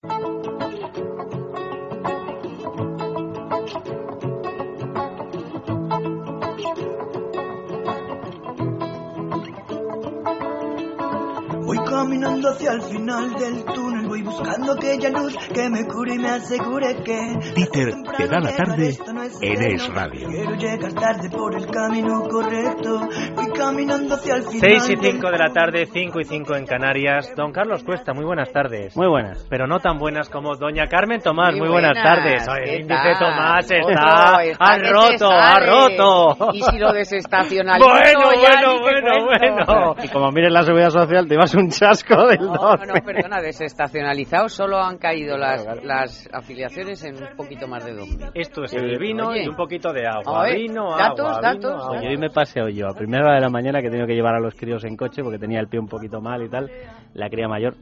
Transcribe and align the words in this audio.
Voy 0.00 0.10
caminando 11.84 12.50
hacia 12.50 12.72
el 12.74 12.82
final 12.82 13.34
del 13.34 13.64
túnel, 13.64 14.06
voy 14.06 14.22
buscando 14.22 14.74
aquella 14.74 15.10
luz 15.10 15.36
que 15.52 15.68
me 15.68 15.84
cure 15.88 16.14
y 16.14 16.18
me 16.18 16.30
asegure 16.30 17.02
que... 17.02 17.36
Peter 17.56 17.92
te 18.16 18.28
da 18.28 18.38
la 18.38 18.54
tarde 18.54 18.96
en 19.40 19.62
Es 19.62 19.94
Radio. 19.94 20.28
Quiero 20.28 20.54
llegar 20.54 20.92
tarde 20.94 21.30
por 21.30 21.54
el 21.54 21.66
camino 21.66 22.22
correcto, 22.28 23.00
voy 23.34 23.46
caminando 23.56 24.14
hacia 24.14 24.36
el 24.36 24.42
final 24.42 24.80
6 24.80 24.90
y 24.90 24.96
del 24.96 25.12
5 25.12 25.30
de 25.30 25.38
la 25.38 25.52
tarde, 25.52 25.86
5 25.86 26.20
y 26.20 26.24
5 26.24 26.56
en 26.56 26.66
Canarias. 26.66 27.32
Don 27.36 27.52
Carlos 27.52 27.84
Cuesta, 27.84 28.12
muy 28.12 28.24
buenas 28.24 28.50
tardes. 28.52 28.96
Muy 28.96 29.08
buenas. 29.08 29.46
Pero 29.48 29.66
no 29.66 29.78
tan 29.78 29.98
buenas 29.98 30.28
como 30.28 30.56
Doña 30.56 30.86
Carmen 30.86 31.20
Tomás, 31.20 31.52
muy, 31.52 31.60
Muy 31.60 31.68
buenas, 31.70 31.92
buenas, 31.92 32.04
tardes. 32.04 32.48
Ay, 32.48 32.64
¿qué 32.64 32.74
el 32.74 32.80
índice 32.82 33.02
tal? 33.02 33.18
Tomás 33.18 33.70
está... 33.70 34.42
está 34.42 34.64
¡Ha 34.64 34.78
roto, 34.78 35.30
ha 35.30 35.60
roto! 35.60 36.50
Y 36.52 36.62
si 36.62 36.78
lo 36.78 36.92
desestacionalizo, 36.92 37.88
Bueno, 37.98 38.32
ya 38.42 38.60
bueno, 38.60 38.80
bueno, 38.80 39.26
bueno. 39.26 39.94
Y 40.02 40.08
como 40.08 40.30
mires 40.30 40.52
la 40.52 40.62
seguridad 40.62 40.90
social, 40.90 41.26
te 41.28 41.36
vas 41.36 41.54
un 41.54 41.70
chasco 41.70 42.26
del 42.26 42.38
No, 42.40 42.52
12. 42.52 42.86
no, 42.86 42.94
no, 42.94 43.04
perdona, 43.04 43.40
desestacionalizado 43.40 44.48
solo 44.48 44.78
han 44.78 44.98
caído 44.98 45.36
las, 45.36 45.66
las 45.82 46.28
afiliaciones 46.32 47.02
en 47.04 47.16
un 47.16 47.36
poquito 47.36 47.66
más 47.66 47.84
de 47.84 47.92
2.000. 47.94 48.30
Esto 48.34 48.64
es 48.64 48.74
el 48.74 48.98
vino 48.98 49.17
Oye. 49.26 49.44
y 49.44 49.48
un 49.48 49.56
poquito 49.56 49.92
de 49.92 50.06
agua. 50.06 50.44
Ver, 50.44 50.56
vino, 50.56 50.96
datos, 50.96 51.26
agua, 51.26 51.40
datos. 51.40 51.72
vino, 51.72 51.82
agua. 51.82 51.98
Oye, 51.98 52.08
hoy 52.08 52.16
me 52.16 52.30
paseo 52.30 52.68
yo 52.68 52.88
a 52.88 52.94
primera 52.94 53.24
hora 53.24 53.34
de 53.34 53.40
la 53.40 53.50
mañana 53.50 53.80
que 53.80 53.88
he 53.88 53.90
tenido 53.90 54.06
que 54.06 54.14
llevar 54.14 54.34
a 54.34 54.40
los 54.40 54.54
críos 54.54 54.84
en 54.84 54.96
coche 54.96 55.22
porque 55.22 55.38
tenía 55.38 55.60
el 55.60 55.68
pie 55.68 55.80
un 55.80 55.88
poquito 55.88 56.20
mal 56.20 56.42
y 56.42 56.48
tal. 56.48 56.70
La 57.14 57.28
cría 57.28 57.48
mayor, 57.48 57.74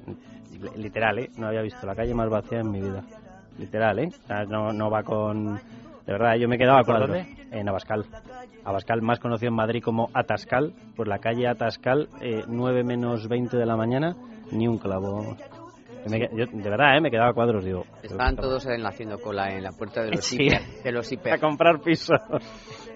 literal, 0.77 1.19
¿eh? 1.19 1.31
No 1.37 1.49
había 1.49 1.62
visto 1.62 1.87
la 1.87 1.95
calle 1.95 2.15
más 2.15 2.29
vacía 2.29 2.61
en 2.61 2.71
mi 2.71 2.81
vida. 2.81 3.03
Literal, 3.59 3.99
¿eh? 3.99 4.09
O 4.25 4.27
sea, 4.27 4.45
no, 4.45 4.73
no 4.73 4.91
va 4.91 5.03
con... 5.03 5.57
De 5.57 6.12
verdad, 6.12 6.37
yo 6.37 6.48
me 6.48 6.56
quedaba 6.56 6.83
¿Por 6.83 6.98
con 6.98 7.06
dónde? 7.09 7.27
En 7.50 7.69
Abascal. 7.69 8.05
Abascal, 8.65 9.03
más 9.03 9.19
conocido 9.19 9.48
en 9.48 9.56
Madrid 9.56 9.83
como 9.83 10.09
Atascal. 10.15 10.73
Pues 10.95 11.09
la 11.09 11.19
calle 11.19 11.48
Atascal, 11.48 12.09
eh, 12.21 12.45
9 12.47 12.84
menos 12.84 13.28
20 13.28 13.56
de 13.56 13.67
la 13.67 13.77
mañana, 13.77 14.15
ni 14.53 14.69
un 14.69 14.78
clavo. 14.78 15.37
Me 16.09 16.21
yo, 16.21 16.47
de 16.47 16.71
verdad, 16.71 16.97
¿eh? 16.97 17.01
Me 17.01 17.11
quedaba 17.11 17.31
a 17.31 17.35
cuadros, 17.35 17.65
digo. 17.65 17.85
Estaban 18.03 18.37
todos 18.37 18.65
en- 18.67 18.85
haciendo 18.87 19.19
cola 19.19 19.51
en 19.51 19.62
la 19.62 19.73
puerta 19.73 20.03
de 20.03 20.12
los 20.12 20.25
Sí. 20.25 20.37
hiper. 20.45 20.62
De 20.85 20.93
los 20.93 21.09
A 21.11 21.15
hiper. 21.15 21.41
comprar 21.41 21.81
pisos. 21.81 22.19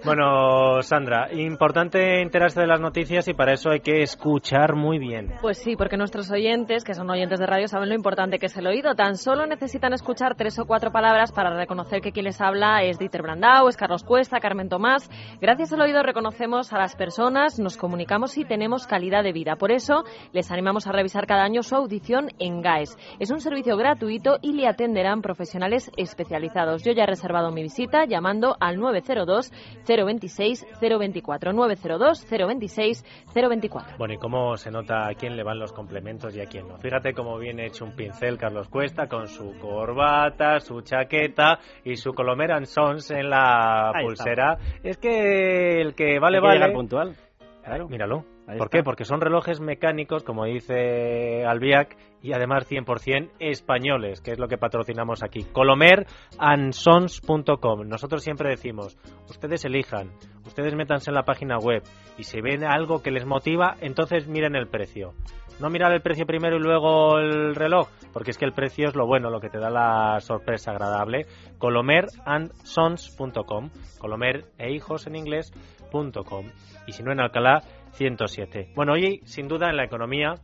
Bueno, 0.04 0.80
Sandra, 0.82 1.28
importante 1.32 2.22
enterarse 2.22 2.60
de 2.60 2.66
las 2.66 2.80
noticias 2.80 3.28
y 3.28 3.34
para 3.34 3.52
eso 3.52 3.70
hay 3.70 3.80
que 3.80 4.02
escuchar 4.02 4.74
muy 4.74 4.98
bien. 4.98 5.34
Pues 5.42 5.58
sí, 5.58 5.76
porque 5.76 5.98
nuestros 5.98 6.30
oyentes, 6.30 6.84
que 6.84 6.94
son 6.94 7.10
oyentes 7.10 7.38
de 7.38 7.46
radio, 7.46 7.68
saben 7.68 7.90
lo 7.90 7.94
importante 7.94 8.38
que 8.38 8.46
es 8.46 8.56
el 8.56 8.66
oído. 8.66 8.94
Tan 8.94 9.16
solo 9.16 9.46
necesitan 9.46 9.92
escuchar 9.92 10.36
tres 10.36 10.58
o 10.58 10.64
cuatro 10.64 10.90
palabras 10.90 11.32
para 11.32 11.54
reconocer 11.54 12.00
que 12.00 12.12
quien 12.12 12.24
les 12.24 12.40
habla 12.40 12.82
es 12.82 12.98
Dieter 12.98 13.22
Brandau, 13.22 13.68
es 13.68 13.76
Carlos 13.76 14.02
Cuesta, 14.02 14.40
Carmen 14.40 14.70
Tomás. 14.70 15.10
Gracias 15.40 15.72
al 15.72 15.82
oído 15.82 16.02
reconocemos 16.02 16.72
a 16.72 16.78
las 16.78 16.96
personas, 16.96 17.58
nos 17.58 17.76
comunicamos 17.76 18.38
y 18.38 18.44
tenemos 18.44 18.86
calidad 18.86 19.22
de 19.22 19.32
vida. 19.32 19.56
Por 19.56 19.70
eso 19.70 20.04
les 20.32 20.50
animamos 20.50 20.86
a 20.86 20.92
revisar 20.92 21.26
cada 21.26 21.44
año 21.44 21.62
su 21.62 21.76
audición 21.76 22.28
en 22.38 22.62
GAES. 22.62 22.96
Es 23.18 23.30
un 23.30 23.40
servicio 23.40 23.76
gratuito 23.76 24.38
y 24.40 24.54
le 24.54 24.66
atenderán 24.66 25.20
profesionales 25.20 25.90
especializados. 25.96 26.84
Yo 26.84 26.92
ya 26.92 27.04
he 27.04 27.06
reservado 27.06 27.50
mi 27.50 27.62
visita 27.62 28.06
llamando 28.06 28.56
al 28.60 28.78
902 28.78 29.52
026 29.96 30.66
024 30.80 31.52
902 31.52 32.26
026 32.30 33.04
024. 33.34 33.96
Bueno, 33.98 34.14
¿y 34.14 34.18
cómo 34.18 34.56
se 34.56 34.70
nota 34.70 35.08
a 35.08 35.14
quién 35.14 35.36
le 35.36 35.42
van 35.42 35.58
los 35.58 35.72
complementos 35.72 36.36
y 36.36 36.40
a 36.40 36.46
quién 36.46 36.68
no? 36.68 36.78
Fíjate 36.78 37.12
cómo 37.12 37.38
viene 37.38 37.66
hecho 37.66 37.84
un 37.84 37.96
pincel 37.96 38.38
Carlos 38.38 38.68
Cuesta 38.68 39.08
con 39.08 39.26
su 39.28 39.58
corbata, 39.58 40.60
su 40.60 40.80
chaqueta 40.82 41.58
y 41.84 41.96
su 41.96 42.12
Colomer 42.12 42.52
and 42.52 42.66
Sons 42.66 43.10
en 43.10 43.30
la 43.30 43.90
Ahí 43.90 44.04
pulsera. 44.04 44.58
Es 44.82 44.96
que 44.98 45.80
el 45.80 45.94
que 45.94 46.18
vale, 46.18 46.38
Hay 46.38 46.42
que 46.42 46.46
vale... 46.46 46.58
llegar 46.60 46.72
puntual. 46.72 47.16
Claro. 47.64 47.88
Míralo. 47.88 48.24
Ahí 48.46 48.58
¿Por 48.58 48.66
está. 48.66 48.78
qué? 48.78 48.82
Porque 48.82 49.04
son 49.04 49.20
relojes 49.20 49.60
mecánicos, 49.60 50.24
como 50.24 50.44
dice 50.44 51.44
Albiac, 51.44 51.96
y 52.22 52.32
además 52.32 52.70
100% 52.70 53.30
españoles, 53.38 54.20
que 54.20 54.32
es 54.32 54.38
lo 54.38 54.48
que 54.48 54.58
patrocinamos 54.58 55.22
aquí. 55.22 55.44
Colomerandsons.com. 55.52 57.88
Nosotros 57.88 58.22
siempre 58.22 58.50
decimos, 58.50 58.98
ustedes 59.28 59.64
elijan, 59.64 60.10
ustedes 60.44 60.74
métanse 60.74 61.10
en 61.10 61.14
la 61.14 61.22
página 61.22 61.56
web 61.58 61.82
y 62.18 62.24
si 62.24 62.40
ven 62.40 62.64
algo 62.64 63.02
que 63.02 63.10
les 63.10 63.24
motiva, 63.24 63.76
entonces 63.80 64.26
miren 64.26 64.56
el 64.56 64.68
precio. 64.68 65.14
No 65.60 65.68
mirar 65.68 65.92
el 65.92 66.00
precio 66.00 66.26
primero 66.26 66.56
y 66.56 66.60
luego 66.60 67.18
el 67.18 67.54
reloj, 67.54 67.88
porque 68.14 68.30
es 68.30 68.38
que 68.38 68.46
el 68.46 68.52
precio 68.52 68.88
es 68.88 68.96
lo 68.96 69.06
bueno, 69.06 69.28
lo 69.28 69.40
que 69.40 69.50
te 69.50 69.58
da 69.58 69.68
la 69.68 70.18
sorpresa 70.20 70.70
agradable. 70.70 71.26
Colomerandsons.com. 71.58 73.68
Colomer 73.98 74.46
e 74.56 74.72
hijos 74.72 75.06
en 75.06 75.16
inglés. 75.16 75.52
punto 75.90 76.24
com. 76.24 76.46
Y 76.86 76.92
si 76.92 77.02
no 77.02 77.12
en 77.12 77.20
Alcalá, 77.20 77.60
107. 77.92 78.72
Bueno, 78.74 78.92
hoy, 78.92 79.20
sin 79.24 79.48
duda, 79.48 79.70
en 79.70 79.76
la 79.76 79.84
economía, 79.84 80.34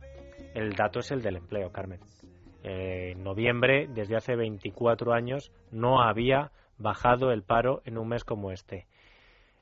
el 0.53 0.73
dato 0.73 0.99
es 0.99 1.11
el 1.11 1.21
del 1.21 1.37
empleo, 1.37 1.71
Carmen. 1.71 1.99
Eh, 2.63 3.11
en 3.11 3.23
noviembre, 3.23 3.87
desde 3.87 4.15
hace 4.15 4.35
24 4.35 5.13
años, 5.13 5.51
no 5.71 6.01
había 6.01 6.51
bajado 6.77 7.31
el 7.31 7.43
paro 7.43 7.81
en 7.85 7.97
un 7.97 8.09
mes 8.09 8.23
como 8.23 8.51
este. 8.51 8.87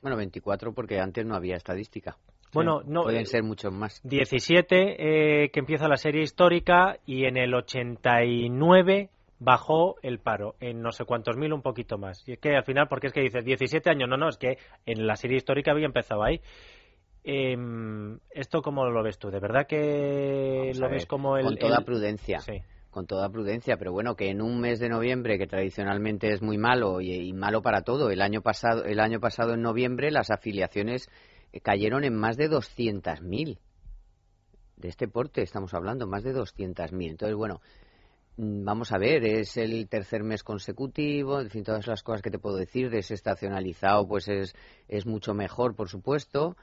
Bueno, 0.02 0.16
24 0.16 0.72
porque 0.72 1.00
antes 1.00 1.24
no 1.24 1.34
había 1.34 1.56
estadística. 1.56 2.16
Bueno, 2.52 2.82
no, 2.86 3.02
Pueden 3.02 3.22
eh, 3.22 3.26
ser 3.26 3.42
muchos 3.42 3.72
más. 3.72 4.00
17 4.04 5.44
eh, 5.44 5.50
que 5.50 5.60
empieza 5.60 5.88
la 5.88 5.96
serie 5.96 6.22
histórica 6.22 6.98
y 7.04 7.24
en 7.24 7.36
el 7.36 7.54
89 7.54 9.10
bajó 9.38 9.96
el 10.02 10.18
paro 10.18 10.54
en 10.60 10.80
no 10.80 10.92
sé 10.92 11.04
cuántos 11.04 11.36
mil, 11.36 11.52
un 11.52 11.62
poquito 11.62 11.98
más. 11.98 12.26
Y 12.26 12.32
es 12.32 12.38
que 12.38 12.56
al 12.56 12.64
final, 12.64 12.88
porque 12.88 13.08
es 13.08 13.12
que 13.12 13.20
dices 13.20 13.44
17 13.44 13.90
años, 13.90 14.08
no, 14.08 14.16
no, 14.16 14.28
es 14.28 14.38
que 14.38 14.58
en 14.86 15.06
la 15.06 15.16
serie 15.16 15.36
histórica 15.36 15.72
había 15.72 15.86
empezado 15.86 16.22
ahí. 16.22 16.40
Em, 17.28 18.20
¿Esto 18.30 18.62
cómo 18.62 18.86
lo 18.86 19.02
ves 19.02 19.18
tú? 19.18 19.30
¿De 19.30 19.40
verdad 19.40 19.66
que 19.66 20.58
Vamos 20.60 20.78
lo 20.78 20.86
ver, 20.86 20.92
ves 20.92 21.06
como 21.06 21.36
el... 21.36 21.44
Con 21.44 21.56
toda 21.58 21.78
el- 21.78 21.84
prudencia. 21.84 22.38
Sí. 22.38 22.62
con 22.90 23.06
toda 23.08 23.28
prudencia, 23.28 23.76
pero 23.76 23.90
bueno, 23.92 24.14
que 24.14 24.30
en 24.30 24.40
un 24.40 24.60
mes 24.60 24.78
de 24.78 24.88
noviembre 24.88 25.36
que 25.36 25.48
tradicionalmente 25.48 26.32
es 26.32 26.40
muy 26.40 26.56
malo 26.56 27.00
y, 27.00 27.12
y 27.12 27.32
malo 27.32 27.62
para 27.62 27.82
todo, 27.82 28.10
el 28.10 28.22
año 28.22 28.42
pasado 28.42 28.84
el 28.84 29.00
año 29.00 29.18
pasado 29.18 29.54
en 29.54 29.60
noviembre 29.62 30.12
las 30.12 30.30
afiliaciones 30.30 31.10
eh, 31.52 31.60
cayeron 31.60 32.04
en 32.04 32.14
más 32.14 32.36
de 32.36 32.48
200.000. 32.48 33.58
De 34.76 34.88
este 34.88 35.08
porte 35.08 35.42
estamos 35.42 35.74
hablando, 35.74 36.06
más 36.06 36.22
de 36.22 36.32
200.000. 36.32 37.10
Entonces, 37.10 37.36
bueno, 37.36 37.60
mm, 38.36 38.64
vamos 38.64 38.92
a 38.92 38.98
ver, 38.98 39.24
es 39.24 39.56
el 39.56 39.88
tercer 39.88 40.22
mes 40.22 40.44
consecutivo, 40.44 41.40
en 41.40 41.50
fin, 41.50 41.64
todas 41.64 41.86
las 41.88 42.04
cosas 42.04 42.22
que 42.22 42.30
te 42.30 42.38
puedo 42.38 42.56
decir, 42.56 42.88
desestacionalizado 42.88 44.06
pues 44.06 44.28
es, 44.28 44.54
es 44.86 45.06
mucho 45.06 45.34
mejor, 45.34 45.74
por 45.74 45.88
supuesto 45.88 46.56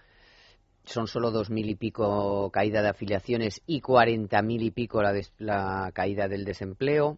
son 0.86 1.08
solo 1.08 1.32
dos 1.32 1.50
mil 1.50 1.70
y 1.70 1.76
pico 1.76 2.50
caída 2.52 2.82
de 2.82 2.90
afiliaciones 2.90 3.62
y 3.66 3.82
cuarenta 3.82 4.42
mil 4.42 4.62
y 4.64 4.72
pico 4.72 5.02
la, 5.02 5.14
des- 5.14 5.34
la 5.38 5.92
caída 5.94 6.28
del 6.28 6.44
desempleo. 6.46 7.18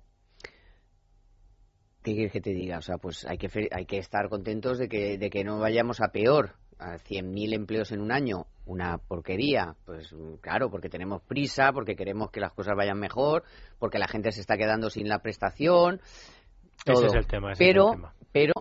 ¿Qué 2.04 2.14
quieres 2.14 2.32
que 2.32 2.42
te 2.42 2.52
diga? 2.52 2.78
O 2.78 2.82
sea, 2.82 2.98
pues 2.98 3.26
hay 3.26 3.38
que, 3.40 3.50
hay 3.72 3.86
que 3.86 3.98
estar 3.98 4.30
contentos 4.30 4.78
de 4.78 4.88
que, 4.88 5.18
de 5.18 5.30
que 5.30 5.44
no 5.44 5.60
vayamos 5.60 6.02
a 6.02 6.10
peor. 6.10 6.54
A 6.78 6.98
100.000 6.98 7.54
empleos 7.54 7.94
en 7.94 8.02
un 8.02 8.12
año, 8.12 8.48
una 8.66 8.98
porquería. 8.98 9.76
Pues 9.86 10.14
claro, 10.42 10.70
porque 10.70 10.90
tenemos 10.90 11.22
prisa, 11.22 11.72
porque 11.72 11.96
queremos 11.96 12.32
que 12.32 12.42
las 12.42 12.52
cosas 12.52 12.76
vayan 12.76 13.00
mejor, 13.00 13.44
porque 13.80 13.98
la 13.98 14.10
gente 14.10 14.34
se 14.34 14.42
está 14.42 14.58
quedando 14.58 14.90
sin 14.90 15.08
la 15.08 15.20
prestación. 15.20 16.02
Ese 16.86 17.06
es 17.06 17.14
el 17.14 17.28
tema. 17.28 17.54
ese 17.54 17.64
es 17.64 17.70
pero, 17.70 17.88
el 17.88 17.96
tema. 17.96 18.14
pero 18.34 18.54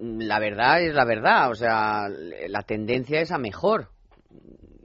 la 0.00 0.40
verdad 0.40 0.82
es 0.82 0.92
la 0.92 1.04
verdad. 1.04 1.50
O 1.52 1.54
sea, 1.54 2.08
la 2.08 2.62
tendencia 2.62 3.20
es 3.20 3.30
a 3.30 3.38
mejor. 3.38 3.90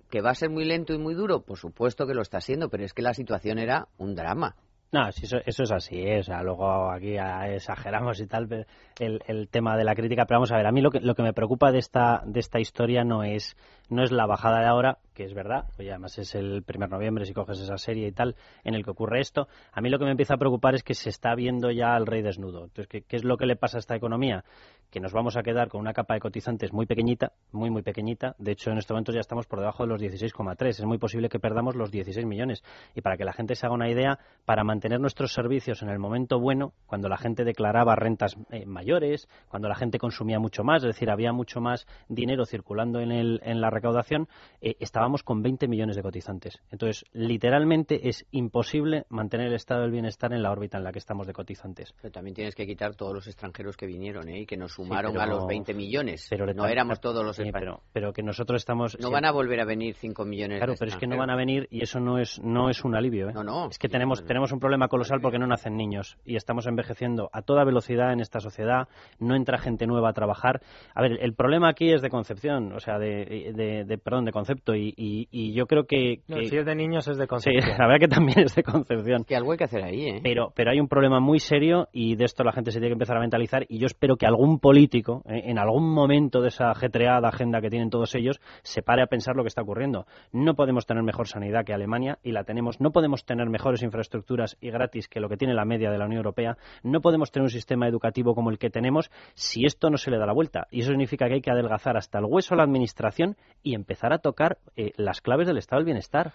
¿Que 0.10 0.22
va 0.22 0.32
a 0.32 0.36
ser 0.36 0.50
muy 0.50 0.64
lento 0.64 0.94
y 0.94 0.98
muy 0.98 1.14
duro? 1.14 1.42
Por 1.42 1.58
supuesto 1.58 2.08
que 2.08 2.14
lo 2.14 2.22
está 2.22 2.40
siendo, 2.40 2.70
pero 2.70 2.86
es 2.86 2.94
que 2.94 3.02
la 3.02 3.14
situación 3.14 3.60
era 3.60 3.88
un 3.98 4.16
drama. 4.16 4.56
No, 4.90 5.10
eso, 5.10 5.38
es 5.46 5.72
así, 5.72 6.00
¿eh? 6.00 6.20
o 6.20 6.24
sea, 6.24 6.42
luego 6.44 6.90
aquí 6.90 7.18
exageramos 7.48 8.22
y 8.22 8.28
tal, 8.28 8.66
el, 9.00 9.20
el 9.28 9.50
tema 9.50 9.76
de 9.76 9.84
la 9.84 9.94
crítica, 9.96 10.26
pero 10.26 10.38
vamos 10.38 10.54
a 10.54 10.56
ver, 10.56 10.66
a 10.66 10.72
mí 10.72 10.80
lo 10.80 10.92
que, 10.92 11.02
lo 11.02 11.14
que 11.14 11.24
me 11.24 11.34
preocupa 11.34 11.74
de 11.74 11.80
esta, 11.80 12.24
de 12.26 12.40
esta 12.40 12.62
historia 12.62 13.04
no 13.04 13.26
es, 13.26 13.58
no 13.90 14.02
es 14.02 14.14
la 14.14 14.26
bajada 14.26 14.62
de 14.62 14.68
ahora, 14.68 15.00
que 15.14 15.26
es 15.26 15.34
verdad, 15.34 15.66
oye, 15.78 15.90
además 15.90 16.18
es 16.20 16.36
el 16.36 16.64
primer 16.64 16.90
noviembre 16.90 17.26
si 17.26 17.34
coges 17.34 17.60
esa 17.60 17.78
serie 17.78 18.08
y 18.08 18.12
tal, 18.14 18.38
en 18.64 18.76
el 18.76 18.86
que 18.86 18.92
ocurre 18.92 19.20
esto, 19.20 19.50
a 19.74 19.82
mí 19.82 19.90
lo 19.90 20.00
que 20.00 20.06
me 20.06 20.12
empieza 20.12 20.36
a 20.36 20.38
preocupar 20.38 20.74
es 20.74 20.84
que 20.84 20.94
se 20.94 21.10
está 21.10 21.36
viendo 21.36 21.70
ya 21.70 21.94
al 21.94 22.06
rey 22.06 22.22
desnudo. 22.22 22.64
Entonces, 22.64 22.88
¿qué, 22.88 23.02
qué 23.02 23.18
es 23.18 23.26
lo 23.26 23.36
que 23.36 23.46
le 23.46 23.58
pasa 23.58 23.80
a 23.80 23.80
esta 23.80 23.98
economía? 23.98 24.46
Que 24.90 25.00
nos 25.00 25.14
vamos 25.14 25.38
a 25.38 25.44
quedar 25.44 25.68
con 25.68 25.82
una 25.82 25.94
capa 25.94 26.14
de 26.14 26.20
cotizantes 26.20 26.72
muy 26.74 26.86
pequeñita, 26.86 27.34
muy, 27.52 27.70
muy 27.70 27.82
pequeñita. 27.82 28.36
De 28.38 28.52
hecho, 28.52 28.72
en 28.72 28.78
este 28.78 28.94
momento 28.94 29.12
ya 29.12 29.20
estamos 29.20 29.46
por 29.46 29.60
debajo 29.60 29.84
de 29.84 29.90
los 29.90 30.02
16,3. 30.02 30.68
Es 30.68 30.86
muy 30.86 30.98
posible 30.98 31.30
que 31.30 31.40
perdamos 31.40 31.76
los 31.76 31.92
16 31.92 32.26
millones. 32.26 32.64
Y 32.96 33.02
para 33.02 33.18
que 33.18 33.26
la 33.26 33.34
gente 33.34 33.56
se 33.56 33.66
haga 33.66 33.76
una 33.76 33.90
idea, 33.90 34.20
para 34.46 34.64
mantener 34.64 35.00
nuestros 35.00 35.34
servicios 35.34 35.82
en 35.82 35.90
el 35.90 36.00
momento 36.00 36.40
bueno, 36.40 36.74
cuando 36.86 37.10
la 37.10 37.18
gente 37.18 37.44
declaraba 37.44 37.96
rentas 37.96 38.38
eh, 38.52 38.66
mayores, 38.66 39.28
cuando 39.50 39.68
la 39.68 39.76
gente 39.76 39.98
consumía 40.00 40.40
mucho 40.40 40.64
más, 40.64 40.84
es 40.84 40.88
decir, 40.88 41.10
había 41.10 41.34
mucho 41.34 41.62
más 41.62 41.86
dinero 42.08 42.46
circulando 42.46 43.00
en, 43.00 43.12
el, 43.12 43.42
en 43.44 43.62
la 43.62 43.70
recaudación, 43.70 44.28
eh, 44.62 44.76
estábamos 44.80 45.24
con 45.24 45.42
20 45.42 45.68
millones 45.68 45.96
de 45.96 46.02
cotizantes. 46.02 46.62
Entonces, 46.72 47.06
literalmente 47.12 48.08
es 48.08 48.26
imposible 48.32 49.06
mantener 49.10 49.48
el 49.48 49.56
estado 49.56 49.82
del 49.82 49.92
bienestar 49.92 50.34
en 50.34 50.44
la 50.44 50.52
órbita 50.52 50.78
en 50.78 50.84
la 50.84 50.92
que 50.92 51.00
estamos 51.00 51.28
de 51.28 51.34
cotizantes. 51.34 51.94
Pero 52.02 52.12
también 52.12 52.36
tienes 52.36 52.56
que 52.56 52.66
quitar 52.66 52.96
todos 52.96 53.14
los 53.14 53.28
extranjeros 53.28 53.76
que 53.78 53.86
vinieron 53.86 54.30
¿eh? 54.30 54.42
y 54.42 54.46
que 54.46 54.58
nos 54.58 54.77
sumaron 54.78 55.18
a 55.18 55.26
los 55.26 55.48
20 55.48 55.74
millones. 55.74 56.28
Pero 56.30 56.46
no 56.54 56.68
éramos 56.68 57.00
todos 57.00 57.26
los 57.26 57.38
españoles. 57.40 57.80
Pero, 57.92 58.14
que 58.14 58.22
nosotros 58.22 58.62
estamos... 58.62 58.98
No 59.00 59.10
van 59.10 59.26
a 59.26 59.32
volver 59.32 59.60
a 59.60 59.66
venir 59.66 59.96
5 59.96 60.24
millones 60.26 60.60
Claro, 60.60 60.74
pero 60.78 60.92
es 60.92 60.98
que 60.98 61.08
no 61.08 61.18
van 61.18 61.32
a 61.32 61.36
venir 61.36 61.68
y 61.72 61.82
eso 61.82 62.00
no 62.00 62.20
es, 62.20 62.40
no 62.44 62.70
es 62.70 62.84
un 62.86 62.96
alivio. 62.96 63.30
¿eh? 63.30 63.34
No, 63.34 63.44
no. 63.44 63.70
Es 63.70 63.80
que 63.80 63.90
tenemos, 63.90 64.24
tenemos 64.26 64.52
un 64.52 64.60
problema 64.60 64.88
colosal 64.88 65.20
porque 65.20 65.40
no 65.40 65.48
nacen 65.48 65.76
niños 65.76 66.18
y 66.26 66.36
estamos 66.36 66.68
envejeciendo 66.68 67.30
a 67.34 67.42
toda 67.42 67.64
velocidad 67.64 68.14
en 68.14 68.20
esta 68.20 68.40
sociedad, 68.40 68.88
no 69.20 69.36
entra 69.36 69.58
gente 69.58 69.88
nueva 69.88 70.10
a 70.10 70.14
trabajar. 70.14 70.62
A 70.94 71.02
ver, 71.02 71.18
el 71.22 71.34
problema 71.34 71.70
aquí 71.70 71.92
es 71.92 72.02
de 72.02 72.10
concepción, 72.10 72.72
o 72.74 72.80
sea, 72.80 73.00
de, 73.00 73.84
de, 73.88 73.98
perdón, 73.98 74.26
de 74.26 74.32
concepto 74.32 74.76
y, 74.76 74.94
y, 74.96 75.54
yo 75.54 75.66
creo 75.66 75.86
que, 75.86 76.22
si 76.28 76.56
es 76.56 76.66
de 76.66 76.76
niños 76.76 77.08
es 77.08 77.18
de 77.18 77.26
concepción. 77.26 77.64
Sí, 77.64 77.70
la 77.80 77.88
verdad 77.88 78.00
que 78.00 78.08
también 78.08 78.42
es 78.42 78.56
de 78.56 78.64
concepción. 78.64 79.24
Que 79.24 79.36
algo 79.36 79.52
hay 79.54 79.58
que 79.58 79.64
hacer 79.64 79.84
ahí, 79.84 80.08
¿eh? 80.08 80.20
Pero, 80.22 80.52
pero 80.56 80.72
hay 80.72 80.80
un 80.80 80.88
problema 80.88 81.20
muy 81.20 81.40
serio 81.40 81.88
y 81.92 82.16
de 82.16 82.26
esto 82.26 82.44
la 82.44 82.52
gente 82.52 82.72
se 82.72 82.80
tiene 82.80 82.90
que 82.90 82.94
empezar 82.94 83.18
a 83.18 83.22
mentalizar 83.22 83.66
y 83.68 83.80
yo 83.80 83.88
espero 83.88 84.18
que 84.18 84.28
algún 84.28 84.60
político, 84.68 85.24
¿eh? 85.30 85.44
en 85.46 85.60
algún 85.60 85.94
momento 85.94 86.42
de 86.42 86.50
esa 86.50 86.72
ajetreada 86.72 87.30
agenda 87.30 87.62
que 87.62 87.70
tienen 87.70 87.90
todos 87.90 88.14
ellos, 88.16 88.42
se 88.64 88.82
pare 88.82 89.02
a 89.02 89.08
pensar 89.08 89.38
lo 89.38 89.44
que 89.44 89.48
está 89.48 89.62
ocurriendo. 89.62 90.08
No 90.34 90.56
podemos 90.56 90.86
tener 90.86 91.04
mejor 91.04 91.30
sanidad 91.30 91.64
que 91.64 91.74
Alemania 91.74 92.20
y 92.22 92.34
la 92.34 92.44
tenemos. 92.44 92.82
No 92.82 92.92
podemos 92.92 93.24
tener 93.24 93.48
mejores 93.48 93.82
infraestructuras 93.82 94.58
y 94.60 94.70
gratis 94.70 95.08
que 95.08 95.22
lo 95.22 95.30
que 95.30 95.38
tiene 95.38 95.54
la 95.54 95.64
media 95.64 95.90
de 95.90 95.98
la 95.98 96.04
Unión 96.04 96.18
Europea. 96.18 96.58
No 96.84 97.00
podemos 97.00 97.32
tener 97.32 97.46
un 97.46 97.50
sistema 97.50 97.88
educativo 97.88 98.36
como 98.36 98.50
el 98.50 98.60
que 98.60 98.70
tenemos 98.70 99.10
si 99.36 99.64
esto 99.64 99.90
no 99.90 99.98
se 99.98 100.12
le 100.12 100.18
da 100.18 100.26
la 100.26 100.34
vuelta. 100.34 100.68
Y 100.70 100.82
eso 100.82 100.90
significa 100.90 101.30
que 101.30 101.36
hay 101.36 101.42
que 101.42 101.52
adelgazar 101.52 101.96
hasta 101.96 102.20
el 102.20 102.26
hueso 102.26 102.54
a 102.54 102.58
la 102.58 102.64
administración 102.64 103.38
y 103.64 103.74
empezar 103.74 104.12
a 104.12 104.18
tocar 104.18 104.58
eh, 104.76 104.92
las 104.98 105.22
claves 105.22 105.48
del 105.48 105.60
estado 105.60 105.80
del 105.80 105.86
bienestar. 105.86 106.34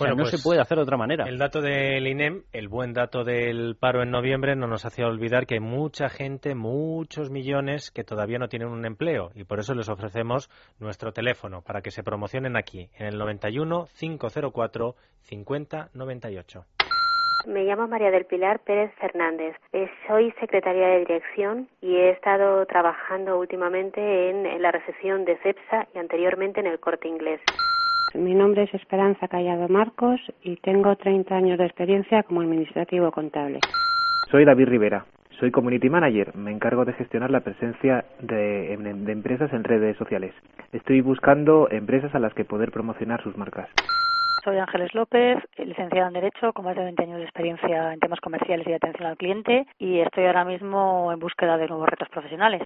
Bueno, 0.00 0.16
no 0.16 0.24
se 0.24 0.32
pues 0.32 0.42
puede 0.42 0.60
hacer 0.60 0.78
de 0.78 0.82
otra 0.82 0.96
manera. 0.96 1.24
El 1.28 1.38
dato 1.38 1.60
del 1.60 2.06
INEM, 2.06 2.44
el 2.52 2.68
buen 2.68 2.92
dato 2.92 3.22
del 3.22 3.76
paro 3.78 4.02
en 4.02 4.10
noviembre, 4.10 4.56
no 4.56 4.66
nos 4.66 4.84
hacía 4.84 5.06
olvidar 5.06 5.46
que 5.46 5.54
hay 5.54 5.60
mucha 5.60 6.08
gente, 6.08 6.54
muchos 6.54 7.30
millones, 7.30 7.90
que 7.90 8.02
todavía 8.02 8.38
no 8.38 8.48
tienen 8.48 8.68
un 8.68 8.86
empleo 8.86 9.30
y 9.34 9.44
por 9.44 9.58
eso 9.58 9.74
les 9.74 9.88
ofrecemos 9.88 10.48
nuestro 10.78 11.12
teléfono 11.12 11.62
para 11.62 11.82
que 11.82 11.90
se 11.90 12.02
promocionen 12.02 12.56
aquí, 12.56 12.88
en 12.98 13.06
el 13.06 13.18
91 13.18 13.86
504 13.98 14.94
50 15.22 15.90
98. 15.92 16.64
Me 17.46 17.64
llamo 17.64 17.88
María 17.88 18.10
del 18.10 18.26
Pilar 18.26 18.60
Pérez 18.60 18.92
Fernández. 19.00 19.56
Eh, 19.72 19.90
soy 20.06 20.30
secretaria 20.40 20.88
de 20.88 20.98
dirección 21.00 21.68
y 21.80 21.96
he 21.96 22.10
estado 22.10 22.66
trabajando 22.66 23.38
últimamente 23.38 24.30
en 24.30 24.60
la 24.60 24.70
recepción 24.70 25.24
de 25.24 25.38
CEPSA 25.38 25.88
y 25.94 25.98
anteriormente 25.98 26.60
en 26.60 26.66
el 26.66 26.78
corte 26.80 27.08
inglés. 27.08 27.40
Mi 28.14 28.34
nombre 28.34 28.64
es 28.64 28.74
Esperanza 28.74 29.28
Callado 29.28 29.68
Marcos 29.68 30.20
y 30.42 30.56
tengo 30.56 30.96
30 30.96 31.34
años 31.34 31.58
de 31.58 31.66
experiencia 31.66 32.22
como 32.24 32.40
administrativo 32.40 33.10
contable. 33.12 33.60
Soy 34.30 34.44
David 34.44 34.66
Rivera. 34.66 35.04
Soy 35.38 35.50
Community 35.50 35.88
Manager. 35.88 36.34
Me 36.36 36.50
encargo 36.50 36.84
de 36.84 36.92
gestionar 36.92 37.30
la 37.30 37.40
presencia 37.40 38.04
de, 38.20 38.76
de 38.76 39.12
empresas 39.12 39.52
en 39.52 39.64
redes 39.64 39.96
sociales. 39.96 40.34
Estoy 40.72 41.00
buscando 41.00 41.70
empresas 41.70 42.14
a 42.14 42.18
las 42.18 42.34
que 42.34 42.44
poder 42.44 42.72
promocionar 42.72 43.22
sus 43.22 43.36
marcas. 43.36 43.68
Soy 44.44 44.56
Ángeles 44.58 44.94
López, 44.94 45.38
licenciada 45.58 46.08
en 46.08 46.14
Derecho, 46.14 46.52
con 46.52 46.64
más 46.64 46.76
de 46.76 46.84
20 46.84 47.02
años 47.02 47.18
de 47.18 47.24
experiencia 47.24 47.92
en 47.92 48.00
temas 48.00 48.20
comerciales 48.20 48.66
y 48.66 48.70
de 48.70 48.76
atención 48.76 49.06
al 49.06 49.16
cliente, 49.16 49.66
y 49.78 50.00
estoy 50.00 50.24
ahora 50.24 50.44
mismo 50.44 51.12
en 51.12 51.20
búsqueda 51.20 51.58
de 51.58 51.68
nuevos 51.68 51.88
retos 51.88 52.08
profesionales. 52.08 52.62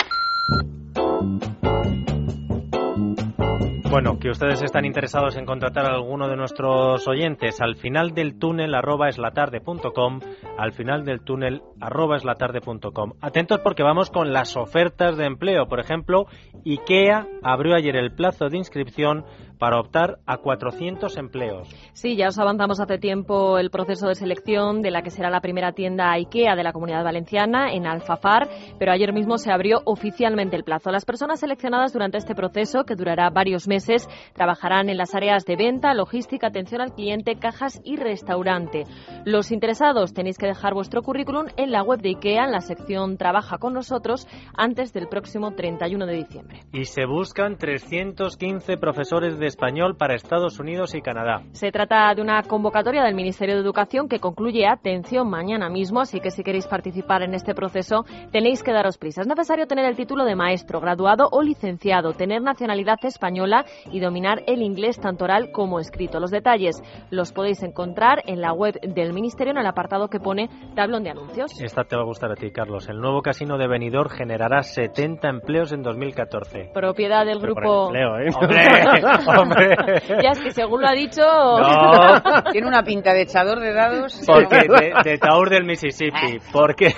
Bueno, 3.94 4.18
que 4.18 4.28
ustedes 4.28 4.60
están 4.60 4.84
interesados 4.84 5.36
en 5.36 5.46
contratar 5.46 5.86
a 5.86 5.94
alguno 5.94 6.26
de 6.26 6.34
nuestros 6.34 7.06
oyentes 7.06 7.60
al 7.60 7.76
final 7.76 8.10
del 8.10 8.40
túnel 8.40 8.74
arroba 8.74 9.08
eslatarde.com, 9.08 10.18
al 10.58 10.72
final 10.72 11.04
del 11.04 11.20
túnel 11.20 11.62
arroba 11.80 12.16
eslatarde.com. 12.16 13.12
Atentos 13.20 13.60
porque 13.60 13.84
vamos 13.84 14.10
con 14.10 14.32
las 14.32 14.56
ofertas 14.56 15.16
de 15.16 15.26
empleo. 15.26 15.68
Por 15.68 15.78
ejemplo, 15.78 16.26
IKEA 16.64 17.28
abrió 17.44 17.76
ayer 17.76 17.94
el 17.94 18.12
plazo 18.12 18.48
de 18.48 18.56
inscripción 18.56 19.26
para 19.58 19.78
optar 19.78 20.18
a 20.26 20.38
400 20.38 21.16
empleos. 21.16 21.68
Sí, 21.92 22.16
ya 22.16 22.28
os 22.28 22.38
avanzamos 22.38 22.80
hace 22.80 22.98
tiempo 22.98 23.58
el 23.58 23.70
proceso 23.70 24.08
de 24.08 24.14
selección 24.14 24.82
de 24.82 24.90
la 24.90 25.02
que 25.02 25.10
será 25.10 25.30
la 25.30 25.40
primera 25.40 25.72
tienda 25.72 26.12
IKEA 26.12 26.56
de 26.56 26.62
la 26.62 26.72
Comunidad 26.72 27.04
Valenciana 27.04 27.72
en 27.72 27.86
Alfafar, 27.86 28.48
pero 28.78 28.92
ayer 28.92 29.12
mismo 29.12 29.38
se 29.38 29.52
abrió 29.52 29.82
oficialmente 29.84 30.56
el 30.56 30.64
plazo. 30.64 30.90
Las 30.90 31.04
personas 31.04 31.40
seleccionadas 31.40 31.92
durante 31.92 32.18
este 32.18 32.34
proceso, 32.34 32.84
que 32.84 32.96
durará 32.96 33.30
varios 33.30 33.68
meses, 33.68 34.08
trabajarán 34.34 34.88
en 34.88 34.96
las 34.96 35.14
áreas 35.14 35.44
de 35.44 35.56
venta, 35.56 35.94
logística, 35.94 36.48
atención 36.48 36.80
al 36.80 36.92
cliente, 36.92 37.36
cajas 37.36 37.80
y 37.84 37.96
restaurante. 37.96 38.84
Los 39.24 39.52
interesados 39.52 40.14
tenéis 40.14 40.38
que 40.38 40.46
dejar 40.46 40.74
vuestro 40.74 41.02
currículum 41.02 41.46
en 41.56 41.70
la 41.70 41.82
web 41.82 42.00
de 42.00 42.10
IKEA 42.10 42.44
en 42.44 42.52
la 42.52 42.60
sección 42.60 43.16
Trabaja 43.16 43.58
con 43.58 43.74
nosotros 43.74 44.26
antes 44.56 44.92
del 44.92 45.08
próximo 45.08 45.52
31 45.52 46.06
de 46.06 46.14
diciembre. 46.14 46.60
Y 46.72 46.84
se 46.84 47.06
buscan 47.06 47.56
315 47.56 48.76
profesores 48.76 49.38
de 49.38 49.43
español 49.46 49.96
para 49.96 50.14
Estados 50.14 50.58
Unidos 50.58 50.94
y 50.94 51.02
Canadá. 51.02 51.42
Se 51.52 51.70
trata 51.70 52.14
de 52.14 52.22
una 52.22 52.42
convocatoria 52.42 53.02
del 53.02 53.14
Ministerio 53.14 53.54
de 53.54 53.60
Educación 53.60 54.08
que 54.08 54.20
concluye, 54.20 54.66
atención, 54.66 55.28
mañana 55.28 55.68
mismo, 55.68 56.00
así 56.00 56.20
que 56.20 56.30
si 56.30 56.42
queréis 56.42 56.66
participar 56.66 57.22
en 57.22 57.34
este 57.34 57.54
proceso 57.54 58.04
tenéis 58.32 58.62
que 58.62 58.72
daros 58.72 58.98
prisa. 58.98 59.22
Es 59.22 59.26
necesario 59.26 59.66
tener 59.66 59.84
el 59.84 59.96
título 59.96 60.24
de 60.24 60.36
maestro, 60.36 60.80
graduado 60.80 61.28
o 61.30 61.42
licenciado, 61.42 62.12
tener 62.12 62.42
nacionalidad 62.42 62.98
española 63.02 63.64
y 63.90 64.00
dominar 64.00 64.42
el 64.46 64.62
inglés 64.62 64.98
tanto 65.00 65.24
oral 65.24 65.50
como 65.52 65.80
escrito. 65.80 66.20
Los 66.20 66.30
detalles 66.30 66.82
los 67.10 67.32
podéis 67.32 67.62
encontrar 67.62 68.22
en 68.26 68.40
la 68.40 68.52
web 68.52 68.80
del 68.80 69.12
Ministerio 69.12 69.52
en 69.52 69.58
el 69.58 69.66
apartado 69.66 70.08
que 70.08 70.20
pone 70.20 70.48
tablón 70.74 71.04
de 71.04 71.10
anuncios. 71.10 71.60
Esta 71.60 71.84
te 71.84 71.96
va 71.96 72.02
a 72.02 72.06
gustar 72.06 72.32
a 72.32 72.34
ti, 72.34 72.50
Carlos. 72.50 72.88
El 72.88 72.98
nuevo 72.98 73.22
casino 73.22 73.58
de 73.58 73.66
Benidorm 73.66 74.10
generará 74.10 74.62
70 74.62 75.28
empleos 75.28 75.72
en 75.72 75.82
2014. 75.82 76.70
Propiedad 76.72 77.24
del 77.24 77.38
grupo... 77.38 77.86
Empleo, 77.86 78.18
¿eh? 78.18 78.30
Ya 80.22 80.30
es 80.30 80.40
que 80.40 80.50
según 80.50 80.82
lo 80.82 80.88
ha 80.88 80.92
dicho. 80.92 81.22
Tiene 82.52 82.66
una 82.66 82.82
pinta 82.82 83.12
de 83.12 83.22
echador 83.22 83.60
de 83.60 83.72
dados. 83.72 84.22
Porque 84.26 84.66
de, 85.04 85.18
Taur 85.20 85.50
del 85.50 85.64
Mississippi. 85.64 86.38
Porque, 86.52 86.94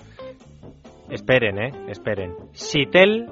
esperen, 1.10 1.58
¿eh? 1.58 1.72
Esperen. 1.88 2.36
Sitel 2.52 3.26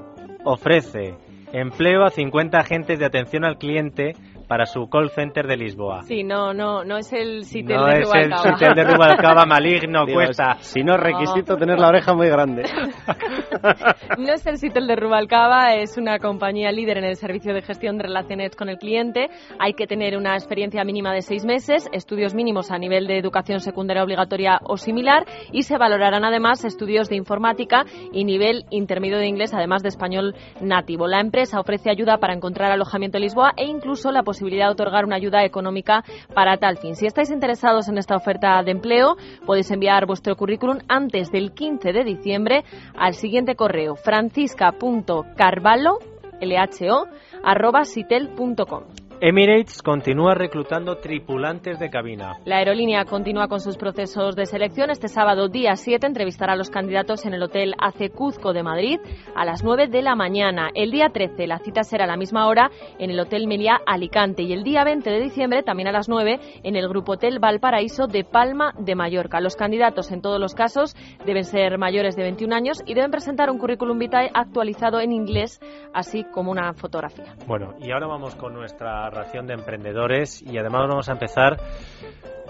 ofrece 0.45 1.15
empleo 1.53 2.05
a 2.05 2.11
50 2.11 2.59
agentes 2.59 2.99
de 2.99 3.05
atención 3.05 3.45
al 3.45 3.59
cliente 3.59 4.15
para 4.47 4.67
su 4.67 4.89
call 4.89 5.11
center 5.11 5.47
de 5.47 5.57
Lisboa. 5.57 6.03
Sí, 6.03 6.23
no, 6.23 6.55
no, 6.55 6.85
no 6.85 6.99
es 6.99 7.13
el 7.13 7.45
sitio 7.45 7.83
de 7.85 8.01
Rubalcaba. 8.01 8.29
No 8.29 8.37
es 8.37 8.47
el 8.47 8.53
sitio 8.53 8.75
de 8.75 8.85
Rubalcaba 8.85 9.45
maligno, 9.45 10.07
cuesta. 10.07 10.57
Si 10.61 10.83
no, 10.83 10.97
requisito 10.97 11.57
tener 11.57 11.79
la 11.79 11.89
oreja 11.89 12.15
muy 12.15 12.29
grande. 12.29 12.63
no 14.19 14.33
es 14.33 14.47
el 14.47 14.59
sitio 14.59 14.85
de 14.85 14.97
Rubalcaba, 14.97 15.75
es 15.75 15.97
una 15.99 16.19
compañía 16.19 16.71
líder 16.71 16.99
en 16.99 17.05
el 17.05 17.17
servicio 17.17 17.53
de 17.55 17.63
gestión 17.63 17.99
de 17.99 18.05
relaciones 18.05 18.55
con 18.55 18.69
el 18.69 18.79
cliente. 18.79 19.29
Hay 19.59 19.75
que 19.75 19.87
tener 19.87 20.17
una 20.17 20.35
experiencia 20.35 20.85
mínima 20.85 21.13
de 21.13 21.23
seis 21.23 21.45
meses, 21.45 21.89
estudios 21.93 22.35
mínimos 22.35 22.71
a 22.71 22.79
nivel 22.79 23.07
de 23.07 23.19
educación 23.19 23.61
secundaria 23.61 24.05
obligatoria 24.05 24.61
o 24.63 24.77
similar 24.77 25.25
y 25.53 25.63
se 25.63 25.79
valorarán 25.79 26.25
además 26.25 26.65
estudios 26.65 27.09
de 27.09 27.17
informática 27.17 27.85
y 28.13 28.25
nivel 28.25 28.65
intermedio 28.71 29.19
de 29.19 29.27
inglés, 29.27 29.53
además 29.55 29.83
de 29.83 29.89
español 29.89 30.35
nativo. 30.61 31.09
La 31.09 31.21
empresa 31.21 31.61
ofrece 31.61 31.91
ayuda 31.91 32.19
para 32.19 32.35
encontrar 32.35 32.71
alojamiento 32.71 33.19
en 33.19 33.25
Lisboa 33.25 33.53
e 33.57 33.65
incluso 33.65 34.13
la 34.13 34.23
posibilidad 34.23 34.36
de 34.41 34.71
otorgar 34.71 35.05
una 35.05 35.17
ayuda 35.17 35.45
económica 35.45 36.05
para 36.35 36.57
tal 36.59 36.79
fin. 36.79 36.97
Si 36.97 37.07
estáis 37.07 37.31
interesados 37.31 37.89
en 37.89 37.99
esta 37.99 38.17
oferta 38.17 38.63
de 38.63 38.73
empleo, 38.73 39.17
podéis 39.45 39.71
enviar 39.71 40.07
vuestro 40.07 40.35
currículum 40.37 40.79
antes 40.89 41.31
del 41.31 41.53
15 41.53 41.93
de 41.93 42.05
diciembre 42.05 42.65
al 42.97 43.13
siguiente 43.15 43.57
correo 43.57 43.97
francisca.carvalho, 43.97 45.99
lho, 46.41 47.07
arroba 47.43 47.85
sitel.com. 47.85 49.06
Emirates 49.19 49.81
continúa 49.83 50.35
reclutando 50.35 50.99
tripulantes 50.99 51.79
de 51.79 51.89
cabina. 51.89 52.35
La 52.45 52.59
aerolínea 52.59 53.07
continúa 53.07 53.49
con 53.49 53.61
sus 53.61 53.79
procesos 53.79 54.37
de 54.37 54.45
selección. 54.45 54.91
Este 54.91 55.09
sábado, 55.09 55.49
día 55.49 55.75
7, 55.75 56.07
entrevistará 56.07 56.53
a 56.53 56.57
los 56.57 56.69
candidatos 56.69 57.25
en 57.25 57.33
el 57.33 57.43
Hotel 57.43 57.75
AC 57.79 58.13
Cuzco 58.13 58.53
de 58.53 58.63
Madrid 58.63 59.01
a 59.35 59.47
las 59.47 59.65
9 59.65 59.87
de 59.89 60.03
la 60.03 60.17
mañana. 60.17 60.69
El 60.75 60.91
día 60.91 61.09
13, 61.09 61.47
la 61.47 61.59
cita 61.61 61.83
será 61.83 62.05
a 62.05 62.07
la 62.07 62.19
misma 62.19 62.47
hora 62.47 62.71
en 62.99 63.11
el 63.11 63.19
Hotel 63.19 63.47
Meliá 63.47 63.81
Alicante. 63.87 64.43
Y 64.43 64.53
el 64.53 64.65
día 64.65 64.85
20 64.85 65.09
de 65.09 65.21
diciembre, 65.21 65.63
también 65.63 65.89
a 65.89 65.93
las 65.93 66.11
9, 66.11 66.39
en 66.63 66.77
el 66.77 66.87
Grupo 66.87 67.13
Hotel 67.13 67.39
Valparaíso 67.39 68.09
de 68.09 68.23
Palma 68.23 68.75
de 68.79 68.97
Mallorca. 68.97 69.41
Los 69.41 69.57
candidatos, 69.57 70.13
en 70.13 70.21
todos 70.21 70.39
los 70.39 70.55
casos, 70.55 70.95
deben 71.25 71.45
ser 71.45 71.79
mayores 71.79 72.17
de 72.17 72.23
21 72.23 72.55
años 72.55 72.83
y 72.85 72.93
deben 72.93 73.11
presentar 73.11 73.49
un 73.49 73.59
currículum 73.59 73.99
vitae 73.99 74.31
actualizado 74.35 75.01
en 75.01 75.13
inglés, 75.13 75.59
así 75.95 76.25
como 76.25 76.51
una 76.51 76.75
fotografía. 76.75 77.35
Bueno, 77.47 77.73
y 77.81 77.91
ahora 77.93 78.09
vamos 78.09 78.35
con 78.35 78.53
nuestra 78.53 79.06
ración 79.11 79.47
de 79.47 79.55
emprendedores. 79.55 80.43
Y 80.43 80.59
además 80.59 80.89
vamos 80.89 81.09
a 81.09 81.13
empezar 81.13 81.59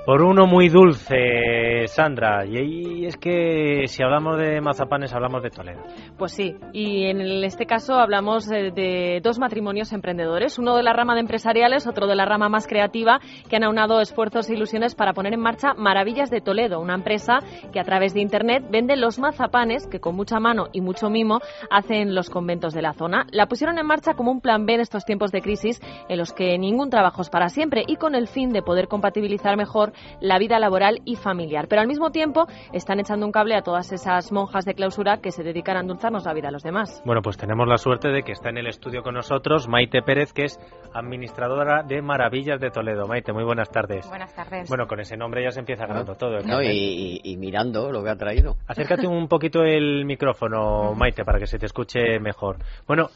por 0.06 0.22
uno 0.22 0.46
muy 0.46 0.68
dulce, 0.68 1.88
Sandra, 1.88 2.46
y 2.46 3.06
es 3.06 3.16
que 3.16 3.88
si 3.88 4.04
hablamos 4.04 4.38
de 4.38 4.60
mazapanes 4.60 5.12
hablamos 5.12 5.42
de 5.42 5.50
Toledo. 5.50 5.82
Pues 6.16 6.30
sí, 6.30 6.54
y 6.72 7.06
en 7.06 7.20
este 7.42 7.66
caso 7.66 7.94
hablamos 7.94 8.46
de, 8.46 9.20
dos 9.20 9.40
matrimonios 9.40 9.92
emprendedores, 9.92 10.60
uno 10.60 10.76
de 10.76 10.84
la 10.84 10.92
rama 10.92 11.14
de 11.14 11.22
empresariales, 11.22 11.88
otro 11.88 12.06
de 12.06 12.14
la 12.14 12.24
rama 12.24 12.48
más 12.48 12.68
creativa, 12.68 13.18
que 13.50 13.56
han 13.56 13.64
aunado 13.64 14.00
esfuerzos 14.00 14.48
e 14.48 14.54
ilusiones 14.54 14.94
para 14.94 15.12
poner 15.12 15.34
en 15.34 15.40
marcha 15.40 15.74
Maravillas 15.74 16.30
de 16.30 16.40
Toledo, 16.40 16.78
una 16.78 16.94
empresa 16.94 17.40
que 17.72 17.80
a 17.80 17.84
través 17.84 18.14
de 18.14 18.20
Internet 18.20 18.64
vende 18.70 18.94
los 18.94 19.18
mazapanes 19.18 19.88
que 19.88 19.98
con 19.98 20.14
mucha 20.14 20.38
mano 20.38 20.68
y 20.72 20.82
mucho 20.82 21.10
mimo 21.10 21.40
hacen 21.68 22.14
los 22.14 22.30
conventos 22.30 22.74
de 22.74 22.82
la 22.82 22.92
zona. 22.92 23.26
La 23.32 23.46
pusieron 23.46 23.76
en 23.76 23.86
marcha 23.86 24.14
como 24.14 24.30
un 24.30 24.40
plan 24.40 24.66
B 24.66 24.74
en 24.74 24.80
estos 24.82 25.04
tiempos 25.04 25.32
de 25.32 25.42
crisis 25.42 25.80
en 26.08 26.16
los 26.16 26.32
que 26.32 26.56
ningún 26.58 26.90
trabajo 26.90 27.22
es 27.22 27.28
para 27.28 27.48
siempre 27.48 27.82
y 27.88 27.96
con 27.96 28.14
el 28.14 28.28
fin 28.28 28.50
de 28.52 28.62
poder 28.62 28.86
compatibilizar 28.86 29.56
mejor 29.56 29.95
la 30.20 30.38
vida 30.38 30.58
laboral 30.58 31.00
y 31.04 31.16
familiar. 31.16 31.66
Pero 31.68 31.82
al 31.82 31.88
mismo 31.88 32.10
tiempo 32.10 32.46
están 32.72 33.00
echando 33.00 33.26
un 33.26 33.32
cable 33.32 33.54
a 33.56 33.62
todas 33.62 33.92
esas 33.92 34.32
monjas 34.32 34.64
de 34.64 34.74
clausura 34.74 35.18
que 35.18 35.30
se 35.30 35.42
dedican 35.42 35.76
a 35.76 35.80
endulzarnos 35.80 36.24
la 36.24 36.34
vida 36.34 36.48
a 36.48 36.50
los 36.50 36.62
demás. 36.62 37.02
Bueno, 37.04 37.22
pues 37.22 37.36
tenemos 37.36 37.66
la 37.68 37.76
suerte 37.76 38.08
de 38.08 38.22
que 38.22 38.32
está 38.32 38.50
en 38.50 38.58
el 38.58 38.66
estudio 38.66 39.02
con 39.02 39.14
nosotros 39.14 39.68
Maite 39.68 40.02
Pérez, 40.02 40.32
que 40.32 40.44
es 40.44 40.58
administradora 40.94 41.82
de 41.82 42.02
Maravillas 42.02 42.60
de 42.60 42.70
Toledo. 42.70 43.06
Maite, 43.06 43.32
muy 43.32 43.44
buenas 43.44 43.70
tardes. 43.70 44.08
Buenas 44.08 44.34
tardes. 44.34 44.68
Bueno, 44.68 44.86
con 44.86 45.00
ese 45.00 45.16
nombre 45.16 45.42
ya 45.42 45.50
se 45.50 45.60
empieza 45.60 45.86
ganando 45.86 46.14
todo. 46.14 46.40
No, 46.40 46.62
y, 46.62 47.20
y, 47.22 47.36
mirando 47.36 47.90
lo 47.90 48.02
que 48.02 48.10
ha 48.10 48.16
traído. 48.16 48.56
Acércate 48.66 49.06
un 49.06 49.28
poquito 49.28 49.62
el 49.62 50.04
micrófono, 50.04 50.94
Maite, 50.96 51.24
para 51.24 51.38
que 51.38 51.46
se 51.46 51.58
te 51.58 51.66
escuche 51.66 52.18
mejor. 52.20 52.56
Bueno, 52.86 53.08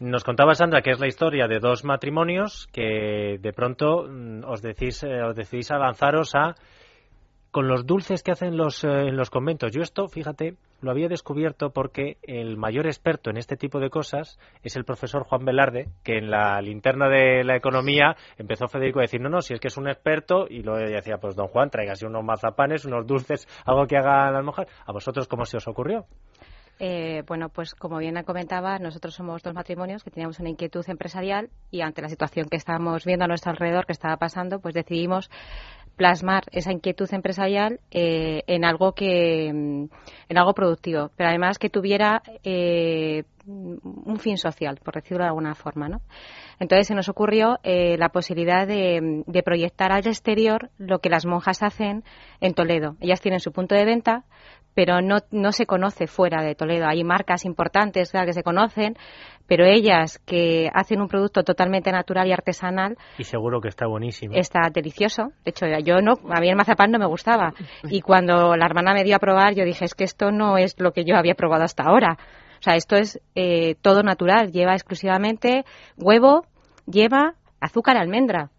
nos 0.00 0.24
contaba 0.24 0.54
Sandra 0.54 0.80
que 0.82 0.90
es 0.90 0.98
la 0.98 1.06
historia 1.06 1.46
de 1.46 1.60
dos 1.60 1.84
matrimonios 1.84 2.66
que 2.72 3.38
de 3.38 3.52
pronto 3.52 4.06
mm, 4.08 4.44
os 4.46 4.62
decís, 4.62 5.02
eh, 5.02 5.22
os 5.22 5.36
decidís 5.36 5.70
a 5.70 5.78
lanzaros 5.78 6.34
a 6.34 6.56
con 7.50 7.66
los 7.66 7.84
dulces 7.84 8.22
que 8.22 8.30
hacen 8.30 8.56
los, 8.56 8.84
eh, 8.84 9.08
en 9.08 9.16
los 9.16 9.28
conventos. 9.28 9.72
Yo 9.72 9.82
esto, 9.82 10.08
fíjate, 10.08 10.54
lo 10.80 10.90
había 10.90 11.08
descubierto 11.08 11.70
porque 11.70 12.16
el 12.22 12.56
mayor 12.56 12.86
experto 12.86 13.28
en 13.28 13.36
este 13.36 13.56
tipo 13.56 13.80
de 13.80 13.90
cosas 13.90 14.38
es 14.62 14.76
el 14.76 14.84
profesor 14.84 15.24
Juan 15.24 15.44
Velarde, 15.44 15.88
que 16.04 16.16
en 16.16 16.30
la 16.30 16.60
linterna 16.62 17.08
de 17.08 17.42
la 17.44 17.56
economía 17.56 18.16
empezó 18.38 18.68
Federico 18.68 19.00
a 19.00 19.02
decir, 19.02 19.20
no, 19.20 19.28
no, 19.28 19.42
si 19.42 19.52
es 19.52 19.60
que 19.60 19.68
es 19.68 19.76
un 19.76 19.88
experto, 19.88 20.46
y 20.48 20.62
luego 20.62 20.78
decía, 20.78 21.18
pues 21.18 21.34
don 21.34 21.48
Juan, 21.48 21.70
tráigase 21.70 22.06
unos 22.06 22.24
mazapanes, 22.24 22.84
unos 22.84 23.06
dulces, 23.06 23.46
algo 23.66 23.86
que 23.86 23.96
hagan 23.96 24.32
las 24.32 24.44
mujeres. 24.44 24.72
¿A 24.86 24.92
vosotros 24.92 25.26
cómo 25.26 25.44
se 25.44 25.56
os 25.56 25.66
ocurrió? 25.66 26.06
Eh, 26.82 27.22
bueno, 27.26 27.50
pues 27.50 27.74
como 27.74 27.98
bien 27.98 28.14
comentaba, 28.24 28.78
nosotros 28.78 29.14
somos 29.14 29.42
dos 29.42 29.52
matrimonios 29.52 30.02
que 30.02 30.10
teníamos 30.10 30.40
una 30.40 30.48
inquietud 30.48 30.82
empresarial 30.88 31.50
y 31.70 31.82
ante 31.82 32.00
la 32.00 32.08
situación 32.08 32.48
que 32.48 32.56
estábamos 32.56 33.04
viendo 33.04 33.26
a 33.26 33.28
nuestro 33.28 33.50
alrededor 33.50 33.84
que 33.84 33.92
estaba 33.92 34.16
pasando, 34.16 34.60
pues 34.60 34.74
decidimos 34.74 35.30
plasmar 35.96 36.44
esa 36.52 36.72
inquietud 36.72 37.06
empresarial 37.12 37.80
eh, 37.90 38.44
en 38.46 38.64
algo 38.64 38.94
que 38.94 39.52
mm, 39.52 39.84
en 40.30 40.38
algo 40.38 40.54
productivo, 40.54 41.10
pero 41.16 41.28
además 41.28 41.58
que 41.58 41.68
tuviera 41.68 42.22
eh, 42.44 43.24
un 43.44 44.18
fin 44.18 44.38
social, 44.38 44.78
por 44.82 44.94
decirlo 44.94 45.24
de 45.24 45.28
alguna 45.28 45.54
forma, 45.54 45.88
¿no? 45.88 46.00
Entonces 46.60 46.86
se 46.86 46.94
nos 46.94 47.08
ocurrió 47.08 47.58
la 47.64 48.10
posibilidad 48.10 48.66
de, 48.66 49.24
de, 49.26 49.42
proyectar 49.42 49.92
al 49.92 50.06
exterior 50.06 50.70
lo 50.78 51.00
que 51.00 51.08
las 51.08 51.26
monjas 51.26 51.62
hacen 51.62 52.04
en 52.40 52.54
Toledo. 52.54 52.96
Ellas 53.00 53.20
tienen 53.20 53.40
su 53.40 53.50
punto 53.50 53.74
de 53.74 53.86
venta, 53.86 54.24
pero 54.74 55.00
no, 55.00 55.18
no 55.30 55.52
se 55.52 55.66
conoce 55.66 56.06
fuera 56.06 56.42
de 56.42 56.54
Toledo. 56.54 56.86
Hay 56.86 57.04
marcas 57.04 57.44
importantes 57.44 58.12
que 58.12 58.32
se 58.32 58.42
conocen, 58.42 58.96
pero 59.46 59.64
ellas 59.64 60.18
que 60.24 60.70
hacen 60.72 61.00
un 61.00 61.08
producto 61.08 61.42
totalmente 61.42 61.90
natural 61.90 62.28
y 62.28 62.32
artesanal. 62.32 62.96
Y 63.18 63.24
seguro 63.24 63.60
que 63.60 63.68
está 63.68 63.86
buenísimo. 63.86 64.34
Está 64.34 64.70
delicioso. 64.72 65.32
De 65.44 65.50
hecho, 65.50 65.66
yo 65.84 66.00
no, 66.00 66.14
a 66.30 66.40
mí 66.40 66.48
el 66.48 66.56
mazapán 66.56 66.90
no 66.90 66.98
me 66.98 67.06
gustaba. 67.06 67.52
Y 67.84 68.00
cuando 68.00 68.56
la 68.56 68.66
hermana 68.66 68.94
me 68.94 69.04
dio 69.04 69.16
a 69.16 69.18
probar, 69.18 69.54
yo 69.54 69.64
dije, 69.64 69.84
es 69.84 69.94
que 69.94 70.04
esto 70.04 70.30
no 70.30 70.56
es 70.56 70.78
lo 70.78 70.92
que 70.92 71.04
yo 71.04 71.16
había 71.16 71.34
probado 71.34 71.64
hasta 71.64 71.84
ahora. 71.84 72.16
O 72.60 72.62
sea, 72.62 72.76
esto 72.76 72.96
es 72.96 73.20
eh, 73.34 73.74
todo 73.80 74.02
natural. 74.02 74.52
Lleva 74.52 74.74
exclusivamente 74.74 75.64
huevo, 75.96 76.44
lleva 76.86 77.34
azúcar 77.60 77.96
almendra. 77.96 78.50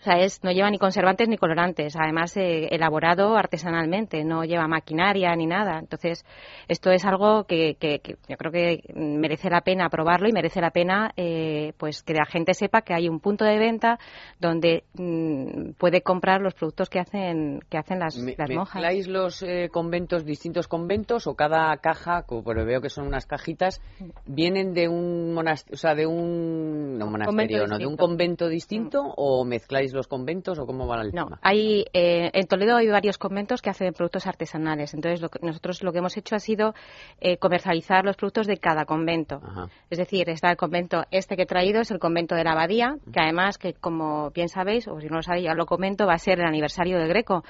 O 0.00 0.02
sea, 0.02 0.18
es, 0.18 0.42
no 0.42 0.50
lleva 0.50 0.70
ni 0.70 0.78
conservantes 0.78 1.28
ni 1.28 1.36
colorantes, 1.36 1.94
además 1.94 2.34
eh, 2.38 2.68
elaborado 2.70 3.36
artesanalmente, 3.36 4.24
no 4.24 4.44
lleva 4.44 4.66
maquinaria 4.66 5.36
ni 5.36 5.46
nada. 5.46 5.78
Entonces, 5.78 6.24
esto 6.68 6.90
es 6.90 7.04
algo 7.04 7.44
que, 7.44 7.76
que, 7.78 8.00
yo 8.26 8.36
creo 8.38 8.50
que 8.50 8.82
merece 8.94 9.50
la 9.50 9.60
pena 9.60 9.90
probarlo 9.90 10.26
y 10.26 10.32
merece 10.32 10.62
la 10.62 10.70
pena 10.70 11.12
eh, 11.16 11.74
pues 11.76 12.02
que 12.02 12.14
la 12.14 12.24
gente 12.24 12.54
sepa 12.54 12.80
que 12.80 12.94
hay 12.94 13.10
un 13.10 13.20
punto 13.20 13.44
de 13.44 13.58
venta 13.58 13.98
donde 14.38 14.84
mm, 14.94 15.72
puede 15.76 16.00
comprar 16.00 16.40
los 16.40 16.54
productos 16.54 16.88
que 16.88 17.00
hacen 17.00 17.60
que 17.68 17.76
hacen 17.76 17.98
las, 17.98 18.16
las 18.16 18.50
monjas. 18.50 18.76
¿Mezcláis 18.76 19.06
los 19.06 19.42
eh, 19.42 19.68
conventos, 19.70 20.24
distintos 20.24 20.66
conventos 20.66 21.26
o 21.26 21.34
cada 21.34 21.76
caja, 21.76 22.24
pero 22.26 22.64
veo 22.64 22.80
que 22.80 22.88
son 22.88 23.06
unas 23.06 23.26
cajitas, 23.26 23.82
vienen 24.24 24.72
de 24.72 24.88
un 24.88 25.34
monasterio, 25.34 25.74
o 25.74 25.78
sea, 25.78 25.94
de 25.94 26.06
un 26.06 26.96
no, 26.98 27.06
monasterio, 27.06 27.66
no, 27.66 27.76
de 27.76 27.86
un 27.86 27.98
convento 27.98 28.48
distinto 28.48 29.04
mm. 29.04 29.12
o 29.16 29.44
mezcláis 29.44 29.89
los 29.92 30.06
conventos 30.06 30.58
o 30.58 30.66
cómo 30.66 30.86
van 30.86 31.06
el 31.06 31.12
no, 31.12 31.28
Hay, 31.42 31.84
eh, 31.92 32.30
en 32.32 32.46
Toledo 32.46 32.76
hay 32.76 32.88
varios 32.88 33.18
conventos 33.18 33.62
que 33.62 33.70
hacen 33.70 33.92
productos 33.92 34.26
artesanales. 34.26 34.94
Entonces, 34.94 35.28
nosotros 35.42 35.82
lo 35.82 35.92
que 35.92 35.98
hemos 35.98 36.16
hecho 36.16 36.36
ha 36.36 36.38
sido 36.38 36.74
eh, 37.20 37.36
comercializar 37.38 38.04
los 38.04 38.16
productos 38.16 38.46
de 38.46 38.58
cada 38.58 38.84
convento. 38.84 39.40
Es 39.90 39.98
decir, 39.98 40.28
está 40.30 40.50
el 40.50 40.56
convento 40.56 41.04
este 41.10 41.36
que 41.36 41.42
he 41.42 41.46
traído, 41.46 41.80
es 41.80 41.90
el 41.90 41.98
convento 41.98 42.34
de 42.34 42.44
la 42.44 42.52
Abadía, 42.52 42.96
que 43.12 43.20
además, 43.20 43.58
que 43.58 43.74
como 43.74 44.30
bien 44.30 44.48
sabéis, 44.48 44.88
o 44.88 45.00
si 45.00 45.08
no 45.08 45.16
lo 45.16 45.22
sabéis, 45.22 45.44
ya 45.44 45.54
lo 45.54 45.66
comento, 45.66 46.06
va 46.06 46.14
a 46.14 46.18
ser 46.18 46.40
el 46.40 46.46
aniversario 46.46 46.98
de 46.98 47.06
Greco. 47.06 47.44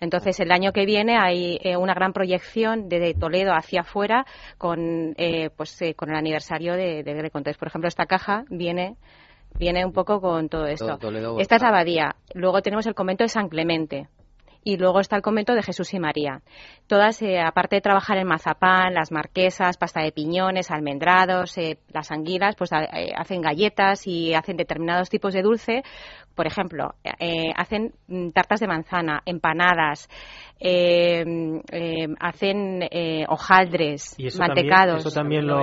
Entonces, 0.00 0.38
el 0.40 0.50
año 0.52 0.72
que 0.72 0.84
viene 0.86 1.16
hay 1.18 1.58
eh, 1.62 1.76
una 1.76 1.94
gran 1.94 2.12
proyección 2.12 2.88
de, 2.88 3.14
Toledo 3.14 3.52
hacia 3.52 3.82
afuera 3.82 4.26
con, 4.58 5.14
pues, 5.56 5.78
con 5.94 6.10
el 6.10 6.16
aniversario 6.16 6.74
de, 6.74 7.02
de 7.02 7.14
Greco. 7.14 7.38
Entonces, 7.38 7.58
por 7.58 7.68
ejemplo, 7.68 7.88
esta 7.88 8.06
caja 8.06 8.44
viene 8.50 8.96
viene 9.58 9.84
un 9.84 9.92
poco 9.92 10.20
con 10.20 10.48
todo 10.48 10.66
esto. 10.66 10.98
Esta 11.38 11.56
es 11.56 11.62
la 11.62 11.68
abadía. 11.68 12.16
Luego 12.34 12.62
tenemos 12.62 12.86
el 12.86 12.94
convento 12.94 13.24
de 13.24 13.28
San 13.28 13.48
Clemente. 13.48 14.08
Y 14.64 14.78
luego 14.78 14.98
está 14.98 15.14
el 15.14 15.22
convento 15.22 15.54
de 15.54 15.62
Jesús 15.62 15.94
y 15.94 16.00
María. 16.00 16.42
Todas, 16.88 17.22
eh, 17.22 17.38
aparte 17.38 17.76
de 17.76 17.80
trabajar 17.80 18.18
en 18.18 18.26
mazapán, 18.26 18.94
las 18.94 19.12
marquesas, 19.12 19.76
pasta 19.76 20.02
de 20.02 20.10
piñones, 20.10 20.72
almendrados, 20.72 21.56
eh, 21.56 21.78
las 21.92 22.10
anguilas, 22.10 22.56
pues 22.56 22.72
eh, 22.72 23.12
hacen 23.16 23.42
galletas 23.42 24.08
y 24.08 24.34
hacen 24.34 24.56
determinados 24.56 25.08
tipos 25.08 25.34
de 25.34 25.42
dulce. 25.42 25.84
Por 26.36 26.46
ejemplo, 26.46 26.94
hacen 27.56 27.92
mm, 28.06 28.30
tartas 28.30 28.60
de 28.60 28.68
manzana, 28.68 29.22
empanadas, 29.26 30.08
eh, 30.60 31.24
eh, 31.72 32.06
hacen 32.20 32.82
eh, 32.90 33.24
hojaldres, 33.28 34.16
mantecados. 34.38 35.02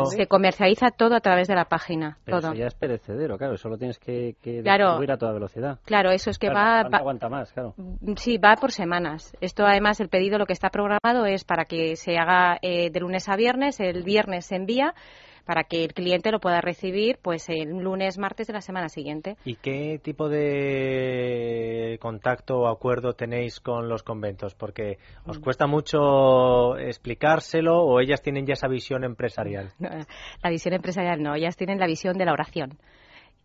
Se 0.09 0.27
comercializa 0.27 0.91
todo 0.91 1.15
a 1.15 1.19
través 1.19 1.47
de 1.47 1.55
la 1.55 1.65
página. 1.65 2.17
todo. 2.25 2.37
Eso 2.39 2.53
ya 2.53 2.67
es 2.67 2.75
perecedero, 2.75 3.37
claro. 3.37 3.57
Solo 3.57 3.77
tienes 3.77 3.97
que, 3.99 4.35
que 4.41 4.61
a 4.67 5.17
toda 5.17 5.31
velocidad. 5.31 5.79
Claro, 5.85 6.11
eso 6.11 6.29
es 6.29 6.37
que 6.37 6.49
va. 6.49 6.81
aguanta 6.81 7.29
más, 7.29 7.51
claro. 7.53 7.73
Sí, 8.17 8.37
va 8.37 8.55
por 8.55 8.71
semana 8.71 8.83
semanas. 8.83 9.35
Esto 9.39 9.65
además 9.65 10.01
el 10.01 10.09
pedido 10.09 10.37
lo 10.37 10.45
que 10.45 10.51
está 10.51 10.69
programado 10.69 11.25
es 11.25 11.45
para 11.45 11.63
que 11.63 11.95
se 11.95 12.17
haga 12.17 12.57
eh, 12.61 12.89
de 12.91 12.99
lunes 12.99 13.29
a 13.29 13.37
viernes, 13.37 13.79
el 13.79 14.03
viernes 14.03 14.45
se 14.45 14.55
envía 14.57 14.93
para 15.45 15.63
que 15.65 15.83
el 15.83 15.93
cliente 15.93 16.31
lo 16.31 16.39
pueda 16.39 16.61
recibir 16.61 17.17
pues 17.21 17.49
el 17.49 17.69
lunes, 17.69 18.17
martes 18.17 18.47
de 18.47 18.53
la 18.53 18.61
semana 18.61 18.89
siguiente. 18.89 19.35
¿Y 19.45 19.55
qué 19.55 19.99
tipo 20.01 20.29
de 20.29 21.97
contacto 22.01 22.59
o 22.59 22.67
acuerdo 22.67 23.13
tenéis 23.13 23.59
con 23.59 23.89
los 23.89 24.03
conventos? 24.03 24.55
Porque 24.55 24.97
os 25.25 25.39
Mm. 25.39 25.41
cuesta 25.41 25.67
mucho 25.67 26.77
explicárselo 26.77 27.81
o 27.81 27.99
ellas 27.99 28.21
tienen 28.21 28.45
ya 28.45 28.53
esa 28.53 28.67
visión 28.67 29.03
empresarial. 29.03 29.71
La 30.43 30.49
visión 30.49 30.73
empresarial 30.73 31.21
no, 31.21 31.35
ellas 31.35 31.55
tienen 31.55 31.79
la 31.79 31.87
visión 31.87 32.17
de 32.17 32.25
la 32.25 32.33
oración. 32.33 32.77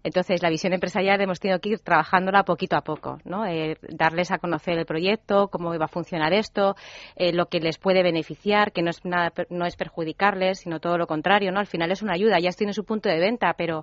Entonces, 0.05 0.43
la 0.43 0.49
visión 0.51 0.73
empresarial 0.73 1.21
hemos 1.21 1.41
tenido 1.41 1.59
que 1.59 1.71
ir 1.71 1.79
trabajándola 1.81 2.45
poquito 2.45 2.77
a 2.77 2.83
poco, 2.83 3.19
¿no? 3.25 3.45
Eh, 3.47 3.77
darles 3.89 4.31
a 4.31 4.39
conocer 4.39 4.79
el 4.79 4.87
proyecto, 4.87 5.49
cómo 5.49 5.77
va 5.77 5.87
a 5.87 5.89
funcionar 5.89 6.33
esto, 6.33 6.77
eh, 7.17 7.33
lo 7.33 7.47
que 7.47 7.59
les 7.61 7.79
puede 7.79 8.03
beneficiar, 8.03 8.73
que 8.73 8.83
no 8.83 8.91
es 8.91 9.05
nada, 9.05 9.33
no 9.51 9.67
es 9.67 9.77
perjudicarles, 9.77 10.61
sino 10.61 10.79
todo 10.81 10.99
lo 10.99 11.07
contrario, 11.07 11.51
¿no? 11.51 11.59
Al 11.61 11.67
final 11.67 11.91
es 11.91 12.03
una 12.03 12.15
ayuda. 12.15 12.39
Ellas 12.39 12.57
tienen 12.57 12.75
su 12.75 12.85
punto 12.85 13.09
de 13.09 13.19
venta, 13.19 13.55
pero 13.59 13.83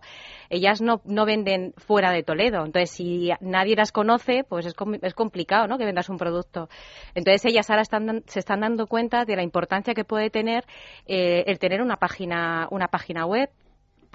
ellas 0.49 0.81
no, 0.81 1.01
no 1.05 1.25
venden 1.25 1.73
fuera 1.77 2.11
de 2.11 2.23
Toledo. 2.23 2.65
Entonces, 2.65 2.91
si 2.91 3.29
nadie 3.41 3.75
las 3.75 3.91
conoce, 3.91 4.45
pues 4.47 4.65
es, 4.65 4.73
com- 4.73 4.97
es 5.01 5.13
complicado, 5.13 5.67
¿no? 5.67 5.77
Que 5.77 5.85
vendas 5.85 6.09
un 6.09 6.17
producto. 6.17 6.69
Entonces, 7.13 7.45
ellas 7.45 7.69
ahora 7.69 7.81
están, 7.81 8.23
se 8.27 8.39
están 8.39 8.61
dando 8.61 8.87
cuenta 8.87 9.25
de 9.25 9.35
la 9.35 9.43
importancia 9.43 9.93
que 9.93 10.05
puede 10.05 10.29
tener 10.29 10.63
eh, 11.07 11.43
el 11.47 11.59
tener 11.59 11.81
una 11.81 11.97
página, 11.97 12.67
una 12.71 12.87
página 12.87 13.25
web 13.25 13.49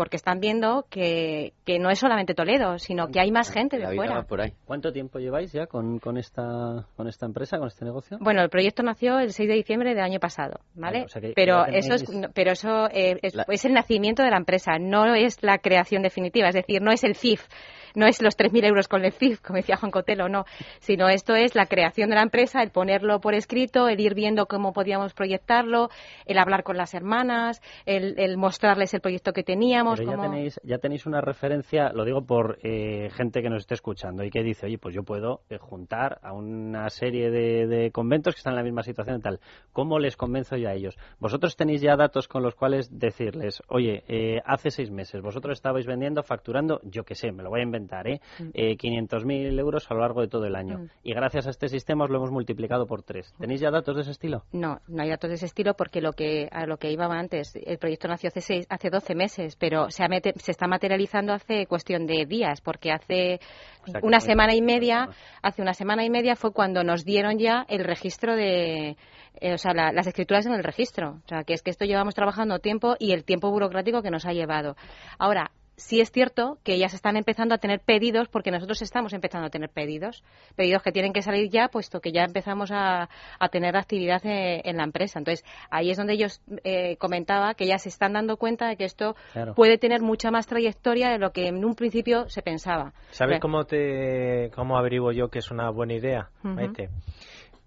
porque 0.01 0.17
están 0.17 0.41
viendo 0.41 0.87
que, 0.89 1.53
que 1.67 1.79
no 1.79 1.91
es 1.91 1.99
solamente 1.99 2.33
Toledo, 2.33 2.79
sino 2.79 3.09
que 3.09 3.21
hay 3.21 3.31
más 3.31 3.53
gente 3.53 3.77
de 3.77 3.95
fuera. 3.95 4.25
¿Cuánto 4.65 4.95
tiempo 4.95 5.19
lleváis 5.19 5.53
ya 5.53 5.67
con, 5.67 5.99
con, 5.99 6.17
esta, 6.17 6.87
con 6.97 7.07
esta 7.07 7.27
empresa, 7.27 7.59
con 7.59 7.69
este 7.69 7.85
negocio? 7.85 8.17
Bueno, 8.19 8.41
el 8.41 8.49
proyecto 8.49 8.83
nació 8.83 9.19
el 9.19 9.35
6 9.35 9.47
de 9.47 9.57
diciembre 9.57 9.91
del 9.91 10.03
año 10.03 10.19
pasado, 10.19 10.61
¿vale? 10.75 11.01
Vale, 11.01 11.05
o 11.05 11.09
sea 11.09 11.21
que 11.21 11.35
pero 11.37 11.67
eso 11.67 11.93
es, 11.93 12.09
no, 12.09 12.29
pero 12.33 12.53
eso 12.53 12.89
eh, 12.91 13.19
es, 13.21 13.35
es 13.47 13.65
el 13.67 13.75
nacimiento 13.75 14.23
de 14.23 14.31
la 14.31 14.39
empresa, 14.39 14.79
no 14.81 15.15
es 15.15 15.43
la 15.43 15.59
creación 15.59 16.01
definitiva, 16.01 16.49
es 16.49 16.55
decir, 16.55 16.81
no 16.81 16.93
es 16.93 17.05
el 17.05 17.15
CIF, 17.15 17.47
no 17.95 18.07
es 18.07 18.23
los 18.23 18.37
3.000 18.37 18.67
euros 18.67 18.89
con 18.89 19.05
el 19.05 19.13
CIF, 19.13 19.41
como 19.41 19.57
decía 19.57 19.77
Juan 19.77 19.91
Cotelo, 19.91 20.29
no, 20.29 20.45
sino 20.81 21.09
esto 21.09 21.35
es 21.35 21.55
la 21.55 21.67
creación 21.67 22.11
de 22.11 22.17
la 22.17 22.23
empresa, 22.23 22.63
el 22.63 22.71
ponerlo 22.71 23.21
por 23.21 23.35
escrito, 23.35 23.89
el 23.89 24.01
ir 24.01 24.15
viendo 24.15 24.47
cómo 24.47 24.73
podíamos 24.73 25.15
proyectarlo, 25.15 25.89
el 26.27 26.39
hablar 26.39 26.63
con 26.63 26.77
las 26.77 26.95
hermanas, 26.95 27.61
el, 27.87 28.19
el 28.19 28.37
mostrarles 28.37 28.95
el 28.95 29.01
proyecto 29.01 29.33
que 29.33 29.43
teníamos. 29.43 29.99
Pero 29.99 30.13
ya 30.13 30.23
tenéis, 30.23 30.61
ya 30.63 30.79
tenéis 30.79 31.07
una 31.07 31.21
referencia, 31.21 31.93
lo 31.93 32.05
digo 32.05 32.23
por 32.23 32.59
eh, 32.63 33.11
gente 33.11 33.43
que 33.43 33.51
nos 33.51 33.63
esté 33.63 33.75
escuchando 33.75 34.25
y 34.25 34.31
que 34.31 34.43
dice, 34.43 34.67
oye, 34.67 34.79
pues 34.79 34.95
yo 34.95 35.03
puedo 35.03 35.43
eh, 35.49 35.59
juntar 35.59 36.19
a 36.23 36.33
una 36.33 36.89
serie 36.91 37.31
de, 37.31 37.67
de 37.67 37.91
conventos 37.91 38.35
que 38.35 38.39
están 38.39 38.53
en 38.53 38.59
la 38.59 38.63
misma 38.65 38.83
situación 38.83 39.19
y 39.19 39.23
tal. 39.23 39.41
¿Cómo 39.73 39.99
les 39.99 40.17
convenzo 40.17 40.57
yo 40.57 40.69
a 40.69 40.75
ellos? 40.75 40.97
Vosotros 41.19 41.57
tenéis 41.57 41.81
ya 41.81 41.97
datos 41.97 42.29
con 42.29 42.43
los 42.43 42.55
cuales 42.55 42.99
decirles, 42.99 43.63
oye, 43.69 44.05
eh, 44.09 44.41
hace 44.45 44.71
seis 44.71 44.91
meses 44.91 45.23
vosotros 45.23 45.59
estabais 45.59 45.87
vendiendo, 45.87 46.23
facturando, 46.23 46.81
yo 46.85 47.05
qué 47.05 47.15
sé, 47.15 47.33
me 47.33 47.43
lo 47.43 47.51
voy 47.51 47.61
a 47.61 47.65
inventar, 47.65 47.80
¿eh? 48.07 48.21
Mm. 48.39 48.51
eh 48.55 48.77
500.000 48.77 49.59
euros 49.59 49.91
a 49.91 49.95
lo 49.95 50.01
largo 50.01 50.21
de 50.21 50.29
todo 50.29 50.45
el 50.47 50.57
año. 50.57 50.79
Mm. 50.79 50.89
Y 51.03 51.13
gracias 51.15 51.47
a 51.47 51.51
este 51.51 51.69
sistema 51.69 52.05
os 52.05 52.11
lo 52.11 52.19
hemos 52.19 52.31
multiplicado 52.31 52.87
por 52.87 53.03
tres. 53.03 53.33
¿Tenéis 53.39 53.61
ya 53.61 53.71
datos 53.71 53.95
de 53.97 54.03
ese 54.03 54.11
estilo? 54.13 54.45
No, 54.53 54.81
no 54.89 55.03
hay 55.03 55.09
datos 55.11 55.31
de 55.31 55.37
ese 55.37 55.47
estilo 55.47 55.75
porque 55.75 56.01
lo 56.01 56.13
que 56.13 56.49
a 56.51 56.67
lo 56.67 56.77
que 56.77 56.91
iba 56.91 57.07
antes, 57.07 57.57
el 57.57 57.79
proyecto 57.79 58.09
nació 58.09 58.29
hace 58.29 58.41
seis, 58.41 58.67
hace 58.69 58.91
12 58.91 59.15
meses, 59.15 59.57
pero 59.57 59.91
se, 59.91 60.05
ha 60.05 60.09
mete- 60.09 60.35
se 60.37 60.53
está 60.53 60.67
materializando 60.67 61.33
hace 61.33 61.67
cuestión 61.67 62.07
de 62.07 62.27
días, 62.27 62.61
porque 62.61 62.93
hace 62.93 63.41
O 63.83 63.91
sea 63.91 64.01
que 64.01 64.07
una 64.07 64.21
semana 64.21 64.55
y 64.55 64.63
media, 64.63 65.09
hace 65.43 65.63
una 65.63 65.75
semana 65.75 66.05
y 66.05 66.11
media 66.11 66.37
fue 66.37 66.53
cuando 66.53 66.85
nos 66.85 67.05
dieron 67.05 67.39
ya 67.39 67.65
el 67.69 67.85
registro 67.85 68.37
de, 68.37 68.97
eh, 69.41 69.55
o 69.55 69.59
sea, 69.59 69.73
la- 69.75 69.93
las 69.93 70.07
escrituras 70.07 70.47
en 70.47 70.53
el 70.55 70.63
registro. 70.65 71.21
O 71.25 71.29
sea, 71.29 71.45
que 71.45 71.55
es 71.55 71.63
que 71.63 71.71
esto 71.71 71.85
llevamos 71.85 72.15
trabajando 72.15 72.59
tiempo 72.59 72.95
y 72.99 73.13
el 73.13 73.25
tiempo 73.25 73.51
burocrático 73.51 74.03
que 74.03 74.11
nos 74.11 74.27
ha 74.27 74.33
llevado. 74.33 74.77
Ahora, 75.19 75.51
sí 75.81 76.01
es 76.01 76.13
cierto 76.13 76.59
que 76.63 76.75
ellas 76.75 76.95
están 76.95 77.17
empezando 77.17 77.55
a 77.55 77.59
tener 77.59 77.81
pedidos 77.81 78.29
porque 78.29 78.51
nosotros 78.51 78.83
estamos 78.83 79.13
empezando 79.13 79.47
a 79.47 79.51
tener 79.51 79.71
pedidos, 79.71 80.23
pedidos 80.55 80.83
que 80.83 80.93
tienen 80.93 81.13
que 81.13 81.23
salir 81.23 81.51
ya, 81.51 81.69
puesto 81.69 82.01
que 82.01 82.13
ya 82.13 82.23
empezamos 82.25 82.71
a, 82.71 83.09
a 83.39 83.49
tener 83.49 83.77
actividad 83.77 84.25
eh, 84.25 84.61
en 84.65 84.77
la 84.77 84.85
empresa. 84.85 85.19
Entonces, 85.19 85.45
ahí 85.71 85.91
es 85.91 85.97
donde 85.97 86.13
ellos 86.13 86.41
eh, 86.65 86.97
comentaba 86.99 87.55
que 87.55 87.67
ya 87.67 87.79
se 87.79 87.89
están 87.89 88.13
dando 88.13 88.37
cuenta 88.37 88.69
de 88.69 88.77
que 88.77 88.85
esto 88.85 89.17
Claro. 89.33 89.55
puede 89.55 89.79
tener 89.79 90.03
mucha 90.03 90.31
más 90.31 90.47
trayectoria 90.47 91.11
de 91.11 91.19
lo 91.19 91.33
que 91.33 91.49
en 91.49 91.65
un 91.65 91.75
principio 91.75 92.29
se 92.29 92.43
pensaba. 92.43 92.93
¿Sabes 93.11 93.41
cómo 93.41 93.65
te 93.65 94.51
cómo 94.55 94.77
averiguo 94.77 95.13
yo 95.13 95.29
que 95.29 95.39
es 95.39 95.51
una 95.51 95.71
buena 95.71 95.95
idea. 95.95 96.29
Maite? 96.43 96.89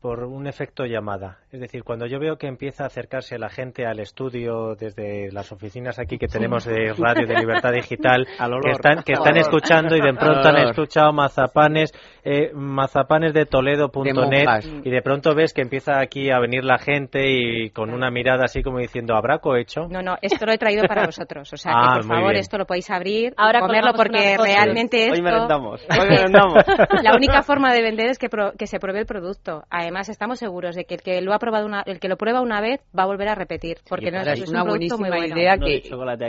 Por 0.04 0.26
un 0.26 0.48
efecto 0.48 0.84
llamada. 0.86 1.38
Es 1.50 1.62
decir, 1.62 1.86
cuando 1.86 2.06
yo 2.08 2.20
veo 2.20 2.36
que 2.36 2.48
empieza 2.48 2.84
a 2.84 2.88
acercarse 2.88 3.40
la 3.40 3.48
gente 3.48 3.86
al 3.86 4.02
estudio 4.02 4.76
desde 4.76 5.32
las 5.32 5.50
oficinas 5.54 5.98
aquí 5.98 6.18
que 6.18 6.28
tenemos 6.28 6.66
de 6.66 6.92
Radio 6.94 7.26
de 7.26 7.36
Libertad 7.40 7.72
Digital, 7.72 8.28
que 8.62 8.72
están, 8.72 9.02
que 9.04 9.14
están 9.14 9.38
escuchando 9.38 9.96
y 9.96 10.02
de 10.02 10.14
pronto 10.14 10.50
han 10.50 10.58
escuchado 10.68 11.14
mazapanes, 11.14 11.94
eh, 12.26 12.52
mazapanes 12.54 13.34
de 13.34 13.46
Toledo.net 13.46 14.82
y 14.84 14.90
de 14.90 15.02
pronto 15.02 15.34
ves 15.36 15.54
que 15.54 15.62
empieza 15.62 16.02
aquí 16.02 16.30
a 16.32 16.40
venir 16.40 16.66
la 16.66 16.80
gente 16.80 17.22
y 17.26 17.70
con 17.70 17.94
una 17.94 18.12
mirada 18.12 18.44
así 18.44 18.62
como 18.62 18.80
diciendo, 18.80 19.16
¿habrá 19.16 19.40
cohecho? 19.40 19.88
No, 19.90 20.02
no, 20.02 20.18
esto 20.22 20.46
lo 20.46 20.52
he 20.52 20.58
traído 20.58 20.84
para 20.86 21.06
vosotros. 21.06 21.54
O 21.54 21.56
sea, 21.56 21.72
Ah, 21.74 21.94
que 21.94 22.00
por 22.08 22.16
favor, 22.18 22.32
bien. 22.32 22.42
esto 22.42 22.58
lo 22.58 22.66
podéis 22.66 22.90
abrir, 22.92 23.34
Ahora 23.38 23.62
comerlo, 23.62 23.94
porque 23.96 24.36
realmente 24.38 24.98
Hoy 25.06 25.12
esto... 25.14 25.24
merendamos, 25.24 25.82
hoy 25.90 26.10
merendamos. 26.10 26.56
La 27.04 27.16
única 27.16 27.42
forma 27.42 27.74
de 27.74 27.82
vender 27.82 28.08
es 28.08 28.20
que, 28.20 28.28
pro- 28.28 28.52
que 28.58 28.68
se 28.68 28.80
pruebe 28.80 29.00
el 29.00 29.06
producto. 29.06 29.64
Además, 29.70 29.93
estamos 30.02 30.40
seguros 30.40 30.76
de 30.76 30.86
que 30.86 30.96
el 30.96 31.02
que 31.02 31.22
lo 31.22 31.34
ha 31.34 31.40
probado 31.40 31.66
una, 31.66 31.82
el 31.86 32.00
que 32.00 32.08
lo 32.08 32.18
prueba 32.18 32.42
una 32.42 32.62
vez 32.62 32.82
va 32.98 33.04
a 33.04 33.06
volver 33.06 33.30
a 33.30 33.36
repetir, 33.36 33.78
porque 33.88 34.12
no, 34.12 34.22
es, 34.22 34.42
un 34.42 34.50
una 34.50 34.64
producto 34.64 34.98
muy 34.98 35.10
bueno. 35.10 35.36
idea 35.36 35.58
que 35.58 35.84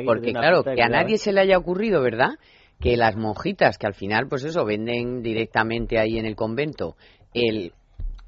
porque 0.05 0.33
claro 0.33 0.63
que 0.63 0.83
a 0.83 0.89
nadie 0.89 1.19
se 1.19 1.33
le 1.33 1.41
haya 1.41 1.59
ocurrido 1.59 2.03
verdad 2.03 2.31
que 2.81 2.97
las 2.97 3.17
monjitas 3.17 3.79
que 3.79 3.87
al 3.87 3.95
final 3.95 4.27
pues 4.29 4.45
eso 4.45 4.65
venden 4.65 5.23
directamente 5.23 5.99
ahí 5.99 6.19
en 6.19 6.27
el 6.27 6.37
convento 6.37 6.97
el 7.33 7.73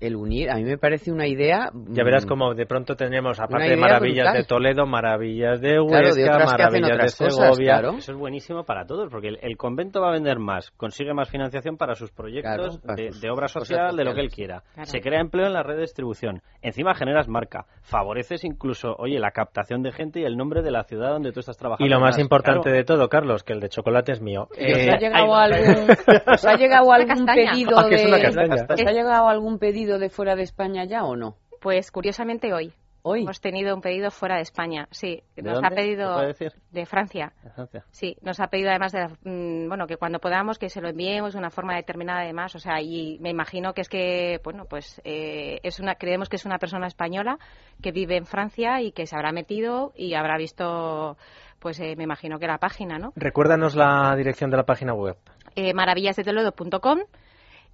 el 0.00 0.14
unir 0.16 0.50
a 0.50 0.56
mí 0.56 0.64
me 0.64 0.76
parece 0.78 1.10
una 1.10 1.26
idea 1.26 1.70
Ya 1.88 2.04
verás 2.04 2.26
mm, 2.26 2.28
como 2.28 2.54
de 2.54 2.66
pronto 2.66 2.96
tenemos, 2.96 3.40
aparte 3.40 3.70
de 3.70 3.76
maravillas 3.76 4.24
brutal. 4.26 4.42
de 4.42 4.44
Toledo, 4.46 4.86
maravillas 4.86 5.60
de 5.60 5.80
Huesca, 5.80 5.98
Claro, 6.00 6.14
de 6.14 6.44
maravillas 6.44 6.98
de 6.98 7.24
cosas, 7.24 7.34
Segovia. 7.34 7.72
claro. 7.78 7.90
Eso 7.96 8.12
es 8.12 8.18
buenísimo 8.18 8.64
para 8.64 8.84
todos, 8.86 9.08
porque 9.10 9.28
el, 9.28 9.38
el 9.42 9.56
convento 9.56 10.00
va 10.02 10.08
a 10.08 10.12
vender 10.12 10.38
más, 10.38 10.70
consigue 10.72 11.14
más 11.14 11.30
financiación 11.30 11.76
para 11.76 11.94
sus 11.94 12.10
proyectos 12.10 12.78
Claro, 12.78 12.80
para 12.84 12.94
de, 13.02 13.12
sus 13.12 13.20
de 13.22 13.30
obra 13.30 13.48
social, 13.48 13.96
de 13.96 14.04
lo 14.04 14.14
que 14.14 14.20
él 14.20 14.30
quiera. 14.30 14.62
Claro. 14.74 14.86
Se 14.90 15.00
crea 15.00 15.20
empleo 15.20 15.46
en 15.46 15.52
la 15.54 15.62
red 15.62 15.76
de 15.76 15.82
distribución. 15.82 16.42
Encima 16.62 16.94
generas 16.94 17.28
marca. 17.28 17.64
Favoreces 17.82 18.44
incluso, 18.44 18.94
oye, 18.98 19.18
la 19.18 19.30
captación 19.30 19.82
de 19.82 19.92
gente 19.92 20.20
y 20.20 20.24
el 20.24 20.36
nombre 20.36 20.60
de 20.62 20.70
la 20.72 20.84
ciudad 20.84 21.10
donde 21.10 21.32
tú 21.32 21.40
estás 21.40 21.56
trabajando. 21.56 21.86
Y 21.86 21.88
lo 21.88 22.00
más 22.00 22.18
importante 22.18 22.64
claro, 22.64 22.76
de 22.76 22.84
todo, 22.84 23.08
Carlos, 23.08 23.44
que 23.44 23.52
el 23.54 23.60
de 23.60 23.68
chocolate 23.70 24.12
es 24.12 24.20
mío. 24.20 24.48
¿Y 24.58 24.72
os 24.72 24.78
Eh, 24.78 24.90
ha 24.90 24.98
llegado 24.98 25.24
ahí 25.24 25.30
va. 25.30 25.42
algún, 25.44 25.90
os 26.34 26.44
ha 26.44 26.56
llegado 26.56 26.92
algún 26.92 27.24
pedido 27.26 27.78
Ah, 27.78 27.86
que 27.88 27.94
es 27.94 28.06
una 28.06 28.16
de 28.16 28.22
castaña. 28.22 28.64
¿os 28.74 28.80
ha 28.86 28.92
llegado 28.92 29.28
algún 29.28 29.58
pedido 29.58 29.85
de 29.98 30.10
fuera 30.10 30.34
de 30.36 30.42
España 30.42 30.84
ya 30.84 31.04
o 31.04 31.16
no? 31.16 31.36
Pues 31.60 31.90
curiosamente 31.90 32.52
hoy. 32.52 32.72
Hoy. 33.08 33.22
Hemos 33.22 33.40
tenido 33.40 33.72
un 33.72 33.80
pedido 33.80 34.10
fuera 34.10 34.34
de 34.34 34.42
España, 34.42 34.88
sí. 34.90 35.22
¿De 35.36 35.42
Nos 35.42 35.54
dónde? 35.54 35.68
ha 35.68 35.70
pedido 35.70 36.08
¿Se 36.08 36.14
puede 36.14 36.26
decir? 36.26 36.52
de 36.72 36.86
Francia. 36.86 37.32
de 37.44 37.50
Francia. 37.50 37.84
Sí, 37.92 38.16
nos 38.20 38.40
ha 38.40 38.48
pedido 38.48 38.70
además 38.70 38.90
de, 38.90 38.98
la- 38.98 39.08
mm, 39.22 39.68
bueno, 39.68 39.86
que 39.86 39.96
cuando 39.96 40.18
podamos 40.18 40.58
que 40.58 40.68
se 40.68 40.80
lo 40.80 40.88
enviemos 40.88 41.32
de 41.34 41.38
una 41.38 41.50
forma 41.50 41.76
determinada 41.76 42.22
además, 42.22 42.56
o 42.56 42.58
sea, 42.58 42.80
y 42.82 43.16
me 43.20 43.30
imagino 43.30 43.74
que 43.74 43.82
es 43.82 43.88
que, 43.88 44.40
bueno, 44.42 44.64
pues 44.68 45.00
eh, 45.04 45.60
es 45.62 45.78
una, 45.78 45.94
creemos 45.94 46.28
que 46.28 46.34
es 46.34 46.44
una 46.46 46.58
persona 46.58 46.88
española 46.88 47.38
que 47.80 47.92
vive 47.92 48.16
en 48.16 48.26
Francia 48.26 48.82
y 48.82 48.90
que 48.90 49.06
se 49.06 49.14
habrá 49.14 49.30
metido 49.30 49.92
y 49.94 50.14
habrá 50.14 50.36
visto, 50.36 51.16
pues 51.60 51.78
eh, 51.78 51.94
me 51.96 52.02
imagino 52.02 52.40
que 52.40 52.48
la 52.48 52.58
página, 52.58 52.98
¿no? 52.98 53.12
Recuérdanos 53.14 53.76
la 53.76 54.16
dirección 54.16 54.50
de 54.50 54.56
la 54.56 54.64
página 54.66 54.94
web. 54.94 55.16
Eh, 55.54 55.72
maravillasdetoledo.com 55.74 56.98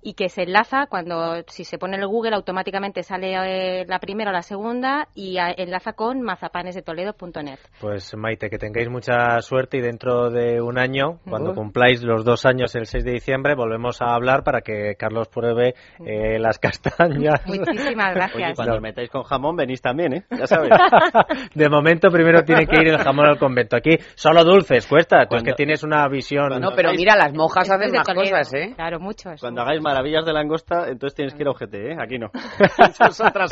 y 0.02 0.14
que 0.14 0.28
se 0.28 0.42
enlaza 0.42 0.86
cuando 0.86 1.42
si 1.46 1.64
se 1.64 1.78
pone 1.78 1.96
en 1.96 2.02
el 2.02 2.08
Google 2.08 2.34
automáticamente 2.34 3.02
sale 3.02 3.34
eh, 3.80 3.84
la 3.86 4.00
primera 4.00 4.30
o 4.30 4.32
la 4.32 4.42
segunda 4.42 5.08
y 5.14 5.38
a- 5.38 5.52
enlaza 5.56 5.92
con 5.92 6.20
mazapanesdetoledo.net. 6.22 7.58
Pues 7.80 8.14
Maite, 8.16 8.50
que 8.50 8.58
tengáis 8.58 8.88
mucha 8.88 9.40
suerte 9.40 9.78
y 9.78 9.80
dentro 9.80 10.30
de 10.30 10.60
un 10.60 10.78
año, 10.78 11.18
cuando 11.28 11.50
Oh. 11.52 11.54
cumpláis 11.54 12.02
los 12.02 12.24
dos 12.24 12.46
años 12.46 12.74
el 12.74 12.86
6 12.86 13.04
de 13.04 13.12
diciembre, 13.12 13.54
volvemos 13.54 14.00
a 14.00 14.14
hablar 14.14 14.42
para 14.42 14.60
que 14.60 14.94
Carlos 14.98 15.28
pruebe 15.28 15.74
eh, 16.04 16.38
las 16.38 16.58
castañas. 16.58 17.40
Muchísimas 17.46 18.06
Oye, 18.10 18.14
gracias. 18.14 18.56
cuando 18.56 18.74
os 18.76 18.80
metáis 18.82 19.10
con 19.10 19.22
jamón 19.22 19.56
venís 19.56 19.80
también, 19.82 20.14
¿eh? 20.14 20.24
Ya 20.30 20.46
sabes. 20.46 20.70
De 21.54 21.68
momento 21.68 22.10
primero 22.10 22.42
tiene 22.44 22.66
que 22.66 22.76
ir 22.80 22.88
el 22.88 22.98
jamón 22.98 23.26
al 23.26 23.38
convento. 23.38 23.76
Aquí 23.76 23.96
solo 24.14 24.42
dulces, 24.44 24.86
cuesta. 24.86 25.18
Tú 25.18 25.22
es 25.22 25.28
Cuando- 25.28 25.44
que 25.50 25.54
tienes 25.54 25.82
una 25.82 26.08
visión... 26.08 26.48
No, 26.60 26.70
pero 26.74 26.92
mira, 26.92 27.16
las 27.16 27.32
monjas 27.34 27.68
Después 27.68 27.88
hacen 27.88 27.96
más 27.96 28.08
cosas, 28.30 28.54
¿eh? 28.54 28.72
Claro, 28.74 28.98
muchos. 29.00 29.40
Cuando 29.40 29.62
hagáis 29.62 29.80
maravillas 29.92 30.24
de 30.24 30.32
langosta, 30.32 30.88
entonces 30.88 31.14
tienes 31.14 31.34
que 31.34 31.42
ir 31.42 31.48
a 31.48 31.50
UGT, 31.50 31.74
¿eh? 31.74 31.96
Aquí 32.00 32.18
no. 32.18 32.30
Es 33.08 33.20
otra. 33.20 33.46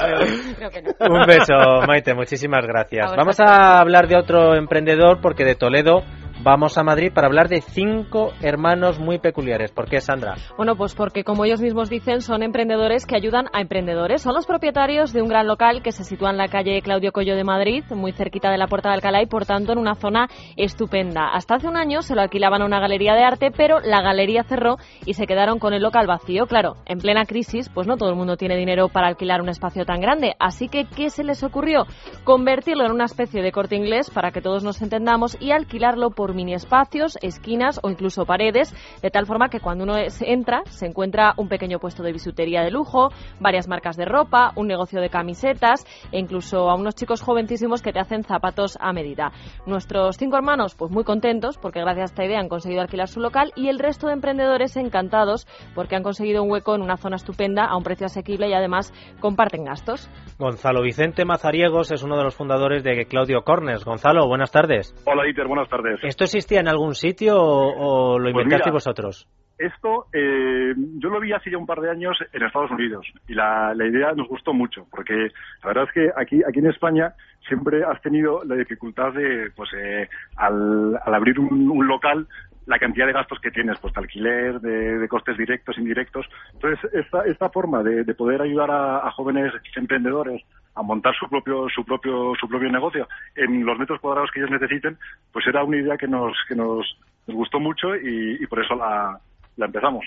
Creo 0.57 0.70
que 0.70 0.83
no. 0.83 0.90
Un 1.14 1.26
beso, 1.26 1.87
Maite, 1.87 2.14
muchísimas 2.14 2.66
gracias. 2.66 3.14
Vamos 3.14 3.38
a 3.40 3.79
hablar 3.79 4.09
de 4.09 4.16
otro 4.16 4.55
emprendedor 4.55 5.20
porque 5.20 5.44
de 5.44 5.55
Toledo 5.55 6.03
Vamos 6.42 6.79
a 6.79 6.83
Madrid 6.83 7.12
para 7.14 7.26
hablar 7.26 7.50
de 7.50 7.61
cinco 7.61 8.33
hermanos 8.40 8.98
muy 8.98 9.18
peculiares. 9.18 9.72
¿Por 9.72 9.90
qué, 9.90 10.00
Sandra? 10.00 10.37
Bueno, 10.57 10.74
pues 10.74 10.94
porque 10.94 11.22
como 11.22 11.44
ellos 11.44 11.61
mismos 11.61 11.90
dicen, 11.90 12.22
son 12.22 12.42
emprendedores 12.42 13.05
que 13.05 13.14
ayudan 13.14 13.48
a 13.53 13.61
emprendedores. 13.61 14.22
Son 14.22 14.33
los 14.33 14.46
propietarios 14.46 15.12
de 15.12 15.20
un 15.20 15.29
gran 15.29 15.46
local 15.46 15.83
que 15.83 15.92
se 15.92 16.03
sitúa 16.03 16.31
en 16.31 16.38
la 16.38 16.48
calle 16.48 16.81
Claudio 16.81 17.12
Collo 17.12 17.37
de 17.37 17.44
Madrid, 17.44 17.85
muy 17.90 18.12
cerquita 18.12 18.50
de 18.50 18.57
la 18.57 18.68
Puerta 18.68 18.88
de 18.88 18.94
Alcalá 18.94 19.20
y 19.20 19.26
por 19.26 19.44
tanto 19.44 19.72
en 19.72 19.79
una 19.79 19.96
zona 19.96 20.29
estupenda. 20.57 21.29
Hasta 21.35 21.57
hace 21.57 21.68
un 21.68 21.76
año 21.76 22.00
se 22.00 22.14
lo 22.14 22.22
alquilaban 22.22 22.62
a 22.62 22.64
una 22.64 22.81
galería 22.81 23.12
de 23.12 23.22
arte, 23.22 23.50
pero 23.55 23.81
la 23.81 24.00
galería 24.00 24.42
cerró 24.42 24.79
y 25.05 25.12
se 25.12 25.26
quedaron 25.26 25.59
con 25.59 25.74
el 25.74 25.83
local 25.83 26.07
vacío. 26.07 26.46
Claro, 26.46 26.76
en 26.87 27.00
plena 27.00 27.26
crisis, 27.26 27.68
pues 27.68 27.87
no 27.87 27.98
todo 27.98 28.09
el 28.09 28.16
mundo 28.16 28.38
tiene 28.38 28.57
dinero 28.57 28.88
para 28.88 29.09
alquilar 29.09 29.42
un 29.42 29.50
espacio 29.50 29.85
tan 29.85 30.00
grande. 30.00 30.37
Así 30.38 30.68
que, 30.68 30.87
¿qué 30.87 31.11
se 31.11 31.22
les 31.22 31.42
ocurrió? 31.42 31.85
Convertirlo 32.24 32.87
en 32.87 32.92
una 32.92 33.05
especie 33.05 33.42
de 33.42 33.53
corte 33.53 33.76
inglés 33.76 34.09
para 34.09 34.31
que 34.31 34.40
todos 34.40 34.64
nos 34.64 34.81
entendamos 34.81 35.37
y 35.38 35.50
alquilarlo 35.50 36.12
por 36.12 36.30
mini 36.35 36.55
espacios, 36.55 37.19
esquinas 37.23 37.81
o 37.83 37.90
incluso 37.90 38.25
paredes, 38.25 38.75
de 39.03 39.11
tal 39.11 39.27
forma 39.27 39.49
que 39.49 39.61
cuando 39.61 39.85
uno 39.85 39.95
entra 40.21 40.62
se 40.66 40.87
encuentra 40.87 41.35
un 41.37 41.49
pequeño 41.49 41.79
puesto 41.79 42.03
de 42.03 42.12
bisutería 42.12 42.62
de 42.62 42.71
lujo, 42.71 43.11
varias 43.40 43.69
marcas 43.69 43.97
de 43.97 44.05
ropa, 44.05 44.53
un 44.57 44.66
negocio 44.66 45.01
de 45.01 45.11
camisetas 45.11 45.87
e 46.12 46.19
incluso 46.19 46.71
a 46.71 46.75
unos 46.75 46.95
chicos 46.95 47.23
jovencísimos 47.23 47.83
que 47.83 47.93
te 47.93 48.01
hacen 48.01 48.25
zapatos 48.25 48.79
a 48.81 48.93
medida. 48.93 49.33
Nuestros 49.66 50.16
cinco 50.16 50.37
hermanos, 50.37 50.75
pues 50.75 50.90
muy 50.90 51.05
contentos 51.05 51.59
porque 51.59 51.81
gracias 51.81 52.11
a 52.11 52.12
esta 52.12 52.25
idea 52.25 52.40
han 52.40 52.49
conseguido 52.49 52.83
alquilar 52.83 53.09
su 53.09 53.21
local 53.21 53.53
y 53.57 53.69
el 53.69 53.79
resto 53.79 54.07
de 54.07 54.14
emprendedores 54.14 54.77
encantados 54.77 55.47
porque 55.75 55.97
han 55.97 56.03
conseguido 56.03 56.43
un 56.43 56.51
hueco 56.51 56.75
en 56.75 56.83
una 56.83 56.97
zona 56.97 57.16
estupenda 57.16 57.64
a 57.64 57.77
un 57.77 57.83
precio 57.83 58.07
asequible 58.07 58.49
y 58.49 58.55
además 58.55 58.93
comparten 59.21 59.64
gastos. 59.64 60.11
Gonzalo 60.38 60.83
Vicente 60.83 61.25
Mazariegos 61.25 61.93
es 61.93 62.03
uno 62.03 62.16
de 62.16 62.25
los 62.25 62.35
fundadores 62.35 62.83
de 62.83 63.07
Claudio 63.07 63.43
Corners. 63.43 63.85
Gonzalo, 63.85 64.27
buenas 64.27 64.51
tardes. 64.51 64.95
Hola, 65.07 65.29
Iter, 65.29 65.47
buenas 65.47 65.69
tardes. 65.69 66.01
¿Esto 66.03 66.19
existía 66.24 66.61
en 66.61 66.68
algún 66.68 66.94
sitio 66.94 67.37
o, 67.37 68.18
lo 68.18 68.33
pues 68.33 68.44
inventaste 68.44 68.70
vosotros? 68.70 69.28
Esto 69.59 70.06
eh, 70.14 70.72
yo 70.98 71.11
lo 71.11 71.20
vi 71.20 71.33
hace 71.33 71.50
ya 71.50 71.59
un 71.59 71.66
par 71.66 71.80
de 71.80 71.90
años 71.90 72.16
en 72.33 72.42
Estados 72.42 72.70
Unidos 72.70 73.06
y 73.28 73.35
la, 73.35 73.74
idea 73.76 74.12
nos 74.12 74.26
gustó 74.26 74.54
mucho 74.54 74.87
porque 74.90 75.12
la 75.14 75.66
verdad 75.66 75.85
es 75.85 75.92
que 75.92 76.11
aquí 76.16 76.40
aquí 76.48 76.61
en 76.61 76.68
España 76.68 77.12
siempre 77.46 77.85
has 77.85 78.00
tenido 78.00 78.42
la 78.44 78.54
dificultad 78.54 79.12
de 79.12 79.50
pues 79.54 79.68
eh, 79.76 80.09
al, 80.37 80.98
abrir 81.04 81.38
un, 81.38 81.87
local 81.87 82.26
la 82.66 82.78
cantidad 82.78 83.06
de 83.06 83.12
gastos 83.12 83.38
que 83.40 83.50
tienes, 83.50 83.78
pues 83.80 83.92
de 83.92 84.00
alquiler, 84.00 84.61
de, 84.61 85.09
costes 85.09 85.37
directos, 85.37 85.76
indirectos. 85.76 86.24
Entonces, 86.52 86.90
esta, 86.94 87.22
esta 87.24 87.50
forma 87.50 87.83
de, 87.83 88.14
poder 88.14 88.40
ayudar 88.40 88.70
a, 88.70 89.11
jóvenes 89.11 89.52
emprendedores 89.74 90.40
a 90.81 90.83
montar 90.83 91.14
su 91.14 91.29
propio, 91.29 91.66
su 91.75 91.85
propio, 91.85 92.33
su 92.40 92.49
propio 92.49 92.71
negocio 92.71 93.07
en 93.37 93.64
los 93.64 93.79
metros 93.79 94.01
cuadrados 94.01 94.31
que 94.33 94.40
ellos 94.40 94.51
necesiten, 94.51 94.97
pues 95.33 95.47
era 95.47 95.62
una 95.62 95.77
idea 95.77 95.97
que 95.97 96.09
nos, 96.09 96.33
que 96.49 96.55
nos, 96.55 96.87
gustó 97.27 97.61
mucho 97.61 97.95
y, 97.95 98.45
por 98.47 98.64
eso 98.64 98.75
la, 98.75 99.21
la, 99.57 99.66
empezamos. 99.66 100.05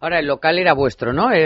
Ahora, 0.00 0.18
el 0.18 0.26
local 0.26 0.58
era 0.58 0.74
vuestro, 0.74 1.14
¿no? 1.14 1.30
Sí, 1.30 1.38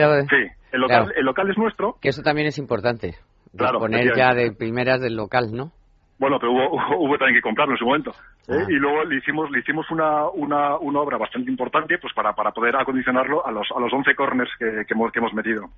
el 0.72 0.80
local, 0.80 1.12
el 1.14 1.24
local 1.24 1.50
es 1.50 1.56
nuestro. 1.56 1.96
Que 2.00 2.08
eso 2.08 2.22
también 2.22 2.48
es 2.48 2.58
importante. 2.58 3.14
Claro, 3.56 3.78
poner 3.78 4.16
ya 4.16 4.34
de 4.34 4.50
primeras 4.50 5.00
del 5.00 5.14
local, 5.14 5.52
¿no? 5.52 5.72
Bueno, 6.20 6.38
pero 6.38 6.52
hubo, 6.52 6.70
hubo 6.98 7.16
también 7.16 7.36
que 7.36 7.42
comprarlo 7.42 7.74
en 7.74 7.78
su 7.78 7.86
momento. 7.86 8.10
¿eh? 8.46 8.58
Ah. 8.60 8.66
Y 8.68 8.74
luego 8.74 9.04
le 9.04 9.16
hicimos, 9.16 9.50
le 9.50 9.60
hicimos 9.60 9.90
una, 9.90 10.28
una, 10.28 10.76
una, 10.76 11.00
obra 11.00 11.16
bastante 11.16 11.50
importante 11.50 11.96
pues 11.98 12.12
para, 12.14 12.34
para 12.34 12.52
poder 12.52 12.76
acondicionarlo 12.76 13.44
a 13.44 13.50
los, 13.50 13.66
a 13.74 13.80
los 13.80 13.90
11 13.90 14.14
corners 14.14 14.50
que, 14.58 14.66
que, 14.86 14.94
hemos, 14.94 15.10
que 15.10 15.18
hemos 15.18 15.32
metido. 15.32 15.70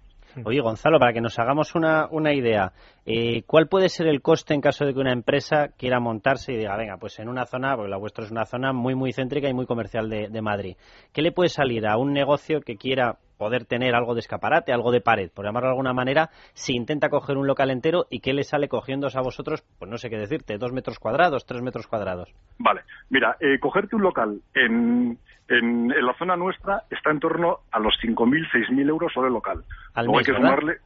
Oye, 0.44 0.60
Gonzalo, 0.60 0.98
para 0.98 1.12
que 1.12 1.20
nos 1.20 1.38
hagamos 1.38 1.74
una, 1.76 2.08
una 2.10 2.32
idea, 2.32 2.72
eh, 3.06 3.42
¿cuál 3.46 3.68
puede 3.68 3.88
ser 3.88 4.08
el 4.08 4.20
coste 4.20 4.54
en 4.54 4.60
caso 4.60 4.84
de 4.84 4.94
que 4.94 4.98
una 4.98 5.12
empresa 5.12 5.68
quiera 5.78 6.00
montarse 6.00 6.52
y 6.52 6.56
diga, 6.56 6.76
venga, 6.76 6.96
pues 6.96 7.18
en 7.20 7.28
una 7.28 7.44
zona, 7.44 7.76
porque 7.76 7.90
la 7.90 7.98
vuestra 7.98 8.24
es 8.24 8.30
una 8.32 8.46
zona 8.46 8.72
muy, 8.72 8.94
muy 8.94 9.12
céntrica 9.12 9.48
y 9.48 9.54
muy 9.54 9.66
comercial 9.66 10.08
de, 10.08 10.28
de 10.28 10.42
Madrid, 10.42 10.76
¿qué 11.12 11.22
le 11.22 11.32
puede 11.32 11.50
salir 11.50 11.86
a 11.86 11.98
un 11.98 12.12
negocio 12.12 12.62
que 12.62 12.76
quiera 12.76 13.18
poder 13.42 13.64
tener 13.64 13.96
algo 13.96 14.14
de 14.14 14.20
escaparate, 14.20 14.72
algo 14.72 14.92
de 14.92 15.00
pared, 15.00 15.28
por 15.34 15.44
llamarlo 15.44 15.66
de 15.66 15.72
alguna 15.72 15.92
manera, 15.92 16.30
si 16.54 16.76
intenta 16.76 17.08
coger 17.08 17.36
un 17.36 17.48
local 17.48 17.72
entero 17.72 18.06
y 18.08 18.20
qué 18.20 18.32
le 18.32 18.44
sale 18.44 18.68
cogiéndose 18.68 19.18
a 19.18 19.22
vosotros, 19.22 19.64
pues 19.80 19.90
no 19.90 19.98
sé 19.98 20.10
qué 20.10 20.16
decirte, 20.16 20.58
dos 20.58 20.72
metros 20.72 21.00
cuadrados, 21.00 21.44
tres 21.44 21.60
metros 21.60 21.88
cuadrados. 21.88 22.32
Vale, 22.58 22.82
mira, 23.10 23.36
eh, 23.40 23.58
cogerte 23.58 23.96
un 23.96 24.02
local 24.02 24.40
en, 24.54 25.18
en, 25.48 25.88
la 25.88 26.14
zona 26.14 26.36
nuestra 26.36 26.84
está 26.88 27.10
en 27.10 27.18
torno 27.18 27.58
a 27.72 27.80
los 27.80 27.94
5.000, 28.00 28.48
6.000 28.52 28.88
euros 28.88 29.12
solo 29.12 29.26
el 29.26 29.32
local. 29.32 29.64
Al 29.94 30.06
luego 30.06 30.18
mes, 30.18 30.28
hay 30.28 30.34
que 30.34 30.40
sumarle. 30.40 30.76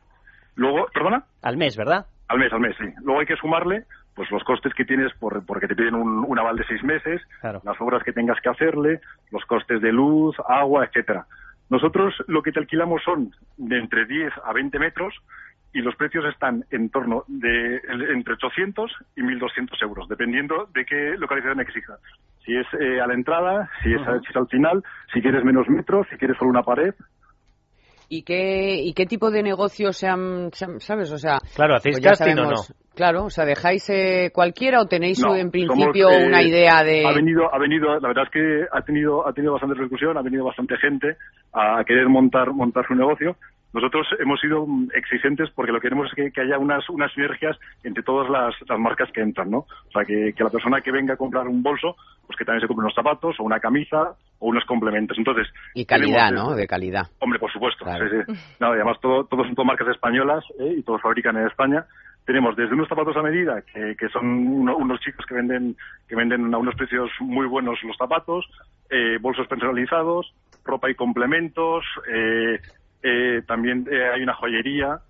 Luego, 0.54 0.86
¿perdona? 0.94 1.24
Al 1.42 1.58
mes, 1.58 1.76
¿verdad? 1.76 2.06
Al 2.28 2.38
mes, 2.38 2.50
al 2.54 2.60
mes, 2.60 2.74
sí. 2.78 2.86
Luego 3.02 3.20
hay 3.20 3.26
que 3.26 3.36
sumarle 3.36 3.84
pues 4.14 4.30
los 4.30 4.42
costes 4.44 4.72
que 4.72 4.86
tienes 4.86 5.12
por, 5.20 5.44
porque 5.44 5.68
te 5.68 5.76
piden 5.76 5.94
un, 5.94 6.38
aval 6.38 6.56
de 6.56 6.64
seis 6.64 6.82
meses, 6.82 7.20
las 7.42 7.80
obras 7.80 8.02
que 8.02 8.12
tengas 8.12 8.40
que 8.40 8.48
hacerle, 8.48 9.00
los 9.30 9.44
costes 9.44 9.82
de 9.82 9.92
luz, 9.92 10.34
agua, 10.48 10.86
etcétera. 10.86 11.26
Nosotros 11.68 12.14
lo 12.28 12.42
que 12.42 12.52
te 12.52 12.60
alquilamos 12.60 13.02
son 13.02 13.32
de 13.56 13.78
entre 13.78 14.06
10 14.06 14.32
a 14.44 14.52
20 14.52 14.78
metros 14.78 15.14
y 15.72 15.80
los 15.80 15.94
precios 15.96 16.24
están 16.26 16.64
en 16.70 16.90
torno 16.90 17.24
de 17.28 17.80
entre 18.14 18.34
800 18.34 18.90
y 19.16 19.20
1.200 19.20 19.82
euros, 19.82 20.08
dependiendo 20.08 20.68
de 20.72 20.86
qué 20.86 21.16
localización 21.18 21.60
exija. 21.60 21.96
Si 22.44 22.56
es 22.56 22.66
eh, 22.80 23.00
a 23.00 23.06
la 23.06 23.14
entrada, 23.14 23.68
si 23.82 23.92
es, 23.92 24.00
si 24.00 24.30
es 24.30 24.36
al 24.36 24.48
final, 24.48 24.82
si 25.12 25.20
quieres 25.20 25.44
menos 25.44 25.68
metros, 25.68 26.06
si 26.08 26.16
quieres 26.16 26.38
solo 26.38 26.50
una 26.50 26.62
pared, 26.62 26.94
¿Y 28.08 28.22
qué, 28.22 28.82
¿Y 28.82 28.92
qué 28.94 29.06
tipo 29.06 29.30
de 29.30 29.42
negocios 29.42 29.96
sean, 29.96 30.50
sabes? 30.52 31.10
O 31.10 31.18
sea, 31.18 31.38
claro, 31.54 31.74
¿hacéis 31.74 32.00
pues 32.00 32.18
casting 32.18 32.38
o 32.38 32.50
no? 32.50 32.62
Claro, 32.94 33.24
o 33.24 33.30
sea, 33.30 33.44
¿dejáis 33.44 33.90
eh, 33.90 34.30
cualquiera 34.32 34.80
o 34.80 34.86
tenéis 34.86 35.22
en 35.22 35.50
principio 35.50 36.08
eh, 36.10 36.26
una 36.26 36.42
idea 36.42 36.82
de...? 36.82 37.04
Ha 37.04 37.12
venido, 37.12 37.52
ha 37.52 37.58
venido, 37.58 37.98
la 37.98 38.08
verdad 38.08 38.24
es 38.24 38.30
que 38.30 38.64
ha 38.72 38.80
tenido, 38.82 39.26
ha 39.26 39.32
tenido 39.32 39.52
bastante 39.52 39.74
repercusión, 39.74 40.16
ha 40.16 40.22
venido 40.22 40.44
bastante 40.44 40.76
gente 40.78 41.16
a 41.52 41.84
querer 41.84 42.08
montar, 42.08 42.52
montar 42.52 42.86
su 42.86 42.94
negocio 42.94 43.36
nosotros 43.76 44.06
hemos 44.20 44.40
sido 44.40 44.66
exigentes 44.94 45.50
porque 45.54 45.70
lo 45.70 45.80
que 45.80 45.88
queremos 45.88 46.08
es 46.10 46.32
que, 46.32 46.40
haya 46.40 46.58
unas, 46.58 46.88
unas 46.88 47.12
sinergias 47.12 47.58
entre 47.84 48.02
todas 48.02 48.30
las, 48.30 48.54
marcas 48.80 49.10
que 49.12 49.20
entran, 49.20 49.50
¿no? 49.50 49.58
O 49.58 49.90
sea, 49.92 50.02
que, 50.02 50.32
la 50.38 50.48
persona 50.48 50.80
que 50.80 50.90
venga 50.90 51.12
a 51.12 51.16
comprar 51.18 51.46
un 51.46 51.62
bolso, 51.62 51.94
pues 52.26 52.38
que 52.38 52.46
también 52.46 52.62
se 52.62 52.68
compre 52.68 52.84
unos 52.84 52.94
zapatos 52.94 53.38
o 53.38 53.42
una 53.42 53.60
camisa 53.60 54.14
o 54.38 54.48
unos 54.48 54.64
complementos. 54.64 55.18
Entonces, 55.18 55.46
y 55.74 55.84
calidad, 55.84 56.32
¿no? 56.32 56.54
De 56.54 56.66
calidad. 56.66 57.08
Hombre, 57.18 57.38
por 57.38 57.52
supuesto. 57.52 57.84
además, 57.86 58.96
todo, 59.02 59.24
todos 59.24 59.46
son 59.46 59.54
todas 59.54 59.66
marcas 59.66 59.88
españolas 59.88 60.42
¿eh? 60.58 60.76
y 60.78 60.82
todos 60.82 61.02
fabrican 61.02 61.36
en 61.36 61.46
España. 61.46 61.84
Tenemos 62.24 62.56
desde 62.56 62.72
unos 62.72 62.88
zapatos 62.88 63.14
a 63.18 63.22
medida, 63.22 63.62
que, 63.62 64.08
son 64.08 64.26
unos 64.26 65.00
chicos 65.00 65.26
que 65.26 65.34
venden, 65.34 65.76
que 66.08 66.16
venden 66.16 66.52
a 66.54 66.58
unos 66.58 66.74
precios 66.76 67.10
muy 67.20 67.46
buenos 67.46 67.78
los 67.84 67.96
zapatos, 67.98 68.46
eh, 68.88 69.18
bolsos 69.20 69.46
personalizados, 69.46 70.32
ropa 70.64 70.90
y 70.90 70.94
complementos, 70.94 71.84
eh, 72.10 72.58
eh, 73.06 73.42
también 73.46 73.86
eh, 73.90 74.10
hay 74.12 74.22
una 74.22 74.34
joyería, 74.34 75.00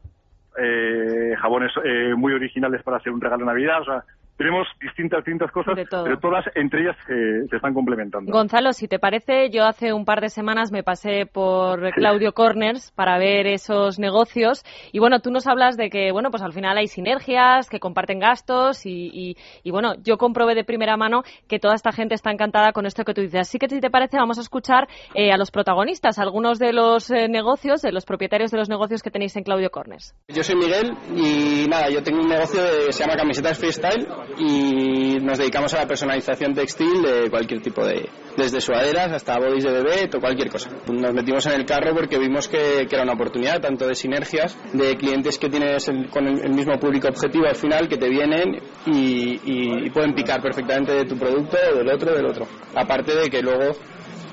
eh, 0.58 1.34
jabones 1.38 1.72
eh, 1.84 2.14
muy 2.16 2.32
originales 2.32 2.82
para 2.82 2.96
hacer 2.96 3.12
un 3.12 3.20
regalo 3.20 3.44
de 3.44 3.52
Navidad. 3.52 3.80
O 3.82 3.84
sea, 3.84 4.04
tenemos 4.36 4.66
distintas, 4.80 5.24
distintas 5.24 5.50
cosas, 5.50 5.74
pero 5.90 6.18
todas 6.18 6.44
entre 6.54 6.82
ellas 6.82 6.96
se 7.06 7.56
están 7.56 7.74
complementando. 7.74 8.32
Gonzalo, 8.32 8.72
si 8.72 8.88
te 8.88 8.98
parece, 8.98 9.50
yo 9.50 9.64
hace 9.64 9.92
un 9.92 10.04
par 10.04 10.20
de 10.20 10.28
semanas 10.28 10.72
me 10.72 10.82
pasé 10.82 11.26
por 11.26 11.90
Claudio 11.92 12.32
Corners 12.32 12.92
para 12.92 13.18
ver 13.18 13.46
esos 13.46 13.98
negocios 13.98 14.64
y 14.92 14.98
bueno, 14.98 15.20
tú 15.20 15.30
nos 15.30 15.46
hablas 15.46 15.76
de 15.76 15.90
que, 15.90 16.12
bueno, 16.12 16.30
pues 16.30 16.42
al 16.42 16.52
final 16.52 16.76
hay 16.76 16.86
sinergias, 16.86 17.68
que 17.68 17.80
comparten 17.80 18.18
gastos 18.18 18.86
y, 18.86 19.36
y, 19.62 19.70
bueno, 19.70 19.94
yo 20.02 20.18
comprobé 20.18 20.54
de 20.54 20.64
primera 20.64 20.96
mano 20.96 21.22
que 21.48 21.58
toda 21.58 21.74
esta 21.74 21.92
gente 21.92 22.14
está 22.14 22.30
encantada 22.30 22.72
con 22.72 22.86
esto 22.86 23.04
que 23.04 23.14
tú 23.14 23.20
dices. 23.20 23.40
Así 23.40 23.58
que 23.58 23.68
si 23.68 23.80
te 23.80 23.90
parece, 23.90 24.16
vamos 24.16 24.38
a 24.38 24.42
escuchar 24.42 24.88
eh, 25.14 25.32
a 25.32 25.36
los 25.36 25.50
protagonistas, 25.50 26.18
algunos 26.18 26.58
de 26.58 26.72
los 26.72 27.10
eh, 27.10 27.28
negocios, 27.28 27.82
de 27.82 27.92
los 27.92 28.04
propietarios 28.04 28.50
de 28.50 28.58
los 28.58 28.68
negocios 28.68 29.02
que 29.02 29.10
tenéis 29.10 29.36
en 29.36 29.44
Claudio 29.44 29.70
Corners. 29.70 30.14
Yo 30.28 30.42
soy 30.42 30.56
Miguel 30.56 30.92
y 31.14 31.66
nada, 31.68 31.88
yo 31.90 32.02
tengo 32.02 32.20
un 32.20 32.28
negocio 32.28 32.60
que 32.86 32.92
se 32.92 33.04
llama 33.04 33.16
Camisetas 33.16 33.58
Freestyle 33.58 34.06
y 34.38 35.18
nos 35.20 35.38
dedicamos 35.38 35.72
a 35.74 35.78
la 35.78 35.86
personalización 35.86 36.54
textil 36.54 37.02
de 37.02 37.30
cualquier 37.30 37.60
tipo 37.60 37.84
de, 37.84 38.08
desde 38.36 38.60
sudaderas 38.60 39.12
hasta 39.12 39.38
bodies 39.38 39.64
de 39.64 39.72
bebé 39.72 40.10
o 40.14 40.20
cualquier 40.20 40.50
cosa. 40.50 40.70
Nos 40.90 41.12
metimos 41.14 41.46
en 41.46 41.52
el 41.52 41.64
carro 41.64 41.94
porque 41.94 42.18
vimos 42.18 42.48
que, 42.48 42.86
era 42.90 43.02
una 43.02 43.14
oportunidad 43.14 43.60
tanto 43.60 43.86
de 43.86 43.94
sinergias, 43.94 44.56
de 44.72 44.96
clientes 44.96 45.38
que 45.38 45.48
tienes 45.48 45.90
con 46.10 46.26
el, 46.26 46.54
mismo 46.54 46.78
público 46.78 47.08
objetivo 47.08 47.46
al 47.46 47.56
final 47.56 47.88
que 47.88 47.96
te 47.96 48.08
vienen 48.08 48.56
y, 48.86 49.40
y 49.44 49.90
pueden 49.90 50.14
picar 50.14 50.40
perfectamente 50.40 50.92
de 50.92 51.04
tu 51.04 51.16
producto 51.16 51.56
del 51.74 51.88
otro, 51.88 52.14
del 52.14 52.26
otro. 52.26 52.46
Aparte 52.74 53.14
de 53.14 53.28
que 53.28 53.42
luego 53.42 53.76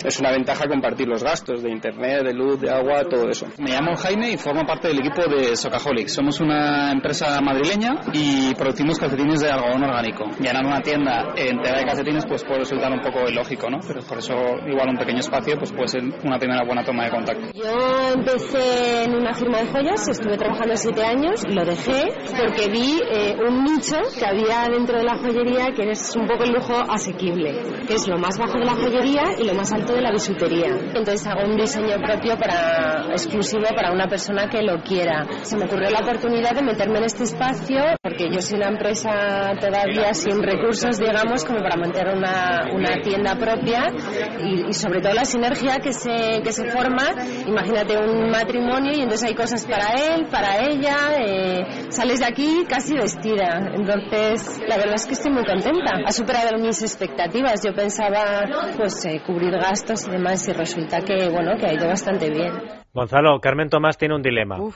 es 0.04 0.20
una 0.20 0.32
ventaja 0.32 0.68
compartir 0.68 1.08
los 1.08 1.24
gastos 1.24 1.64
de 1.64 1.72
internet, 1.72 2.24
de 2.24 2.34
luz, 2.34 2.60
de 2.60 2.70
agua, 2.70 3.04
todo 3.10 3.30
eso. 3.30 3.48
Me 3.58 3.72
llamo 3.72 3.96
Jaime 3.96 4.32
y 4.32 4.38
formo 4.38 4.64
parte 4.66 4.90
del 4.90 5.00
equipo 5.00 5.24
de 5.28 5.56
Socaholics. 5.56 6.14
Somos 6.14 6.40
una 6.42 6.92
empresa 6.92 7.40
madrileña 7.42 8.02
y 8.14 8.54
producimos 8.56 9.00
calcetines 9.00 9.42
de 9.42 9.50
algodón 9.50 9.84
orgánico. 9.84 10.26
Llenar 10.40 10.66
una 10.66 10.82
tienda 10.82 11.34
entera 11.36 11.80
de 11.80 11.86
calcetines 11.86 12.26
pues 12.26 12.44
puede 12.44 12.60
resultar 12.60 12.92
un 12.92 13.02
poco 13.02 13.30
ilógico, 13.30 13.70
¿no? 13.70 13.80
Pero 13.86 14.02
por 14.02 14.18
eso 14.18 14.34
igual 14.68 14.90
un 14.90 14.98
pequeño 14.98 15.20
espacio 15.20 15.56
pues 15.58 15.72
puede 15.72 15.88
ser 15.88 16.04
una 16.04 16.38
primera 16.38 16.66
buena 16.66 16.84
toma 16.84 17.06
de 17.06 17.12
contacto. 17.12 17.48
Yo 17.54 18.14
empecé 18.14 19.06
en 19.06 19.16
una 19.16 19.34
firma 19.34 19.60
de 19.60 19.68
joyas, 19.68 20.08
estuve 20.08 20.38
trabajando 20.38 20.76
siete 20.76 21.04
años, 21.04 21.44
lo 21.50 21.64
dejé 21.66 22.04
porque 22.38 22.70
vi 22.70 23.00
eh, 23.10 23.36
un 23.48 23.64
nicho 23.64 23.98
que 24.18 24.26
había 24.26 24.68
dentro 24.70 24.98
de 24.98 25.04
la 25.04 25.16
joyería 25.18 25.68
que 25.76 25.90
es 25.92 26.16
un 26.16 26.28
poco 26.28 26.44
el 26.44 26.52
lujo 26.52 26.74
asequible, 26.90 27.62
que 27.88 27.96
es 27.96 28.08
lo 28.08 28.18
más 28.18 28.38
bajo 28.38 28.58
de 28.58 28.66
la 28.66 28.74
joyería 28.74 29.24
y 29.40 29.46
lo 29.46 29.54
más 29.54 29.72
alto 29.72 29.93
de 29.94 30.02
la 30.02 30.12
bisutería. 30.12 30.70
Entonces 30.94 31.26
hago 31.28 31.44
un 31.46 31.58
diseño 31.58 31.98
propio 32.02 32.38
para 32.38 33.06
exclusivo 33.12 33.68
para 33.76 33.92
una 33.92 34.08
persona 34.08 34.50
que 34.50 34.62
lo 34.62 34.82
quiera. 34.82 35.26
Se 35.44 35.58
me 35.58 35.66
ocurrió 35.66 35.90
la 35.90 36.00
oportunidad 36.00 36.54
de 36.54 36.64
meterme 36.64 37.00
en 37.00 37.06
este 37.06 37.24
espacio 37.24 37.84
porque 38.02 38.30
yo 38.32 38.42
soy 38.42 38.58
una 38.58 38.70
empresa 38.70 39.54
todavía 39.60 40.14
sin 40.14 40.42
recursos, 40.42 40.98
digamos, 41.00 41.46
como 41.46 41.60
para 41.60 41.76
mantener 41.78 42.16
una, 42.16 42.68
una 42.74 43.02
tienda 43.02 43.36
propia 43.36 43.92
y, 44.40 44.70
y, 44.70 44.74
sobre 44.74 45.02
todo 45.02 45.14
la 45.14 45.26
sinergia 45.26 45.80
que 45.80 45.94
se, 45.94 46.42
que 46.44 46.52
se 46.52 46.70
forma. 46.72 47.04
Imagínate 47.48 47.98
un 47.98 48.30
matrimonio 48.30 48.92
y 48.94 49.02
entonces 49.02 49.30
hay 49.30 49.36
cosas 49.36 49.66
para 49.66 49.94
él, 49.94 50.26
para 50.30 50.58
ella, 50.68 50.96
eh, 51.20 51.66
sales 51.90 52.20
de 52.20 52.26
aquí 52.26 52.66
casi 52.68 52.96
vestida. 52.96 53.72
Entonces, 53.74 54.62
la 54.68 54.78
verdad 54.78 54.96
es 54.96 55.06
que 55.06 55.14
estoy 55.14 55.32
muy 55.32 55.46
contenta. 55.46 55.94
Ha 56.06 56.12
superado 56.12 56.58
mis 56.58 56.82
expectativas. 56.82 57.64
Yo 57.64 57.74
pensaba 57.74 58.44
pues 58.78 59.06
eh, 59.06 59.22
cubrir 59.26 59.52
gastos 59.52 59.73
y 60.08 60.12
demás 60.12 60.48
y 60.48 60.54
resulta 60.54 61.02
que, 61.02 61.30
bueno, 61.30 61.58
que 61.58 61.66
ha 61.66 61.74
ido 61.74 61.88
bastante 61.88 62.30
bien. 62.30 62.52
Gonzalo, 62.94 63.40
Carmen 63.40 63.70
Tomás 63.70 63.98
tiene 63.98 64.16
un 64.16 64.22
dilema. 64.22 64.60
Uf. 64.62 64.76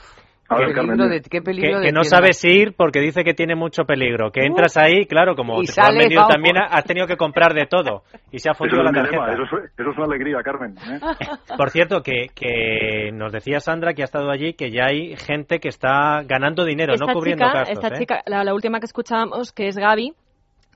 ¿Qué 0.50 0.74
peligro 0.74 1.10
de, 1.10 1.22
qué 1.22 1.42
peligro 1.42 1.72
que, 1.72 1.78
de 1.80 1.86
que 1.88 1.92
no 1.92 2.02
tienda. 2.04 2.18
sabes 2.18 2.46
ir 2.46 2.74
porque 2.78 3.02
dice 3.02 3.26
que 3.26 3.34
tiene 3.34 3.56
mucho 3.56 3.84
peligro. 3.84 4.32
Que 4.32 4.46
entras 4.46 4.78
ahí, 4.78 5.06
claro, 5.06 5.36
como 5.36 5.62
Y 5.62 5.66
te 5.66 5.74
lo 5.76 5.84
han 5.84 5.86
sale, 5.88 6.00
vendido 6.00 6.22
vamos. 6.22 6.34
también, 6.34 6.56
has 6.58 6.86
tenido 6.86 7.06
que 7.06 7.18
comprar 7.18 7.54
de 7.54 7.66
todo. 7.66 8.04
Y 8.32 8.40
se 8.40 8.50
ha 8.50 8.54
fundido 8.54 8.82
la 8.82 8.92
dilema, 8.92 9.26
tarjeta. 9.26 9.44
eso, 9.44 9.58
es, 9.58 9.72
eso 9.78 9.90
es 9.92 9.98
una 9.98 10.06
alegría, 10.06 10.42
Carmen. 10.44 10.76
¿eh? 10.78 11.00
Por 11.58 11.70
cierto, 11.70 12.02
que, 12.02 12.28
que 12.34 13.12
nos 13.14 13.34
decía 13.34 13.60
Sandra 13.60 13.94
que 13.94 14.04
ha 14.04 14.06
estado 14.06 14.32
allí 14.32 14.54
que 14.54 14.72
ya 14.72 14.86
hay 14.86 15.18
gente 15.18 15.60
que 15.60 15.68
está 15.68 16.22
ganando 16.24 16.64
dinero, 16.64 16.94
esta 16.94 17.08
no 17.08 17.14
cubriendo 17.14 17.44
chica, 17.46 17.58
gastos. 17.60 17.78
esta 17.84 17.88
¿eh? 17.96 18.00
chica, 18.00 18.22
la, 18.26 18.46
la 18.46 18.54
última 18.54 18.80
que 18.80 18.86
escuchábamos, 18.86 19.52
que 19.52 19.68
es 19.68 19.78
Gaby, 19.78 20.14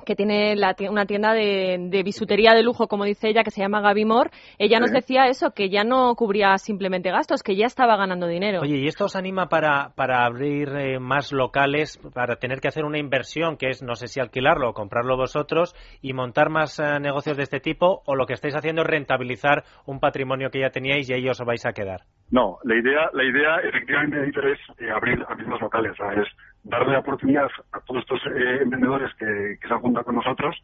que 0.05 0.15
tiene 0.15 0.55
la 0.55 0.75
una 0.89 1.05
tienda 1.05 1.33
de, 1.33 1.77
de 1.79 2.03
bisutería 2.03 2.53
de 2.53 2.63
lujo, 2.63 2.87
como 2.87 3.05
dice 3.05 3.29
ella, 3.29 3.43
que 3.43 3.51
se 3.51 3.61
llama 3.61 3.81
Gaby 3.81 4.05
Moore, 4.05 4.31
ella 4.57 4.79
nos 4.79 4.91
decía 4.91 5.27
eso, 5.27 5.51
que 5.51 5.69
ya 5.69 5.83
no 5.83 6.15
cubría 6.15 6.57
simplemente 6.57 7.11
gastos, 7.11 7.43
que 7.43 7.55
ya 7.55 7.65
estaba 7.65 7.97
ganando 7.97 8.27
dinero. 8.27 8.61
Oye, 8.61 8.77
¿y 8.77 8.87
esto 8.87 9.05
os 9.05 9.15
anima 9.15 9.47
para, 9.47 9.91
para 9.95 10.25
abrir 10.25 10.69
eh, 10.69 10.99
más 10.99 11.31
locales, 11.31 11.97
para 12.13 12.37
tener 12.37 12.59
que 12.59 12.67
hacer 12.67 12.85
una 12.85 12.97
inversión, 12.97 13.57
que 13.57 13.69
es, 13.69 13.83
no 13.83 13.95
sé 13.95 14.07
si 14.07 14.19
alquilarlo 14.19 14.69
o 14.69 14.73
comprarlo 14.73 15.17
vosotros, 15.17 15.75
y 16.01 16.13
montar 16.13 16.49
más 16.49 16.79
eh, 16.79 16.99
negocios 16.99 17.37
de 17.37 17.43
este 17.43 17.59
tipo, 17.59 18.01
o 18.05 18.15
lo 18.15 18.25
que 18.25 18.33
estáis 18.33 18.55
haciendo 18.55 18.81
es 18.81 18.87
rentabilizar 18.87 19.63
un 19.85 19.99
patrimonio 19.99 20.49
que 20.49 20.61
ya 20.61 20.69
teníais 20.69 21.09
y 21.09 21.13
ahí 21.13 21.27
os 21.27 21.39
vais 21.39 21.65
a 21.65 21.73
quedar? 21.73 22.01
No, 22.31 22.57
la 22.63 22.75
idea, 22.75 23.09
la 23.13 23.23
idea 23.23 23.57
efectivamente, 23.63 24.17
es 24.53 24.59
eh, 24.79 24.89
abrir, 24.89 25.23
abrir 25.27 25.47
los 25.47 25.59
locales, 25.59 25.91
o 25.91 25.95
sea, 25.95 26.13
es 26.21 26.27
darle 26.63 26.93
la 26.93 26.99
oportunidad 26.99 27.47
a 27.71 27.79
todos 27.81 28.01
estos 28.01 28.19
eh, 28.27 28.59
emprendedores 28.61 29.13
que, 29.15 29.57
que 29.59 29.67
se 29.67 29.73
han 29.73 29.79
juntado 29.79 30.05
con 30.05 30.15
nosotros, 30.15 30.55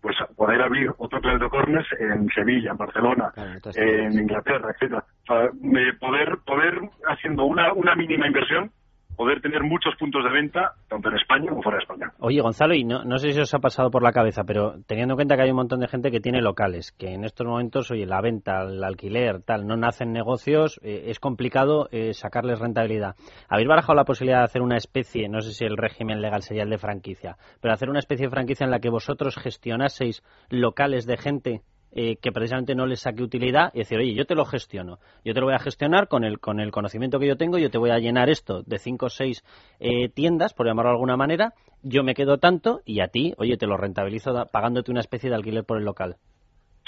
pues 0.00 0.16
poder 0.36 0.62
abrir 0.62 0.90
otro 0.98 1.20
Planet 1.20 1.42
de 1.42 1.48
Corners 1.50 1.88
en 1.98 2.28
Sevilla, 2.30 2.70
en 2.70 2.76
Barcelona, 2.76 3.32
en 3.74 4.12
Inglaterra, 4.12 4.70
etcétera. 4.70 5.04
O 5.22 5.26
sea, 5.26 5.50
de 5.52 5.92
poder, 5.94 6.38
poder 6.46 6.80
haciendo 7.06 7.44
una, 7.44 7.72
una 7.72 7.94
mínima 7.94 8.26
inversión, 8.26 8.70
poder 9.16 9.40
tener 9.40 9.62
muchos 9.62 9.94
puntos 9.96 10.24
de 10.24 10.30
venta, 10.30 10.72
tanto 10.88 11.08
en 11.08 11.16
España 11.16 11.48
como 11.48 11.62
fuera 11.62 11.78
de 11.78 11.82
España. 11.82 12.12
Oye, 12.18 12.40
Gonzalo, 12.40 12.74
y 12.74 12.84
no, 12.84 13.04
no 13.04 13.18
sé 13.18 13.32
si 13.32 13.40
os 13.40 13.52
ha 13.54 13.58
pasado 13.58 13.90
por 13.90 14.02
la 14.02 14.12
cabeza, 14.12 14.44
pero 14.44 14.76
teniendo 14.86 15.12
en 15.12 15.16
cuenta 15.16 15.36
que 15.36 15.42
hay 15.42 15.50
un 15.50 15.56
montón 15.56 15.80
de 15.80 15.88
gente 15.88 16.10
que 16.10 16.20
tiene 16.20 16.40
locales, 16.40 16.92
que 16.92 17.14
en 17.14 17.24
estos 17.24 17.46
momentos, 17.46 17.90
oye, 17.90 18.06
la 18.06 18.20
venta, 18.20 18.62
el 18.62 18.82
alquiler, 18.82 19.42
tal, 19.42 19.66
no 19.66 19.76
nacen 19.76 20.12
negocios, 20.12 20.80
eh, 20.82 21.04
es 21.06 21.20
complicado 21.20 21.88
eh, 21.92 22.14
sacarles 22.14 22.58
rentabilidad. 22.58 23.16
¿Habéis 23.48 23.68
barajado 23.68 23.94
la 23.94 24.04
posibilidad 24.04 24.38
de 24.38 24.44
hacer 24.44 24.62
una 24.62 24.76
especie, 24.76 25.28
no 25.28 25.40
sé 25.40 25.52
si 25.52 25.64
el 25.64 25.76
régimen 25.76 26.20
legal 26.20 26.42
sería 26.42 26.62
el 26.62 26.70
de 26.70 26.78
franquicia, 26.78 27.36
pero 27.60 27.74
hacer 27.74 27.90
una 27.90 27.98
especie 27.98 28.26
de 28.26 28.30
franquicia 28.30 28.64
en 28.64 28.70
la 28.70 28.80
que 28.80 28.90
vosotros 28.90 29.36
gestionaseis 29.36 30.22
locales 30.48 31.06
de 31.06 31.16
gente 31.16 31.62
eh, 31.92 32.16
que 32.16 32.32
precisamente 32.32 32.74
no 32.74 32.86
les 32.86 33.00
saque 33.00 33.22
utilidad 33.22 33.70
y 33.74 33.78
decir, 33.78 33.98
oye, 33.98 34.14
yo 34.14 34.24
te 34.24 34.34
lo 34.34 34.44
gestiono, 34.44 34.98
yo 35.24 35.34
te 35.34 35.40
lo 35.40 35.46
voy 35.46 35.54
a 35.54 35.58
gestionar 35.58 36.08
con 36.08 36.24
el, 36.24 36.38
con 36.38 36.60
el 36.60 36.70
conocimiento 36.70 37.18
que 37.18 37.26
yo 37.26 37.36
tengo, 37.36 37.58
yo 37.58 37.70
te 37.70 37.78
voy 37.78 37.90
a 37.90 37.98
llenar 37.98 38.30
esto 38.30 38.62
de 38.62 38.78
cinco 38.78 39.06
o 39.06 39.10
seis 39.10 39.42
eh, 39.80 40.08
tiendas, 40.08 40.54
por 40.54 40.66
llamarlo 40.66 40.90
de 40.90 40.94
alguna 40.96 41.16
manera, 41.16 41.52
yo 41.82 42.02
me 42.02 42.14
quedo 42.14 42.38
tanto 42.38 42.80
y 42.84 43.00
a 43.00 43.08
ti, 43.08 43.34
oye, 43.38 43.56
te 43.56 43.66
lo 43.66 43.76
rentabilizo 43.76 44.32
pagándote 44.52 44.90
una 44.90 45.00
especie 45.00 45.30
de 45.30 45.36
alquiler 45.36 45.64
por 45.64 45.78
el 45.78 45.84
local. 45.84 46.16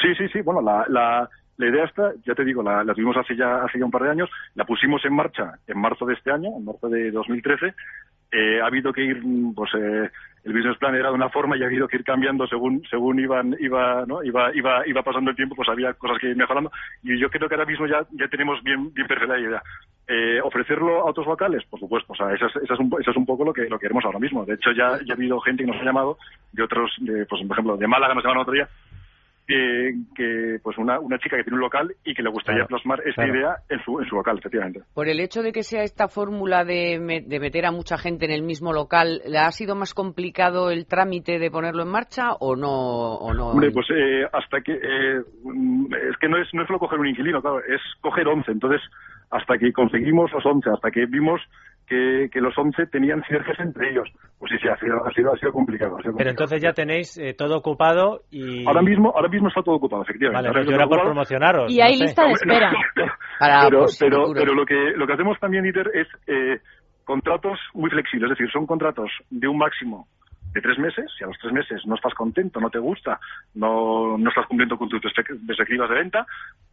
Sí, 0.00 0.08
sí, 0.16 0.28
sí. 0.32 0.40
Bueno, 0.42 0.60
la, 0.60 0.84
la, 0.88 1.30
la 1.58 1.68
idea 1.68 1.84
esta, 1.84 2.12
ya 2.26 2.34
te 2.34 2.44
digo, 2.44 2.62
la, 2.62 2.82
la 2.82 2.94
tuvimos 2.94 3.16
hace 3.16 3.36
ya, 3.36 3.62
hace 3.62 3.78
ya 3.78 3.84
un 3.84 3.90
par 3.90 4.02
de 4.02 4.10
años, 4.10 4.30
la 4.54 4.64
pusimos 4.64 5.04
en 5.04 5.14
marcha 5.14 5.58
en 5.66 5.78
marzo 5.78 6.06
de 6.06 6.14
este 6.14 6.30
año, 6.30 6.50
en 6.56 6.64
marzo 6.64 6.88
de 6.88 7.10
2013. 7.10 7.74
Eh, 8.32 8.60
ha 8.62 8.66
habido 8.66 8.92
que 8.92 9.04
ir, 9.04 9.22
pues 9.54 9.70
eh, 9.74 10.10
el 10.44 10.52
business 10.52 10.78
plan 10.78 10.94
era 10.94 11.08
de 11.10 11.14
una 11.14 11.28
forma 11.28 11.56
y 11.56 11.62
ha 11.62 11.66
habido 11.66 11.86
que 11.86 11.96
ir 11.96 12.04
cambiando 12.04 12.46
según 12.46 12.82
según 12.88 13.20
iban 13.20 13.54
iba 13.60 14.06
no 14.06 14.24
iba 14.24 14.54
iba 14.56 14.88
iba 14.88 15.02
pasando 15.02 15.30
el 15.30 15.36
tiempo, 15.36 15.54
pues 15.54 15.68
había 15.68 15.92
cosas 15.92 16.18
que 16.18 16.30
ir 16.30 16.36
mejorando 16.36 16.72
y 17.02 17.18
yo 17.18 17.28
creo 17.28 17.46
que 17.46 17.54
ahora 17.54 17.66
mismo 17.66 17.86
ya 17.86 18.06
ya 18.12 18.28
tenemos 18.28 18.62
bien 18.62 18.92
bien 18.94 19.06
perfecta 19.06 19.34
la 19.34 19.40
idea. 19.40 19.62
Eh, 20.08 20.40
ofrecerlo 20.42 21.00
a 21.00 21.10
otros 21.10 21.26
locales, 21.26 21.62
por 21.68 21.78
supuesto, 21.78 22.14
o 22.14 22.16
sea, 22.16 22.32
eso 22.32 22.46
es, 22.46 22.56
eso 22.56 22.74
es 22.74 22.80
un, 22.80 22.90
eso 22.98 23.10
es 23.10 23.16
un 23.16 23.26
poco 23.26 23.44
lo 23.44 23.52
que 23.52 23.68
lo 23.68 23.78
que 23.78 23.82
queremos 23.82 24.04
ahora 24.06 24.18
mismo. 24.18 24.46
De 24.46 24.54
hecho, 24.54 24.72
ya, 24.72 24.98
ya 25.04 25.12
ha 25.12 25.16
habido 25.16 25.38
gente 25.40 25.64
que 25.64 25.70
nos 25.70 25.80
ha 25.80 25.84
llamado 25.84 26.16
de 26.52 26.62
otros, 26.62 26.90
de, 27.00 27.26
pues 27.26 27.42
por 27.42 27.52
ejemplo, 27.52 27.76
de 27.76 27.86
Málaga 27.86 28.14
nos 28.14 28.24
llamaron 28.24 28.42
otro 28.42 28.54
día 28.54 28.68
que, 29.46 29.94
que, 30.14 30.58
pues 30.62 30.78
una, 30.78 30.98
una 31.00 31.18
chica 31.18 31.36
que 31.36 31.42
tiene 31.44 31.56
un 31.56 31.62
local 31.62 31.92
y 32.04 32.14
que 32.14 32.22
le 32.22 32.30
gustaría 32.30 32.60
Claro, 32.66 32.68
plasmar 32.68 33.00
esta 33.00 33.24
claro. 33.24 33.34
idea 33.38 33.56
en 33.68 33.82
su, 33.84 33.98
en 34.00 34.06
su 34.08 34.14
local, 34.16 34.38
efectivamente. 34.38 34.80
Por 34.94 35.08
el 35.08 35.20
hecho 35.20 35.42
de 35.42 35.52
que 35.52 35.62
sea 35.62 35.82
esta 35.82 36.08
fórmula 36.08 36.64
de, 36.64 36.98
me- 37.00 37.20
de 37.22 37.40
meter 37.40 37.66
a 37.66 37.72
mucha 37.72 37.98
gente 37.98 38.24
en 38.24 38.30
el 38.30 38.42
mismo 38.42 38.72
local, 38.72 39.20
¿le 39.26 39.38
ha 39.38 39.50
sido 39.50 39.74
más 39.74 39.94
complicado 39.94 40.70
el 40.70 40.86
trámite 40.86 41.38
de 41.38 41.50
ponerlo 41.50 41.82
en 41.82 41.88
marcha 41.90 42.32
o 42.40 42.56
no? 42.56 43.14
O 43.16 43.34
no? 43.34 43.48
Hombre, 43.50 43.70
pues 43.72 43.86
eh, 43.90 44.24
hasta 44.32 44.60
que 44.60 44.72
eh, 44.72 45.18
es 46.10 46.16
que 46.20 46.28
no 46.28 46.38
es 46.38 46.48
no 46.52 46.62
es 46.62 46.66
solo 46.66 46.78
coger 46.78 46.98
un 47.00 47.08
inquilino, 47.08 47.40
claro, 47.42 47.58
es 47.60 47.80
coger 48.00 48.28
11. 48.28 48.50
Entonces, 48.52 48.80
hasta 49.30 49.58
que 49.58 49.72
conseguimos 49.72 50.30
los 50.32 50.44
11, 50.46 50.70
hasta 50.70 50.90
que 50.90 51.06
vimos 51.06 51.40
que, 51.86 52.28
que 52.32 52.40
los 52.40 52.56
11 52.56 52.86
tenían 52.86 53.22
sinergias 53.24 53.58
entre 53.60 53.90
ellos, 53.90 54.08
pues 54.38 54.50
sí, 54.52 54.58
sí, 54.62 54.68
ha 54.68 54.76
sido, 54.78 55.04
ha 55.04 55.10
sido, 55.12 55.32
ha 55.32 55.36
sido 55.38 55.52
complicado. 55.52 55.96
ha 55.96 56.02
sido 56.02 56.16
Pero 56.16 56.30
complicado. 56.30 56.30
entonces 56.30 56.62
ya 56.62 56.72
tenéis 56.72 57.18
eh, 57.18 57.34
todo 57.34 57.56
ocupado 57.58 58.22
y... 58.30 58.66
Ahora 58.66 58.82
mismo, 58.82 59.12
ahora 59.14 59.28
mismo 59.28 59.48
está 59.48 59.62
todo 59.62 59.74
ocupado, 59.76 60.02
efectivamente. 60.02 60.36
Vale, 60.38 60.48
Ahora 60.48 60.60
pues 60.60 60.68
yo 60.68 60.74
era 60.74 60.84
está 60.84 60.88
por 60.88 60.98
ocupado. 60.98 61.14
promocionaros. 61.14 61.72
Y 61.72 61.80
hay 61.80 61.92
no 61.92 61.98
sé. 61.98 62.04
lista 62.04 62.24
de 62.26 62.32
espera. 62.32 62.72
Para, 63.38 63.64
pero, 63.64 63.78
pues, 63.80 63.98
pero, 63.98 64.32
pero 64.32 64.54
lo 64.54 64.64
que 64.64 64.92
lo 64.96 65.06
que 65.06 65.12
hacemos 65.14 65.38
también, 65.40 65.64
Dieter, 65.64 65.90
es 65.94 66.06
eh, 66.28 66.60
contratos 67.04 67.58
muy 67.74 67.90
flexibles, 67.90 68.30
es 68.30 68.38
decir, 68.38 68.52
son 68.52 68.66
contratos 68.66 69.10
de 69.30 69.48
un 69.48 69.58
máximo 69.58 70.06
de 70.52 70.60
tres 70.60 70.78
meses, 70.78 71.10
si 71.16 71.24
a 71.24 71.26
los 71.26 71.38
tres 71.38 71.52
meses 71.52 71.86
no 71.86 71.94
estás 71.94 72.14
contento, 72.14 72.60
no 72.60 72.70
te 72.70 72.78
gusta, 72.78 73.18
no, 73.54 74.16
no 74.18 74.28
estás 74.28 74.46
cumpliendo 74.46 74.76
con 74.76 74.88
tus 74.88 75.02
expectativas 75.04 75.88
de 75.88 75.94
venta, 75.94 76.26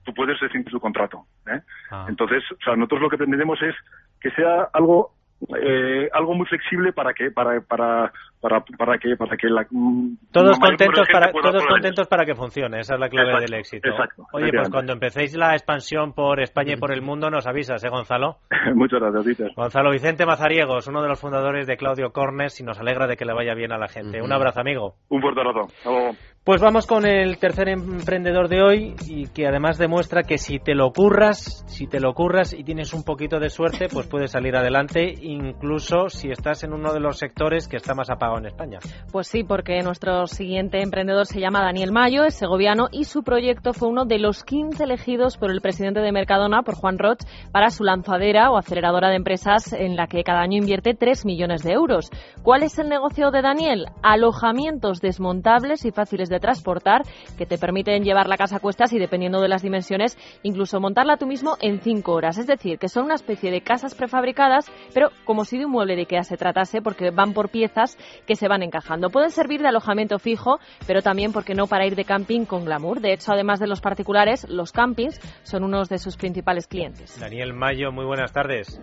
tú 0.03 0.13
puedes 0.13 0.39
rescindir 0.39 0.71
tu 0.71 0.79
contrato. 0.79 1.25
¿eh? 1.47 1.61
Ah. 1.91 2.05
Entonces, 2.09 2.43
o 2.51 2.63
sea, 2.63 2.75
nosotros 2.75 3.01
lo 3.01 3.09
que 3.09 3.17
pretendemos 3.17 3.61
es 3.61 3.75
que 4.19 4.31
sea 4.31 4.69
algo 4.73 5.13
eh, 5.61 6.09
algo 6.13 6.35
muy 6.35 6.45
flexible 6.45 6.91
para 6.93 7.13
que 7.13 7.31
para 7.31 7.61
para 7.61 8.11
para, 8.41 8.61
para 8.77 8.97
que 8.97 9.15
para 9.15 9.37
que 9.37 9.47
la 9.47 9.65
mm, 9.69 10.17
Todos 10.31 10.59
contentos 10.59 11.07
para 11.11 11.31
todos 11.31 11.65
contentos 11.65 12.07
para 12.07 12.25
que 12.25 12.35
funcione, 12.35 12.79
esa 12.79 12.95
es 12.95 12.99
la 12.99 13.09
clave 13.09 13.29
Exacto, 13.29 13.45
del 13.51 13.59
éxito. 13.59 13.89
exacto, 13.89 14.25
Oye, 14.33 14.51
pues 14.53 14.69
cuando 14.69 14.93
empecéis 14.93 15.35
la 15.35 15.53
expansión 15.53 16.13
por 16.13 16.39
España 16.41 16.73
y 16.73 16.77
por 16.77 16.91
el 16.91 17.01
mundo 17.09 17.29
nos 17.29 17.47
avisas, 17.47 17.83
¿eh, 17.83 17.89
Gonzalo? 17.89 18.37
Muchas 18.75 18.99
gracias. 19.01 19.55
Gonzalo 19.55 19.91
Vicente 19.91 20.25
Mazariegos, 20.25 20.87
uno 20.87 21.01
de 21.01 21.09
los 21.09 21.19
fundadores 21.19 21.67
de 21.67 21.77
Claudio 21.77 22.11
Cornes 22.11 22.59
y 22.59 22.63
nos 22.63 22.79
alegra 22.79 23.07
de 23.07 23.17
que 23.17 23.25
le 23.25 23.33
vaya 23.33 23.53
bien 23.53 23.71
a 23.71 23.77
la 23.77 23.87
gente. 23.87 24.21
Un 24.21 24.31
abrazo, 24.31 24.59
amigo. 24.61 24.95
Un 25.09 25.21
fuerte 25.21 25.41
abrazo. 25.41 25.67
Hasta 25.67 25.89
luego. 25.89 26.11
Pues 26.45 26.61
vamos 26.61 26.87
con 26.87 27.05
el 27.05 27.37
tercer 27.37 27.67
emprendedor 27.67 28.47
de 28.47 28.63
hoy 28.63 28.95
y 29.05 29.27
que 29.27 29.45
además 29.45 29.77
demuestra 29.77 30.23
que 30.23 30.37
si 30.37 30.57
te 30.57 30.73
lo 30.73 30.91
curras, 30.91 31.63
si 31.67 31.85
te 31.85 31.99
lo 31.99 32.13
curras 32.13 32.53
y 32.53 32.63
tienes 32.63 32.93
un 32.93 33.03
poquito 33.03 33.39
de 33.39 33.49
suerte, 33.49 33.87
pues 33.91 34.07
puedes 34.07 34.31
salir 34.31 34.55
adelante, 34.55 35.13
incluso 35.21 36.07
si 36.07 36.31
estás 36.31 36.63
en 36.63 36.73
uno 36.73 36.93
de 36.93 37.01
los 37.01 37.17
sectores 37.17 37.67
que 37.67 37.75
está 37.75 37.93
más 37.93 38.09
apagado 38.09 38.39
en 38.39 38.45
España. 38.47 38.79
Pues 39.11 39.27
sí, 39.27 39.43
porque 39.43 39.81
nuestro 39.81 40.27
siguiente 40.27 40.81
emprendedor 40.81 41.27
se 41.27 41.41
llama 41.41 41.61
Daniel 41.61 41.91
Mayo, 41.91 42.23
es 42.23 42.35
segoviano 42.35 42.87
y 42.89 43.03
su 43.03 43.21
proyecto 43.21 43.73
fue 43.73 43.89
uno 43.89 44.05
de 44.05 44.17
los 44.17 44.43
15 44.43 44.85
elegidos 44.85 45.37
por 45.37 45.51
el 45.51 45.61
presidente 45.61 45.99
de 45.99 46.11
Mercadona, 46.13 46.63
por 46.63 46.75
Juan 46.75 46.97
Roch, 46.97 47.19
para 47.51 47.69
su 47.69 47.83
lanzadera 47.83 48.49
o 48.49 48.57
aceleradora 48.57 49.09
de 49.09 49.17
empresas 49.17 49.73
en 49.73 49.97
la 49.97 50.07
que 50.07 50.23
cada 50.23 50.39
año 50.39 50.57
invierte 50.57 50.95
3 50.95 51.25
millones 51.25 51.63
de 51.63 51.73
euros. 51.73 52.09
¿Cuál 52.43 52.63
es 52.63 52.79
el 52.79 52.87
negocio 52.87 53.29
de 53.29 53.41
Daniel? 53.41 53.87
Alojamientos 54.01 55.01
desmontables 55.01 55.85
y 55.85 55.91
fáciles 55.91 56.28
fáciles 56.29 56.29
de 56.29 56.39
transportar 56.39 57.01
que 57.37 57.45
te 57.45 57.57
permiten 57.57 58.03
llevar 58.03 58.27
la 58.27 58.37
casa 58.37 58.57
a 58.57 58.59
cuestas 58.59 58.93
y 58.93 58.99
dependiendo 58.99 59.41
de 59.41 59.47
las 59.47 59.61
dimensiones 59.61 60.17
incluso 60.43 60.79
montarla 60.79 61.17
tú 61.17 61.25
mismo 61.25 61.55
en 61.61 61.79
cinco 61.79 62.13
horas. 62.13 62.37
Es 62.37 62.47
decir, 62.47 62.77
que 62.77 62.87
son 62.87 63.05
una 63.05 63.15
especie 63.15 63.51
de 63.51 63.61
casas 63.61 63.95
prefabricadas, 63.95 64.71
pero 64.93 65.09
como 65.25 65.45
si 65.45 65.57
de 65.57 65.65
un 65.65 65.71
mueble 65.71 65.95
de 65.95 66.01
Ikea 66.01 66.23
se 66.23 66.37
tratase 66.37 66.81
porque 66.81 67.11
van 67.11 67.33
por 67.33 67.49
piezas 67.49 67.97
que 68.25 68.35
se 68.35 68.47
van 68.47 68.63
encajando. 68.63 69.09
Pueden 69.09 69.31
servir 69.31 69.61
de 69.61 69.67
alojamiento 69.67 70.19
fijo, 70.19 70.59
pero 70.87 71.01
también, 71.01 71.31
porque 71.33 71.55
no, 71.55 71.67
para 71.67 71.85
ir 71.85 71.95
de 71.95 72.05
camping 72.05 72.45
con 72.45 72.65
glamour. 72.65 73.01
De 73.01 73.13
hecho, 73.13 73.31
además 73.31 73.59
de 73.59 73.67
los 73.67 73.81
particulares, 73.81 74.47
los 74.49 74.71
campings 74.71 75.19
son 75.43 75.63
unos 75.63 75.89
de 75.89 75.97
sus 75.97 76.17
principales 76.17 76.67
clientes. 76.67 77.19
Daniel 77.19 77.53
Mayo, 77.53 77.91
muy 77.91 78.05
buenas 78.05 78.31
tardes. 78.31 78.81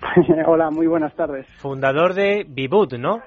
Hola, 0.46 0.70
muy 0.70 0.86
buenas 0.86 1.14
tardes. 1.14 1.46
Fundador 1.58 2.14
de 2.14 2.44
Bibut, 2.48 2.94
¿no? 2.94 3.20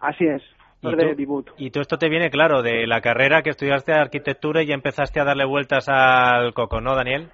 Así 0.00 0.24
es. 0.26 0.42
¿Y 0.82 0.96
tú, 0.96 1.44
y 1.58 1.70
tú 1.70 1.80
esto 1.80 1.96
te 1.96 2.08
viene 2.08 2.28
claro 2.30 2.60
de 2.60 2.86
la 2.88 3.00
carrera 3.00 3.42
que 3.42 3.50
estudiaste 3.50 3.92
de 3.92 3.98
arquitectura 3.98 4.62
y 4.62 4.66
ya 4.66 4.74
empezaste 4.74 5.20
a 5.20 5.24
darle 5.24 5.44
vueltas 5.44 5.88
al 5.88 6.52
coco, 6.54 6.80
¿no, 6.80 6.96
Daniel? 6.96 7.28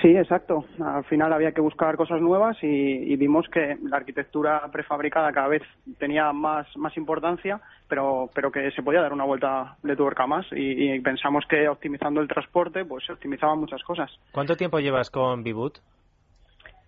Sí, 0.00 0.16
exacto. 0.16 0.64
Al 0.80 1.04
final 1.04 1.32
había 1.32 1.52
que 1.52 1.60
buscar 1.60 1.96
cosas 1.96 2.20
nuevas 2.20 2.56
y, 2.62 3.16
vimos 3.16 3.46
que 3.48 3.76
la 3.82 3.96
arquitectura 3.96 4.62
prefabricada 4.72 5.32
cada 5.32 5.48
vez 5.48 5.62
tenía 5.98 6.32
más, 6.32 6.66
más 6.76 6.96
importancia, 6.96 7.60
pero, 7.88 8.30
pero 8.34 8.50
que 8.50 8.70
se 8.70 8.82
podía 8.82 9.02
dar 9.02 9.12
una 9.12 9.24
vuelta 9.24 9.76
de 9.82 9.96
tuerca 9.96 10.26
más 10.26 10.46
y, 10.52 10.98
pensamos 11.00 11.44
que 11.48 11.68
optimizando 11.68 12.20
el 12.20 12.28
transporte 12.28 12.84
pues 12.84 13.04
se 13.04 13.12
optimizaban 13.12 13.58
muchas 13.58 13.82
cosas. 13.82 14.10
¿Cuánto 14.32 14.56
tiempo 14.56 14.78
llevas 14.78 15.10
con 15.10 15.42
Bibut? 15.42 15.78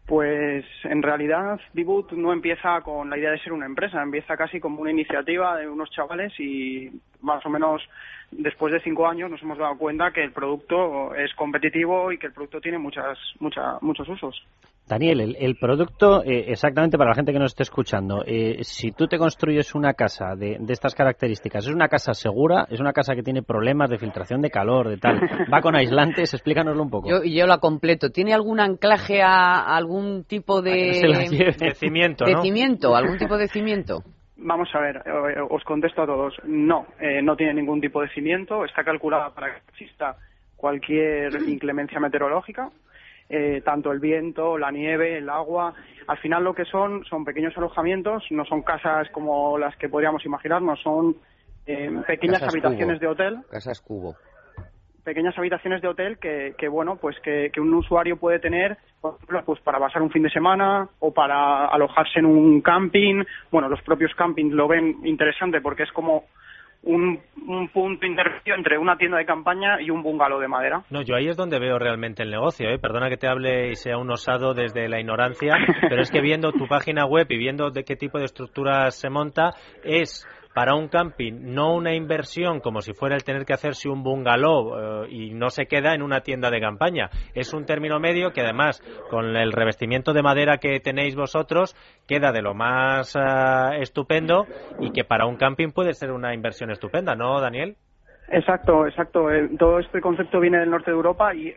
Pues 0.07 0.65
en 0.85 1.03
realidad 1.03 1.61
Bibut 1.73 2.13
no 2.13 2.33
empieza 2.33 2.81
con 2.83 3.11
la 3.11 3.19
idea 3.19 3.33
de 3.33 3.41
ser 3.41 3.53
una 3.53 3.67
empresa, 3.67 4.01
empieza 4.01 4.37
casi 4.37 4.61
como 4.61 4.81
una 4.81 4.93
iniciativa 4.93 5.57
de 5.57 5.69
unos 5.69 5.91
chavales 5.91 6.33
y 6.39 6.91
más 7.23 7.45
o 7.45 7.51
menos 7.51 7.83
después 8.31 8.73
de 8.73 8.81
cinco 8.81 9.09
años 9.09 9.31
nos 9.31 9.43
hemos 9.43 9.59
dado 9.59 9.77
cuenta 9.77 10.13
que 10.13 10.23
el 10.23 10.33
producto 10.33 11.13
es 11.15 11.35
competitivo 11.35 12.13
y 12.13 12.19
que 12.19 12.29
el 12.29 12.33
producto 12.33 12.61
tiene 12.61 12.79
muchas, 12.79 13.19
mucha, 13.41 13.79
muchos 13.81 14.09
usos. 14.09 14.47
Daniel, 14.89 15.37
el, 15.39 15.57
producto, 15.57 16.23
eh, 16.23 16.45
exactamente 16.49 16.97
para 16.97 17.11
la 17.11 17.17
gente 17.17 17.33
que 17.33 17.41
nos 17.41 17.53
esté 17.53 17.65
escuchando, 17.65 18.23
eh, 18.25 18.59
si 18.63 18.93
tú 18.93 19.09
te 19.09 19.19
construyes 19.19 19.75
una 19.75 19.95
casa 19.95 20.37
de, 20.37 20.59
estas 20.69 20.95
características, 20.95 21.67
¿es 21.67 21.75
una 21.75 21.89
casa 21.89 22.15
segura? 22.15 22.67
¿Es 22.71 22.79
una 22.79 22.93
casa 22.93 23.15
que 23.17 23.23
tiene 23.23 23.43
problemas 23.43 23.91
de 23.91 23.99
filtración 23.99 24.41
de 24.43 24.51
calor, 24.51 24.89
de 24.89 24.99
tal? 24.99 25.21
¿Va 25.53 25.61
con 25.61 25.75
aislantes? 25.75 26.33
Explícanoslo 26.35 26.83
un 26.83 26.91
poco. 26.91 27.11
Yo, 27.11 27.25
yo 27.25 27.47
la 27.47 27.59
completo. 27.59 28.11
¿Tiene 28.11 28.33
algún 28.33 28.61
anclaje 28.61 29.23
a 29.23 29.77
algún 29.77 30.25
tipo 30.25 30.63
de... 30.63 30.73
de 31.59 31.75
cimiento, 31.75 32.25
¿no? 32.25 32.37
De 32.37 32.43
cimiento, 32.43 32.95
algún 32.95 33.19
tipo 33.19 33.37
de 33.37 33.49
cimiento. 33.49 34.05
Vamos 34.37 34.69
a 34.75 34.81
ver, 34.81 35.03
os 35.51 35.65
contesto 35.65 36.03
a 36.03 36.07
todos. 36.07 36.35
No, 36.45 36.87
eh, 37.01 37.23
no 37.23 37.37
tiene 37.37 37.55
ningún 37.55 37.81
tipo 37.81 38.03
de 38.03 38.09
cimiento. 38.11 38.65
Está 38.65 38.85
calculada 38.85 39.31
para 39.35 39.53
que 39.53 39.63
exista 39.71 40.17
cualquier 40.57 41.35
inclemencia 41.49 42.01
meteorológica, 42.01 42.71
eh, 43.29 43.63
tanto 43.65 43.93
el 43.93 44.01
viento, 44.01 44.59
la 44.59 44.71
nieve, 44.71 45.19
el 45.19 45.29
agua. 45.29 45.75
Al 46.07 46.19
final 46.19 46.45
lo 46.45 46.55
que 46.55 46.65
son 46.65 47.05
son 47.05 47.25
pequeños 47.25 47.57
alojamientos, 47.57 48.25
no 48.31 48.45
son 48.45 48.63
casas 48.63 49.09
como 49.11 49.59
las 49.59 49.77
que 49.77 49.89
podríamos 49.89 50.25
imaginarnos, 50.25 50.81
son 50.83 51.17
pequeñas 52.07 52.43
habitaciones 52.43 53.01
de 53.01 53.09
hotel. 53.09 53.39
Casas 53.51 53.81
cubo 53.81 54.15
pequeñas 55.07 55.39
habitaciones 55.39 55.81
de 55.81 55.87
hotel 55.87 56.19
que, 56.19 56.57
que 56.59 56.67
bueno, 56.67 56.97
pues 56.97 57.17
que, 57.21 57.49
un 57.59 57.73
usuario 57.73 58.17
puede 58.17 58.41
tener, 58.41 58.77
por 59.01 59.15
ejemplo, 59.15 59.45
pues 59.47 59.61
para 59.61 59.79
pasar 59.79 60.03
un 60.03 60.11
fin 60.11 60.25
de 60.25 60.31
semana 60.31 60.89
o 60.99 61.15
para 61.15 61.67
alojarse 61.67 62.19
en 62.19 62.27
un 62.27 62.61
camping. 62.61 63.23
Bueno, 63.53 63.69
los 63.69 63.81
propios 63.83 64.13
campings 64.17 64.53
lo 64.53 64.67
ven 64.67 64.97
interesante 65.05 65.61
porque 65.61 65.85
es 65.85 65.93
como 65.93 66.25
un, 66.87 67.21
un, 67.49 67.69
punto 67.69 68.07
intermedio 68.07 68.55
entre 68.55 68.79
una 68.79 68.97
tienda 68.97 69.19
de 69.19 69.27
campaña 69.27 69.81
y 69.81 69.91
un 69.91 70.03
bungalow 70.03 70.41
de 70.41 70.49
madera. 70.49 70.83
No, 70.91 71.03
yo 71.03 71.17
ahí 71.17 71.29
es 71.29 71.37
donde 71.37 71.59
veo 71.59 71.79
realmente 71.79 72.23
el 72.23 72.31
negocio. 72.31 72.69
¿eh? 72.71 72.79
Perdona 72.79 73.09
que 73.09 73.17
te 73.17 73.29
hable 73.29 73.71
y 73.71 73.77
sea 73.77 73.99
un 73.99 74.11
osado 74.11 74.55
desde 74.55 74.89
la 74.89 75.01
ignorancia, 75.01 75.55
pero 75.89 76.01
es 76.01 76.11
que 76.11 76.21
viendo 76.21 76.53
tu 76.53 76.67
página 76.69 77.05
web 77.05 77.27
y 77.29 77.37
viendo 77.37 77.71
de 77.71 77.85
qué 77.85 77.97
tipo 77.97 78.19
de 78.19 78.25
estructuras 78.25 78.99
se 78.99 79.11
monta, 79.11 79.51
es 79.85 80.27
para 80.57 80.75
un 80.75 80.89
camping, 80.89 81.53
no 81.53 81.75
una 81.75 81.95
inversión 81.95 82.61
como 82.61 82.81
si 82.81 82.95
fuera 82.95 83.15
el 83.15 83.25
tener 83.25 83.45
que 83.45 83.53
hacerse 83.53 83.91
un 83.91 84.03
bungalow 84.03 85.05
eh, 85.05 85.09
y 85.11 85.35
no 85.35 85.51
se 85.51 85.67
queda 85.67 85.93
en 85.93 86.01
una 86.01 86.23
tienda 86.23 86.51
de 86.51 86.63
campaña. 86.63 87.11
Es 87.35 87.53
un 87.53 87.67
término 87.67 88.01
medio 88.01 88.31
que 88.31 88.41
además 88.41 88.81
con 89.11 89.37
el 89.37 89.53
revestimiento 89.53 90.15
de 90.15 90.23
madera 90.23 90.57
que 90.57 90.81
tenéis 90.81 91.15
vosotros 91.15 91.77
queda 92.09 92.33
de 92.33 92.41
lo 92.41 92.55
más 92.55 93.15
eh, 93.17 93.83
estupendo 93.83 94.47
y 94.81 94.93
que 94.93 95.05
para 95.05 95.27
un 95.27 95.37
camping 95.37 95.73
puede 95.73 95.93
ser 95.93 96.11
una 96.11 96.33
inversión 96.33 96.71
estupenda, 96.71 97.15
¿no, 97.15 97.39
Daniel? 97.39 97.77
Exacto, 98.29 98.87
exacto. 98.87 99.31
Eh, 99.31 99.51
todo 99.59 99.79
este 99.79 100.01
concepto 100.01 100.41
viene 100.41 100.59
del 100.59 100.71
norte 100.71 100.91
de 100.91 100.97
Europa 100.97 101.35
y 101.35 101.55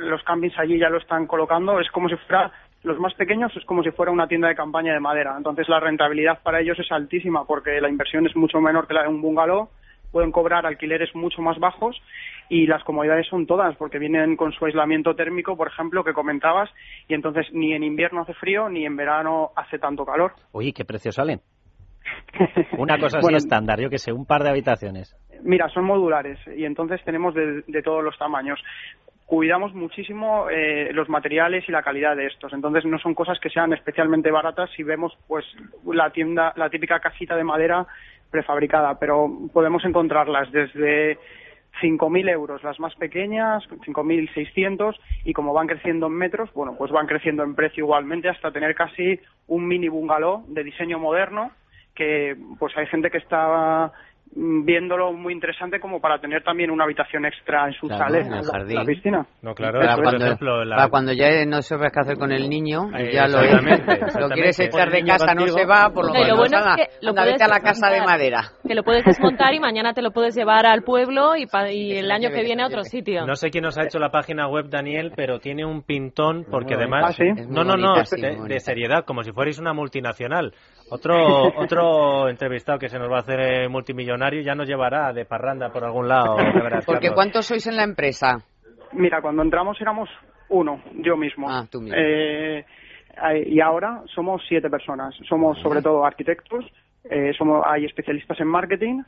los 0.00 0.24
campings 0.24 0.58
allí 0.58 0.76
ya 0.76 0.90
lo 0.90 0.98
están 0.98 1.28
colocando. 1.28 1.78
Es 1.78 1.88
como 1.92 2.08
si 2.08 2.16
fuera 2.26 2.50
los 2.84 2.98
más 3.00 3.14
pequeños 3.14 3.50
es 3.56 3.64
como 3.64 3.82
si 3.82 3.90
fuera 3.90 4.12
una 4.12 4.28
tienda 4.28 4.48
de 4.48 4.54
campaña 4.54 4.92
de 4.92 5.00
madera. 5.00 5.34
Entonces 5.36 5.68
la 5.68 5.80
rentabilidad 5.80 6.40
para 6.42 6.60
ellos 6.60 6.78
es 6.78 6.92
altísima 6.92 7.44
porque 7.46 7.80
la 7.80 7.88
inversión 7.88 8.26
es 8.26 8.36
mucho 8.36 8.60
menor 8.60 8.86
que 8.86 8.94
la 8.94 9.02
de 9.02 9.08
un 9.08 9.22
bungalow, 9.22 9.68
pueden 10.12 10.30
cobrar 10.30 10.64
alquileres 10.64 11.12
mucho 11.16 11.42
más 11.42 11.58
bajos 11.58 12.00
y 12.48 12.66
las 12.66 12.84
comodidades 12.84 13.26
son 13.26 13.46
todas 13.46 13.74
porque 13.76 13.98
vienen 13.98 14.36
con 14.36 14.52
su 14.52 14.64
aislamiento 14.64 15.16
térmico, 15.16 15.56
por 15.56 15.68
ejemplo, 15.68 16.04
que 16.04 16.12
comentabas, 16.12 16.70
y 17.08 17.14
entonces 17.14 17.46
ni 17.52 17.72
en 17.72 17.82
invierno 17.82 18.20
hace 18.20 18.34
frío 18.34 18.68
ni 18.68 18.86
en 18.86 18.96
verano 18.96 19.50
hace 19.56 19.78
tanto 19.78 20.04
calor. 20.04 20.32
Oye, 20.52 20.72
¿qué 20.72 20.84
precios 20.84 21.16
salen? 21.16 21.40
Una 22.78 22.98
cosa 22.98 23.18
así 23.18 23.34
estándar, 23.34 23.80
yo 23.80 23.88
que 23.90 23.98
sé, 23.98 24.12
un 24.12 24.26
par 24.26 24.42
de 24.44 24.50
habitaciones. 24.50 25.16
Mira, 25.42 25.68
son 25.70 25.84
modulares 25.84 26.38
y 26.54 26.64
entonces 26.64 27.02
tenemos 27.04 27.34
de 27.34 27.82
todos 27.82 28.04
los 28.04 28.16
tamaños 28.16 28.60
cuidamos 29.26 29.74
muchísimo 29.74 30.48
eh, 30.50 30.90
los 30.92 31.08
materiales 31.08 31.64
y 31.68 31.72
la 31.72 31.82
calidad 31.82 32.16
de 32.16 32.26
estos. 32.26 32.52
Entonces 32.52 32.84
no 32.84 32.98
son 32.98 33.14
cosas 33.14 33.38
que 33.40 33.50
sean 33.50 33.72
especialmente 33.72 34.30
baratas 34.30 34.70
si 34.76 34.82
vemos 34.82 35.16
pues 35.26 35.44
la 35.86 36.10
tienda, 36.10 36.52
la 36.56 36.70
típica 36.70 37.00
casita 37.00 37.36
de 37.36 37.44
madera 37.44 37.86
prefabricada, 38.30 38.98
pero 38.98 39.30
podemos 39.52 39.84
encontrarlas 39.84 40.50
desde 40.50 41.18
5.000 41.80 42.30
euros 42.30 42.62
las 42.62 42.78
más 42.80 42.94
pequeñas, 42.96 43.64
5.600 43.68 44.96
y 45.24 45.32
como 45.32 45.52
van 45.52 45.66
creciendo 45.66 46.06
en 46.06 46.14
metros, 46.14 46.52
bueno, 46.52 46.74
pues 46.76 46.90
van 46.92 47.06
creciendo 47.06 47.42
en 47.42 47.54
precio 47.54 47.84
igualmente 47.84 48.28
hasta 48.28 48.52
tener 48.52 48.74
casi 48.74 49.20
un 49.46 49.66
mini 49.66 49.88
bungalow 49.88 50.44
de 50.48 50.64
diseño 50.64 50.98
moderno 50.98 51.50
que 51.94 52.36
pues 52.58 52.76
hay 52.76 52.86
gente 52.86 53.10
que 53.10 53.18
está 53.18 53.92
viéndolo 54.36 55.12
muy 55.12 55.32
interesante 55.32 55.78
como 55.78 56.00
para 56.00 56.18
tener 56.18 56.42
también 56.42 56.70
una 56.70 56.84
habitación 56.84 57.24
extra 57.24 57.66
en 57.66 57.74
su 57.74 57.86
claro, 57.86 58.14
en 58.16 58.32
el 58.32 58.44
jardín. 58.44 58.76
La, 58.76 58.84
piscina. 58.84 59.26
No, 59.42 59.54
claro, 59.54 59.80
para, 59.80 59.96
cuando, 59.96 60.24
ejemplo, 60.24 60.62
para 60.68 60.88
cuando 60.88 61.12
ya 61.12 61.44
no 61.46 61.62
sabes 61.62 61.92
qué 61.92 62.00
hacer 62.00 62.18
con 62.18 62.32
el 62.32 62.48
niño, 62.48 62.90
ya 63.12 63.26
lo, 63.28 63.40
lo 64.20 64.28
quieres 64.30 64.58
echar 64.58 64.90
de 64.90 65.04
casa, 65.04 65.34
no 65.34 65.46
se 65.46 65.64
va, 65.64 65.90
por 65.90 66.06
lo 66.06 66.12
menos 66.12 66.28
lo 66.28 66.36
bueno 66.36 66.58
es 66.58 66.76
que 66.76 67.06
lo 67.06 67.14
puedes 67.14 67.40
a 67.40 67.48
la 67.48 67.60
casa 67.60 67.90
de 67.90 68.00
madera. 68.02 68.42
Que 68.66 68.74
lo 68.74 68.82
puedes 68.82 69.04
desmontar 69.04 69.54
y 69.54 69.60
mañana 69.60 69.94
te 69.94 70.02
lo 70.02 70.10
puedes 70.10 70.34
llevar 70.34 70.66
al 70.66 70.82
pueblo 70.82 71.36
y, 71.36 71.46
y 71.70 71.96
el 71.96 72.10
año 72.10 72.30
que 72.30 72.42
viene 72.42 72.62
a 72.62 72.66
otro 72.66 72.82
sitio. 72.82 73.26
No 73.26 73.36
sé 73.36 73.50
quién 73.50 73.64
nos 73.64 73.78
ha 73.78 73.84
hecho 73.84 73.98
la 73.98 74.10
página 74.10 74.48
web, 74.48 74.68
Daniel, 74.68 75.12
pero 75.14 75.38
tiene 75.38 75.64
un 75.64 75.82
pintón 75.82 76.44
porque 76.50 76.74
además... 76.74 77.16
¿Ah, 77.20 77.24
no, 77.48 77.64
no, 77.64 77.76
no, 77.76 77.94
de, 77.94 78.60
seriedad, 78.60 79.04
como 79.04 79.22
si 79.22 79.32
fuerais 79.32 79.58
una 79.58 79.72
multinacional. 79.72 80.52
Otro, 80.90 81.48
otro 81.56 82.28
entrevistado 82.28 82.78
que 82.78 82.88
se 82.88 82.98
nos 82.98 83.10
va 83.10 83.16
a 83.16 83.20
hacer 83.20 83.40
eh, 83.40 83.68
multimillonario 83.68 84.42
ya 84.42 84.54
nos 84.54 84.68
llevará 84.68 85.12
de 85.12 85.24
parranda 85.24 85.70
por 85.70 85.84
algún 85.84 86.08
lado. 86.08 86.36
Porque 86.86 87.10
¿cuántos 87.12 87.46
sois 87.46 87.66
en 87.66 87.76
la 87.76 87.84
empresa? 87.84 88.38
Mira, 88.92 89.20
cuando 89.22 89.42
entramos 89.42 89.80
éramos 89.80 90.08
uno, 90.48 90.82
yo 90.98 91.16
mismo. 91.16 91.48
Ah, 91.50 91.64
tú 91.70 91.80
mismo. 91.80 91.96
Eh, 91.98 92.64
y 93.46 93.60
ahora 93.60 94.02
somos 94.14 94.42
siete 94.48 94.68
personas. 94.68 95.14
Somos 95.28 95.58
sobre 95.60 95.82
todo 95.82 96.04
arquitectos, 96.04 96.64
eh, 97.04 97.32
somos, 97.36 97.64
hay 97.66 97.84
especialistas 97.84 98.38
en 98.40 98.48
marketing 98.48 99.02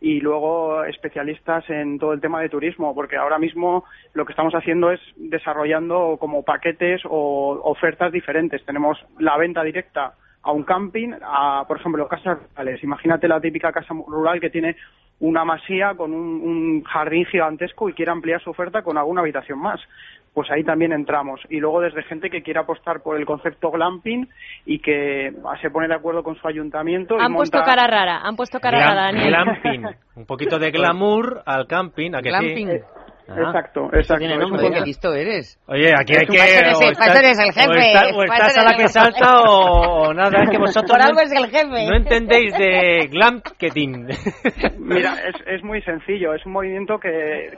y 0.00 0.20
luego 0.20 0.82
especialistas 0.84 1.68
en 1.68 1.98
todo 1.98 2.14
el 2.14 2.20
tema 2.20 2.40
de 2.40 2.48
turismo, 2.48 2.94
porque 2.94 3.16
ahora 3.16 3.38
mismo 3.38 3.84
lo 4.14 4.24
que 4.24 4.32
estamos 4.32 4.54
haciendo 4.54 4.90
es 4.90 5.00
desarrollando 5.16 6.16
como 6.18 6.42
paquetes 6.42 7.02
o 7.04 7.60
ofertas 7.64 8.10
diferentes. 8.10 8.64
Tenemos 8.64 8.98
la 9.18 9.36
venta 9.36 9.62
directa 9.62 10.14
a 10.42 10.52
un 10.52 10.64
camping, 10.64 11.12
a, 11.22 11.64
por 11.66 11.78
ejemplo, 11.78 12.08
casas 12.08 12.38
rurales. 12.50 12.82
Imagínate 12.82 13.28
la 13.28 13.40
típica 13.40 13.72
casa 13.72 13.94
rural 14.06 14.40
que 14.40 14.50
tiene 14.50 14.76
una 15.20 15.44
masía 15.44 15.94
con 15.96 16.14
un, 16.14 16.82
jardín 16.84 17.26
gigantesco 17.26 17.88
y 17.88 17.92
quiere 17.92 18.10
ampliar 18.10 18.42
su 18.42 18.50
oferta 18.50 18.82
con 18.82 18.96
alguna 18.96 19.20
habitación 19.20 19.58
más. 19.58 19.80
Pues 20.32 20.48
ahí 20.50 20.62
también 20.62 20.92
entramos. 20.92 21.40
Y 21.50 21.58
luego 21.58 21.80
desde 21.80 22.04
gente 22.04 22.30
que 22.30 22.42
quiere 22.42 22.60
apostar 22.60 23.02
por 23.02 23.18
el 23.18 23.26
concepto 23.26 23.70
glamping 23.70 24.28
y 24.64 24.78
que 24.78 25.34
se 25.60 25.70
pone 25.70 25.88
de 25.88 25.94
acuerdo 25.94 26.22
con 26.22 26.36
su 26.36 26.46
ayuntamiento. 26.46 27.18
Han 27.18 27.34
puesto 27.34 27.60
cara 27.62 27.86
rara, 27.88 28.20
han 28.22 28.36
puesto 28.36 28.60
cara 28.60 28.78
rara, 28.78 29.02
Daniel. 29.06 29.28
Glamping, 29.28 29.86
un 30.14 30.26
poquito 30.26 30.58
de 30.58 30.70
glamour 30.70 31.42
al 31.44 31.66
camping, 31.66 32.14
¿a 32.14 32.22
que 32.22 32.28
glamping. 32.28 32.68
Sí? 32.68 32.78
Exacto, 33.36 33.86
exacto. 33.92 34.18
Tiene 34.18 34.34
Es 34.34 34.38
un 34.38 34.50
nombre, 34.50 34.60
qué 34.62 34.66
concepto- 34.68 34.84
listo 34.86 35.14
eres. 35.14 35.58
Oye, 35.66 35.92
aquí 35.96 36.14
hay 36.16 36.26
que... 36.26 36.36
el 36.36 36.42
jefe, 36.42 36.74
O, 36.74 37.74
está- 37.74 38.16
o 38.16 38.22
estás 38.24 38.58
a 38.58 38.62
la 38.64 38.74
que 38.76 38.88
salta 38.88 39.40
o, 39.42 40.08
o 40.08 40.14
nada, 40.14 40.42
es 40.42 40.50
que 40.50 40.58
vosotros 40.66 40.90
Por 40.90 40.98
no, 41.00 41.04
algo 41.06 41.20
es 41.20 41.32
el 41.32 41.46
jefe. 41.50 41.86
no 41.88 41.96
entendéis 41.96 42.52
de 42.56 43.08
glamketing. 43.10 44.06
Mira, 44.78 45.14
es, 45.28 45.34
es 45.46 45.62
muy 45.64 45.80
sencillo. 45.82 46.34
Es 46.34 46.44
un 46.46 46.52
movimiento 46.52 46.98
que 46.98 47.56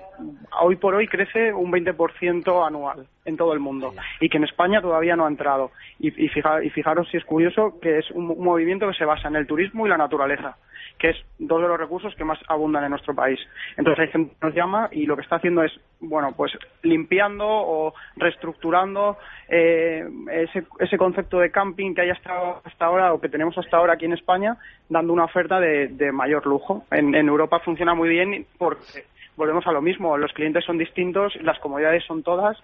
hoy 0.63 0.77
por 0.77 0.95
hoy 0.95 1.07
crece 1.09 1.53
un 1.53 1.71
20% 1.73 2.67
anual 2.67 3.07
en 3.25 3.37
todo 3.37 3.53
el 3.53 3.61
mundo 3.61 3.93
y 4.21 4.29
que 4.29 4.37
en 4.39 4.45
España 4.45 4.81
todavía 4.81 5.15
no 5.17 5.25
ha 5.27 5.29
entrado. 5.29 5.71
Y, 6.01 6.09
y, 6.09 6.29
fija- 6.29 6.63
y 6.65 6.71
fijaros 6.71 7.09
si 7.11 7.17
es 7.17 7.25
curioso 7.25 7.79
que 7.81 7.99
es 7.99 8.11
un, 8.11 8.31
un 8.31 8.45
movimiento 8.45 8.89
que 8.89 8.95
se 8.95 9.05
basa 9.05 9.29
en 9.29 9.37
el 9.37 9.47
turismo 9.47 9.87
y 9.87 9.91
la 9.91 9.97
naturaleza, 9.97 10.57
que 10.99 11.11
es 11.11 11.17
dos 11.39 11.63
de 11.63 11.69
los 11.69 11.79
recursos 11.79 12.15
que 12.17 12.25
más 12.25 12.39
abundan 12.49 12.83
en 12.85 12.91
nuestro 12.91 13.15
país. 13.15 13.39
Entonces 13.77 14.05
hay 14.07 14.09
gente 14.13 14.35
que 14.39 14.47
nos 14.47 14.55
llama 14.57 14.89
y 14.91 15.07
lo 15.07 15.15
que 15.17 15.23
está 15.23 15.37
haciendo 15.37 15.63
es, 15.63 15.73
bueno, 16.01 16.33
pues 16.37 16.53
limpiando 16.83 17.47
o 17.49 17.95
reestructurando 18.17 19.17
eh, 19.49 20.05
ese, 20.33 20.65
ese 20.81 20.99
concepto 20.99 21.39
de 21.39 21.51
camping 21.53 21.95
que 21.95 22.01
hay 22.03 22.11
hasta, 22.11 22.59
hasta 22.65 22.85
ahora 22.87 23.13
o 23.15 23.21
que 23.21 23.29
tenemos 23.29 23.57
hasta 23.57 23.77
ahora 23.77 23.93
aquí 23.95 24.05
en 24.07 24.15
España, 24.15 24.57
dando 24.89 25.13
una 25.13 25.25
oferta 25.25 25.61
de, 25.61 25.89
de 25.89 26.11
mayor 26.11 26.45
lujo. 26.47 26.85
En, 26.91 27.15
en 27.15 27.29
Europa 27.29 27.61
funciona 27.61 27.95
muy 27.95 28.09
bien 28.09 28.47
porque 28.59 29.05
volvemos 29.37 29.67
a 29.69 29.73
lo 29.73 29.81
mismo, 29.81 30.17
los 30.19 30.33
clientes 30.33 30.65
son 30.65 30.77
distintos, 30.77 31.35
las 31.43 31.59
comodidades 31.61 32.05
son 32.05 32.23
todas 32.23 32.61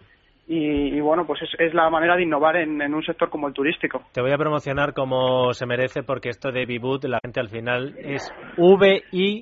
y, 0.48 0.96
y 0.96 1.00
bueno, 1.00 1.26
pues 1.26 1.42
es, 1.42 1.50
es 1.58 1.74
la 1.74 1.90
manera 1.90 2.16
de 2.16 2.22
innovar 2.22 2.56
en, 2.56 2.80
un 2.92 3.04
sector 3.04 3.28
como 3.28 3.46
el 3.48 3.54
turístico. 3.54 4.02
Te 4.12 4.22
voy 4.22 4.32
a 4.32 4.38
promocionar 4.38 4.94
como 4.94 5.52
se 5.52 5.66
merece 5.66 6.02
porque 6.02 6.30
esto 6.30 6.50
de 6.50 6.64
Vivood, 6.64 7.04
la 7.04 7.20
gente 7.22 7.38
al 7.38 7.50
final 7.50 7.94
es 7.98 8.32
V-I-V-O-O-D. 8.56 9.38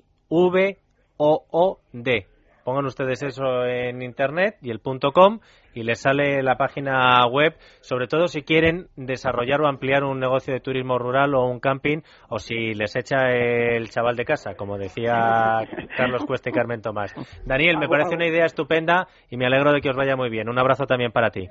Pongan 2.66 2.86
ustedes 2.86 3.22
eso 3.22 3.64
en 3.64 4.02
internet 4.02 4.56
y 4.60 4.70
el 4.72 4.80
punto 4.80 5.12
.com 5.12 5.38
y 5.72 5.84
les 5.84 6.00
sale 6.00 6.42
la 6.42 6.56
página 6.56 7.24
web, 7.28 7.54
sobre 7.80 8.08
todo 8.08 8.26
si 8.26 8.42
quieren 8.42 8.88
desarrollar 8.96 9.60
o 9.60 9.68
ampliar 9.68 10.02
un 10.02 10.18
negocio 10.18 10.52
de 10.52 10.58
turismo 10.58 10.98
rural 10.98 11.36
o 11.36 11.46
un 11.46 11.60
camping 11.60 11.98
o 12.28 12.40
si 12.40 12.74
les 12.74 12.96
echa 12.96 13.30
el 13.30 13.88
chaval 13.88 14.16
de 14.16 14.24
casa, 14.24 14.56
como 14.56 14.78
decía 14.78 15.60
Carlos 15.96 16.24
Cuesta 16.26 16.50
y 16.50 16.52
Carmen 16.52 16.82
Tomás. 16.82 17.14
Daniel, 17.44 17.78
me 17.78 17.86
parece 17.88 18.16
una 18.16 18.26
idea 18.26 18.46
estupenda 18.46 19.06
y 19.30 19.36
me 19.36 19.46
alegro 19.46 19.72
de 19.72 19.80
que 19.80 19.90
os 19.90 19.96
vaya 19.96 20.16
muy 20.16 20.28
bien. 20.28 20.48
Un 20.48 20.58
abrazo 20.58 20.86
también 20.86 21.12
para 21.12 21.30
ti. 21.30 21.48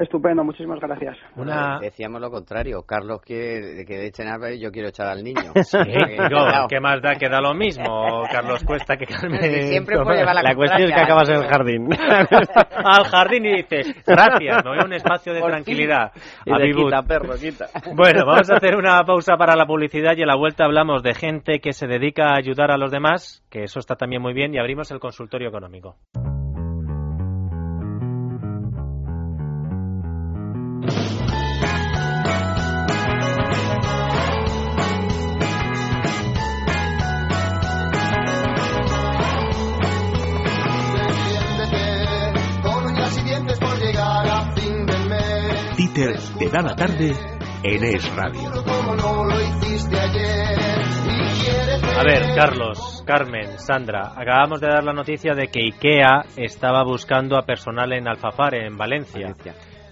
Estupendo, 0.00 0.42
muchísimas 0.42 0.80
gracias. 0.80 1.16
Una- 1.36 1.78
Decíamos 1.78 2.22
lo 2.22 2.30
contrario. 2.30 2.82
Carlos 2.86 3.20
quiere 3.20 3.84
que 3.84 4.06
echen 4.06 4.28
a 4.28 4.50
y 4.50 4.58
yo 4.58 4.70
quiero 4.72 4.88
echar 4.88 5.08
al 5.08 5.22
niño. 5.22 5.52
Sí, 5.62 5.76
claro, 5.76 6.66
¿qué 6.68 6.80
más 6.80 7.02
da 7.02 7.14
que 7.16 7.28
da 7.28 7.40
lo 7.40 7.52
mismo? 7.54 8.22
Carlos 8.32 8.64
Cuesta 8.64 8.96
que 8.96 9.04
Carmen. 9.04 9.40
Siempre 9.68 9.96
puede 10.02 10.18
llevar 10.18 10.34
la 10.36 10.42
La 10.42 10.54
cuestión 10.54 10.88
es 10.88 10.94
que 10.94 11.00
acabas 11.00 11.28
en 11.28 11.36
el 11.36 11.46
jardín. 11.46 11.88
Al 12.82 13.04
jardín 13.04 13.44
y 13.44 13.56
dices, 13.56 13.94
gracias, 14.06 14.64
me 14.64 14.70
voy 14.70 14.78
a 14.80 14.84
un 14.86 14.92
espacio 14.94 15.34
de 15.34 15.40
Por 15.40 15.50
tranquilidad. 15.50 16.12
Y 16.46 16.52
A 16.52 16.56
de 16.56 16.70
quita, 16.72 17.02
perro, 17.02 17.34
quita. 17.34 17.66
Bueno, 17.94 18.24
vamos 18.24 18.50
a 18.50 18.54
hacer 18.56 18.74
una 18.76 19.02
pausa 19.04 19.36
para 19.36 19.54
la 19.54 19.66
publicidad 19.66 20.16
y 20.16 20.22
a 20.22 20.26
la 20.26 20.36
vuelta 20.36 20.64
hablamos 20.64 21.02
de 21.02 21.14
gente 21.14 21.60
que 21.60 21.72
se 21.72 21.86
dedica 21.86 22.30
a 22.30 22.38
ayudar 22.38 22.70
a 22.70 22.78
los 22.78 22.90
demás, 22.90 23.44
que 23.50 23.64
eso 23.64 23.78
está 23.78 23.96
también 23.96 24.22
muy 24.22 24.32
bien, 24.32 24.54
y 24.54 24.58
abrimos 24.58 24.90
el 24.90 24.98
consultorio 24.98 25.48
económico. 25.48 25.96
Mes. 46.06 46.32
Títer 46.38 46.38
te 46.38 46.48
da 46.48 46.62
la 46.62 46.76
tarde 46.76 47.14
en 47.62 47.84
Es 47.84 48.16
Radio. 48.16 48.40
A 51.98 52.04
ver, 52.04 52.34
Carlos, 52.34 53.02
Carmen, 53.06 53.58
Sandra, 53.58 54.12
acabamos 54.16 54.60
de 54.60 54.68
dar 54.68 54.84
la 54.84 54.92
noticia 54.92 55.34
de 55.34 55.48
que 55.48 55.60
IKEA 55.60 56.24
estaba 56.36 56.82
buscando 56.82 57.36
a 57.36 57.42
personal 57.42 57.92
en 57.92 58.08
Alfafar, 58.08 58.54
en 58.54 58.76
Valencia. 58.76 59.36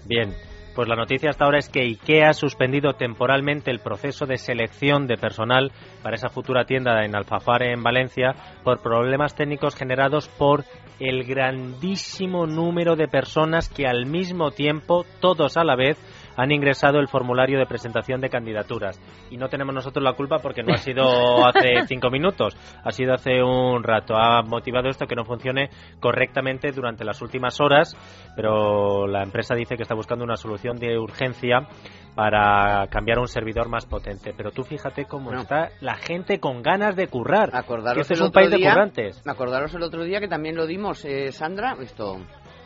Bien, 0.05 0.33
pues 0.79 0.87
la 0.87 0.95
noticia 0.95 1.29
hasta 1.29 1.43
ahora 1.43 1.57
es 1.57 1.67
que 1.67 1.81
IKEA 1.81 2.29
ha 2.29 2.33
suspendido 2.33 2.93
temporalmente 2.93 3.69
el 3.69 3.79
proceso 3.79 4.25
de 4.25 4.37
selección 4.37 5.07
de 5.07 5.17
personal 5.17 5.73
para 6.01 6.15
esa 6.15 6.29
futura 6.29 6.63
tienda 6.63 7.03
en 7.03 7.17
Alfafar, 7.17 7.63
en 7.63 7.83
Valencia, 7.83 8.33
por 8.63 8.81
problemas 8.81 9.35
técnicos 9.35 9.75
generados 9.75 10.29
por 10.29 10.63
el 11.01 11.25
grandísimo 11.25 12.47
número 12.47 12.95
de 12.95 13.09
personas 13.09 13.67
que 13.67 13.87
al 13.87 14.05
mismo 14.05 14.51
tiempo, 14.51 15.05
todos 15.19 15.57
a 15.57 15.65
la 15.65 15.75
vez, 15.75 15.97
han 16.41 16.51
ingresado 16.51 16.99
el 16.99 17.07
formulario 17.07 17.59
de 17.59 17.65
presentación 17.65 18.21
de 18.21 18.29
candidaturas. 18.29 18.99
Y 19.29 19.37
no 19.37 19.49
tenemos 19.49 19.75
nosotros 19.75 20.03
la 20.03 20.13
culpa 20.13 20.37
porque 20.41 20.63
no 20.63 20.73
ha 20.73 20.77
sido 20.77 21.03
hace 21.45 21.85
cinco 21.87 22.09
minutos, 22.09 22.55
ha 22.83 22.91
sido 22.91 23.13
hace 23.13 23.43
un 23.43 23.83
rato. 23.83 24.15
Ha 24.15 24.41
motivado 24.43 24.87
esto 24.89 25.05
que 25.05 25.15
no 25.15 25.25
funcione 25.25 25.69
correctamente 25.99 26.71
durante 26.71 27.03
las 27.03 27.21
últimas 27.21 27.59
horas, 27.59 27.95
pero 28.35 29.05
la 29.07 29.23
empresa 29.23 29.53
dice 29.55 29.75
que 29.75 29.83
está 29.83 29.95
buscando 29.95 30.23
una 30.23 30.37
solución 30.37 30.77
de 30.77 30.97
urgencia 30.97 31.67
para 32.15 32.87
cambiar 32.87 33.17
a 33.17 33.21
un 33.21 33.27
servidor 33.27 33.69
más 33.69 33.85
potente. 33.85 34.33
Pero 34.35 34.51
tú 34.51 34.63
fíjate 34.63 35.05
cómo 35.05 35.31
está 35.33 35.69
la 35.81 35.95
gente 35.95 36.39
con 36.39 36.61
ganas 36.61 36.95
de 36.95 37.07
currar. 37.07 37.49
Acordaros 37.53 37.95
que 37.95 38.01
este 38.01 38.13
es 38.13 38.19
el 38.19 38.23
un 38.23 38.29
otro 38.29 38.39
país 38.41 38.51
de 38.51 38.57
día- 38.57 38.71
currantes. 38.73 39.27
Acordaros 39.27 39.73
el 39.75 39.83
otro 39.83 40.03
día 40.03 40.19
que 40.19 40.27
también 40.27 40.55
lo 40.55 40.65
dimos, 40.65 41.03
eh, 41.05 41.31
Sandra. 41.31 41.75
Esto. 41.81 42.17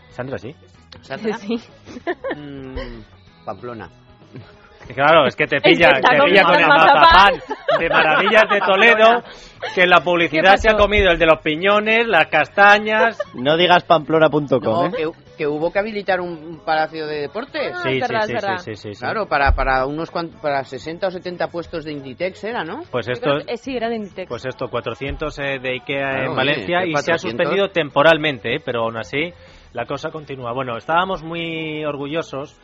Sandra, 0.10 0.38
sí. 0.38 0.56
Sandra. 1.02 1.38
Sí. 1.38 1.60
Mm, 2.38 3.02
Pamplona. 3.46 3.90
Claro, 4.94 5.26
es 5.28 5.36
que 5.38 5.48
te 5.48 5.62
pilla, 5.62 5.92
te 5.94 6.02
pilla 6.26 6.44
con 6.44 6.56
el 6.56 6.68
mazapán 6.68 7.02
mazapán. 7.02 7.34
de 7.80 7.90
Maravillas 7.90 8.44
de 8.52 8.60
Toledo, 8.60 9.24
que 9.76 9.84
en 9.84 9.90
la 9.90 10.02
publicidad 10.02 10.58
se 10.58 10.70
ha 10.70 10.76
comido 10.76 11.10
el 11.10 11.18
de 11.18 11.26
los 11.26 11.40
piñones, 11.42 12.06
las 12.06 12.28
castañas. 12.28 13.18
No 13.34 13.56
digas 13.56 13.86
pamplona.com, 13.86 14.60
No, 14.62 14.86
¿eh? 14.88 14.92
que, 14.92 15.10
que 15.38 15.48
hubo 15.48 15.72
que 15.72 15.80
habilitar 15.80 16.20
un, 16.20 16.60
palacio 16.66 17.08
de 17.08 17.22
deportes. 17.22 17.72
Verdad, 17.86 18.24
sí, 18.28 18.34
sí, 18.34 18.36
sí, 18.36 18.58
sí, 18.58 18.76
sí, 18.76 18.94
sí. 18.96 19.00
Claro, 19.00 19.26
para, 19.28 19.54
para 19.56 19.86
unos 19.86 20.12
cuant- 20.12 20.38
para 20.42 20.66
60 20.66 21.08
o 21.08 21.12
70 21.12 21.48
puestos 21.48 21.86
de 21.86 21.94
Inditex 21.94 22.44
era, 22.44 22.66
¿no? 22.66 22.82
Pues 22.92 23.08
esto, 23.08 23.38
que- 23.48 23.54
eh, 23.54 23.58
sí, 23.58 23.78
era 23.78 23.88
de 23.88 23.96
Inditex. 23.96 24.28
pues 24.28 24.46
esto, 24.46 24.68
400 24.70 25.40
eh, 25.40 25.60
de 25.62 25.70
Ikea 25.76 26.10
Claro, 26.10 26.30
en 26.32 26.36
Valencia 26.36 26.86
y 26.86 26.92
¿qué 26.94 26.98
se 27.02 27.12
ha 27.14 27.16
400? 27.16 27.22
suspendido 27.22 27.70
temporalmente, 27.70 28.56
eh, 28.58 28.60
pero 28.64 28.82
aún 28.82 28.98
así 28.98 29.32
la 29.72 29.86
cosa 29.86 30.10
continúa. 30.10 30.52
Bueno, 30.52 30.76
estábamos 30.76 31.24
muy 31.24 31.86
orgullosos 31.86 32.60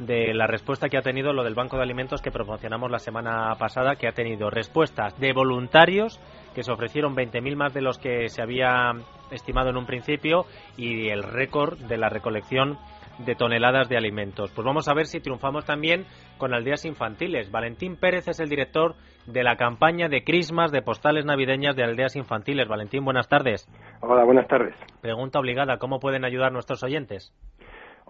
de 0.00 0.34
la 0.34 0.46
respuesta 0.46 0.88
que 0.88 0.96
ha 0.96 1.02
tenido 1.02 1.32
lo 1.32 1.44
del 1.44 1.54
Banco 1.54 1.76
de 1.76 1.82
Alimentos 1.82 2.22
que 2.22 2.30
promocionamos 2.30 2.90
la 2.90 2.98
semana 2.98 3.54
pasada, 3.58 3.96
que 3.96 4.08
ha 4.08 4.12
tenido 4.12 4.50
respuestas 4.50 5.18
de 5.18 5.32
voluntarios 5.32 6.20
que 6.54 6.62
se 6.62 6.72
ofrecieron 6.72 7.14
20.000 7.14 7.56
más 7.56 7.74
de 7.74 7.82
los 7.82 7.98
que 7.98 8.28
se 8.28 8.42
había 8.42 8.92
estimado 9.30 9.70
en 9.70 9.76
un 9.76 9.86
principio 9.86 10.46
y 10.76 11.08
el 11.08 11.22
récord 11.22 11.78
de 11.78 11.98
la 11.98 12.08
recolección 12.08 12.78
de 13.18 13.34
toneladas 13.34 13.88
de 13.88 13.96
alimentos. 13.96 14.50
Pues 14.52 14.64
vamos 14.64 14.88
a 14.88 14.94
ver 14.94 15.06
si 15.06 15.20
triunfamos 15.20 15.64
también 15.64 16.04
con 16.38 16.54
aldeas 16.54 16.84
infantiles. 16.84 17.50
Valentín 17.50 17.96
Pérez 17.96 18.28
es 18.28 18.40
el 18.40 18.48
director 18.48 18.94
de 19.26 19.42
la 19.42 19.56
campaña 19.56 20.08
de 20.08 20.24
Crismas 20.24 20.70
de 20.72 20.82
postales 20.82 21.24
navideñas 21.24 21.76
de 21.76 21.84
aldeas 21.84 22.16
infantiles. 22.16 22.68
Valentín, 22.68 23.04
buenas 23.04 23.28
tardes. 23.28 23.68
Hola, 24.00 24.24
buenas 24.24 24.46
tardes. 24.46 24.74
Pregunta 25.00 25.38
obligada, 25.38 25.78
¿cómo 25.78 25.98
pueden 26.00 26.24
ayudar 26.24 26.52
nuestros 26.52 26.82
oyentes? 26.82 27.34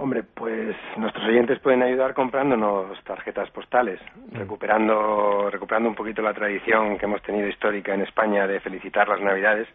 Hombre, 0.00 0.22
pues 0.22 0.76
nuestros 0.96 1.26
oyentes 1.26 1.58
pueden 1.58 1.82
ayudar 1.82 2.14
comprándonos 2.14 2.96
tarjetas 3.02 3.50
postales, 3.50 4.00
recuperando, 4.30 5.50
recuperando 5.50 5.88
un 5.88 5.96
poquito 5.96 6.22
la 6.22 6.32
tradición 6.32 6.96
que 6.96 7.06
hemos 7.06 7.20
tenido 7.22 7.48
histórica 7.48 7.94
en 7.94 8.02
España 8.02 8.46
de 8.46 8.60
felicitar 8.60 9.08
las 9.08 9.20
Navidades 9.20 9.66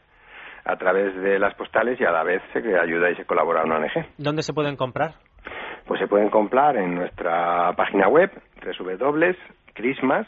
a 0.63 0.77
través 0.77 1.13
de 1.17 1.37
las 1.39 1.53
postales 1.55 1.99
y 1.99 2.05
a 2.05 2.11
la 2.11 2.23
vez 2.23 2.41
se 2.53 2.59
ayuda 2.59 3.11
y 3.11 3.15
se 3.15 3.25
colabora 3.25 3.61
a 3.61 3.65
una 3.65 3.75
ONG. 3.75 4.05
¿Dónde 4.17 4.43
se 4.43 4.53
pueden 4.53 4.77
comprar? 4.77 5.15
Pues 5.85 5.99
se 5.99 6.07
pueden 6.07 6.29
comprar 6.29 6.77
en 6.77 6.95
nuestra 6.95 7.73
página 7.73 8.07
web 8.07 8.31
www.christmas, 8.63 10.25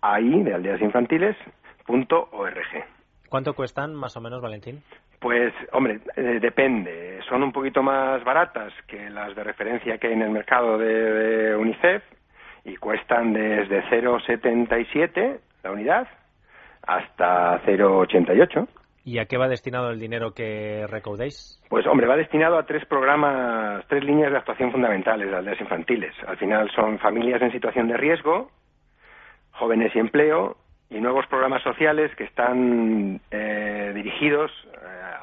ahí 0.00 0.44
de 0.44 0.54
aldeas 0.54 0.80
infantiles, 0.80 1.36
punto 1.84 2.28
org. 2.30 2.84
¿Cuánto 3.28 3.54
cuestan 3.54 3.96
más 3.96 4.16
o 4.16 4.20
menos, 4.20 4.40
Valentín? 4.40 4.80
Pues, 5.20 5.52
hombre, 5.72 6.00
eh, 6.16 6.38
depende. 6.40 7.20
Son 7.28 7.42
un 7.42 7.52
poquito 7.52 7.82
más 7.82 8.22
baratas 8.24 8.72
que 8.86 9.10
las 9.10 9.34
de 9.34 9.44
referencia 9.44 9.98
que 9.98 10.08
hay 10.08 10.12
en 10.12 10.22
el 10.22 10.30
mercado 10.30 10.78
de, 10.78 10.86
de 10.86 11.56
UNICEF 11.56 12.02
y 12.64 12.76
cuestan 12.76 13.32
desde 13.32 13.82
0,77 13.84 15.38
la 15.62 15.72
unidad 15.72 16.08
hasta 16.82 17.62
0,88. 17.64 18.68
¿Y 19.04 19.18
a 19.18 19.26
qué 19.26 19.36
va 19.36 19.46
destinado 19.46 19.90
el 19.90 20.00
dinero 20.00 20.34
que 20.34 20.84
recaudéis? 20.88 21.62
Pues, 21.68 21.86
hombre, 21.86 22.08
va 22.08 22.16
destinado 22.16 22.58
a 22.58 22.66
tres 22.66 22.84
programas, 22.86 23.86
tres 23.86 24.02
líneas 24.02 24.32
de 24.32 24.38
actuación 24.38 24.72
fundamentales 24.72 25.30
de 25.30 25.36
aldeas 25.36 25.60
infantiles. 25.60 26.12
Al 26.26 26.36
final 26.38 26.68
son 26.72 26.98
familias 26.98 27.40
en 27.40 27.52
situación 27.52 27.86
de 27.86 27.96
riesgo, 27.96 28.50
jóvenes 29.52 29.94
y 29.94 30.00
empleo 30.00 30.56
y 30.90 31.00
nuevos 31.00 31.24
programas 31.28 31.62
sociales 31.62 32.10
que 32.16 32.24
están 32.24 33.20
eh, 33.30 33.92
dirigidos 33.94 34.50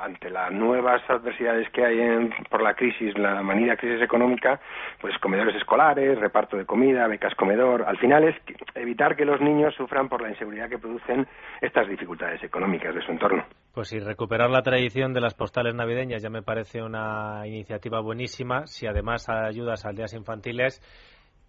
ante 0.03 0.29
las 0.29 0.51
nuevas 0.51 1.01
adversidades 1.09 1.69
que 1.71 1.85
hay 1.85 1.99
en, 1.99 2.33
por 2.49 2.61
la 2.61 2.73
crisis, 2.73 3.17
la 3.17 3.41
manida 3.41 3.77
crisis 3.77 4.01
económica, 4.01 4.59
pues 4.99 5.17
comedores 5.19 5.55
escolares, 5.55 6.19
reparto 6.19 6.57
de 6.57 6.65
comida, 6.65 7.07
becas 7.07 7.33
comedor. 7.35 7.83
Al 7.87 7.97
final 7.97 8.23
es 8.25 8.35
evitar 8.75 9.15
que 9.15 9.25
los 9.25 9.39
niños 9.41 9.73
sufran 9.75 10.09
por 10.09 10.21
la 10.21 10.29
inseguridad 10.29 10.69
que 10.69 10.77
producen 10.77 11.27
estas 11.61 11.87
dificultades 11.87 12.43
económicas 12.43 12.93
de 12.93 13.01
su 13.01 13.11
entorno. 13.11 13.45
Pues 13.73 13.87
sí, 13.87 13.99
recuperar 13.99 14.49
la 14.49 14.61
tradición 14.61 15.13
de 15.13 15.21
las 15.21 15.33
postales 15.33 15.73
navideñas 15.73 16.21
ya 16.21 16.29
me 16.29 16.43
parece 16.43 16.83
una 16.83 17.47
iniciativa 17.47 18.01
buenísima. 18.01 18.67
Si 18.67 18.85
además 18.85 19.29
ayudas 19.29 19.85
a 19.85 19.89
aldeas 19.89 20.13
infantiles, 20.13 20.81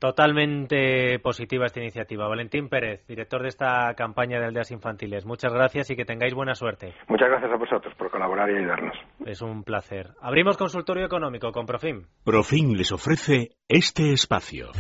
Totalmente 0.05 1.19
positiva 1.21 1.65
esta 1.65 1.81
iniciativa. 1.81 2.29
Valentín 2.29 2.69
Pérez, 2.69 3.07
director 3.07 3.41
de 3.41 3.49
esta 3.49 3.95
campaña 3.95 4.39
de 4.39 4.45
aldeas 4.45 4.71
infantiles. 4.71 5.25
Muchas 5.25 5.51
gracias 5.51 5.89
y 5.89 5.97
que 5.97 6.05
tengáis 6.05 6.35
buena 6.35 6.55
suerte. 6.55 6.93
Muchas 7.09 7.31
gracias 7.31 7.51
a 7.51 7.57
vosotros 7.57 7.95
por 7.95 8.11
colaborar 8.11 8.51
y 8.51 8.59
ayudarnos. 8.59 8.95
Es 9.25 9.41
un 9.41 9.65
placer. 9.65 10.11
Abrimos 10.21 10.59
consultorio 10.59 11.07
económico 11.07 11.51
con 11.53 11.65
Profim. 11.65 12.03
Profim 12.23 12.75
les 12.75 12.93
ofrece 12.93 13.53
este 13.67 14.13
espacio. 14.13 14.73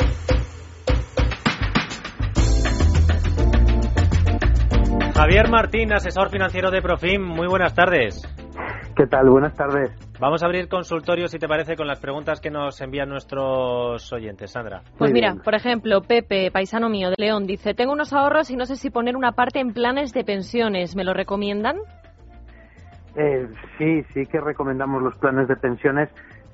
Javier 5.14 5.48
Martín, 5.48 5.94
asesor 5.94 6.28
financiero 6.28 6.70
de 6.70 6.82
Profim. 6.82 7.22
Muy 7.22 7.46
buenas 7.46 7.74
tardes. 7.74 8.20
¿Qué 8.94 9.06
tal? 9.06 9.30
Buenas 9.30 9.54
tardes. 9.54 10.03
Vamos 10.24 10.42
a 10.42 10.46
abrir 10.46 10.68
consultorio, 10.68 11.28
si 11.28 11.38
te 11.38 11.46
parece, 11.46 11.76
con 11.76 11.86
las 11.86 12.00
preguntas 12.00 12.40
que 12.40 12.50
nos 12.50 12.80
envían 12.80 13.10
nuestros 13.10 14.10
oyentes. 14.10 14.52
Sandra. 14.52 14.80
Pues 14.96 15.12
mira, 15.12 15.34
por 15.44 15.54
ejemplo, 15.54 16.00
Pepe, 16.00 16.50
paisano 16.50 16.88
mío 16.88 17.10
de 17.10 17.16
León, 17.18 17.46
dice, 17.46 17.74
tengo 17.74 17.92
unos 17.92 18.14
ahorros 18.14 18.50
y 18.50 18.56
no 18.56 18.64
sé 18.64 18.76
si 18.76 18.88
poner 18.88 19.18
una 19.18 19.32
parte 19.32 19.60
en 19.60 19.74
planes 19.74 20.14
de 20.14 20.24
pensiones. 20.24 20.96
¿Me 20.96 21.04
lo 21.04 21.12
recomiendan? 21.12 21.76
Eh, 23.16 23.48
sí, 23.76 24.02
sí 24.14 24.24
que 24.24 24.40
recomendamos 24.40 25.02
los 25.02 25.14
planes 25.18 25.46
de 25.46 25.56
pensiones 25.56 26.08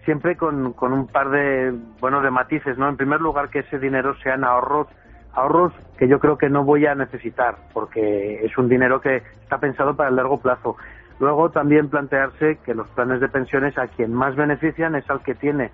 siempre 0.04 0.36
con, 0.36 0.72
con 0.72 0.92
un 0.92 1.06
par 1.06 1.30
de, 1.30 1.72
bueno, 2.00 2.22
de 2.22 2.30
matices, 2.32 2.76
¿no? 2.76 2.88
En 2.88 2.96
primer 2.96 3.20
lugar, 3.20 3.50
que 3.50 3.60
ese 3.60 3.78
dinero 3.78 4.16
sean 4.24 4.42
ahorros 4.42 4.88
ahorros 5.32 5.72
que 5.96 6.08
yo 6.08 6.18
creo 6.18 6.36
que 6.36 6.48
no 6.48 6.64
voy 6.64 6.86
a 6.86 6.96
necesitar 6.96 7.54
porque 7.72 8.44
es 8.44 8.58
un 8.58 8.68
dinero 8.68 9.00
que 9.00 9.18
está 9.42 9.58
pensado 9.58 9.94
para 9.94 10.08
el 10.08 10.16
largo 10.16 10.40
plazo. 10.40 10.76
Luego 11.20 11.50
también 11.50 11.90
plantearse 11.90 12.58
que 12.64 12.74
los 12.74 12.88
planes 12.88 13.20
de 13.20 13.28
pensiones 13.28 13.76
a 13.76 13.86
quien 13.88 14.12
más 14.12 14.34
benefician 14.34 14.94
es 14.94 15.08
al 15.10 15.22
que 15.22 15.34
tiene 15.34 15.70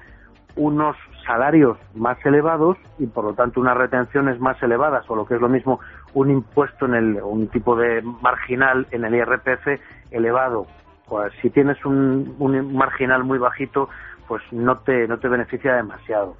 unos 0.56 0.96
salarios 1.24 1.78
más 1.94 2.18
elevados 2.26 2.76
y 2.98 3.06
por 3.06 3.24
lo 3.24 3.34
tanto 3.34 3.60
unas 3.60 3.76
retenciones 3.76 4.40
más 4.40 4.60
elevadas 4.62 5.08
o 5.08 5.14
lo 5.14 5.24
que 5.24 5.34
es 5.34 5.40
lo 5.40 5.48
mismo 5.48 5.78
un 6.14 6.30
impuesto 6.30 6.86
en 6.86 6.94
el 6.94 7.22
un 7.22 7.46
tipo 7.48 7.76
de 7.76 8.02
marginal 8.22 8.88
en 8.90 9.04
el 9.04 9.14
IRPF 9.14 9.80
elevado. 10.10 10.66
Pues 11.06 11.32
si 11.40 11.50
tienes 11.50 11.84
un, 11.84 12.34
un 12.40 12.74
marginal 12.74 13.22
muy 13.22 13.38
bajito, 13.38 13.88
pues 14.26 14.42
no 14.50 14.78
te 14.78 15.06
no 15.06 15.18
te 15.18 15.28
beneficia 15.28 15.76
demasiado. 15.76 16.36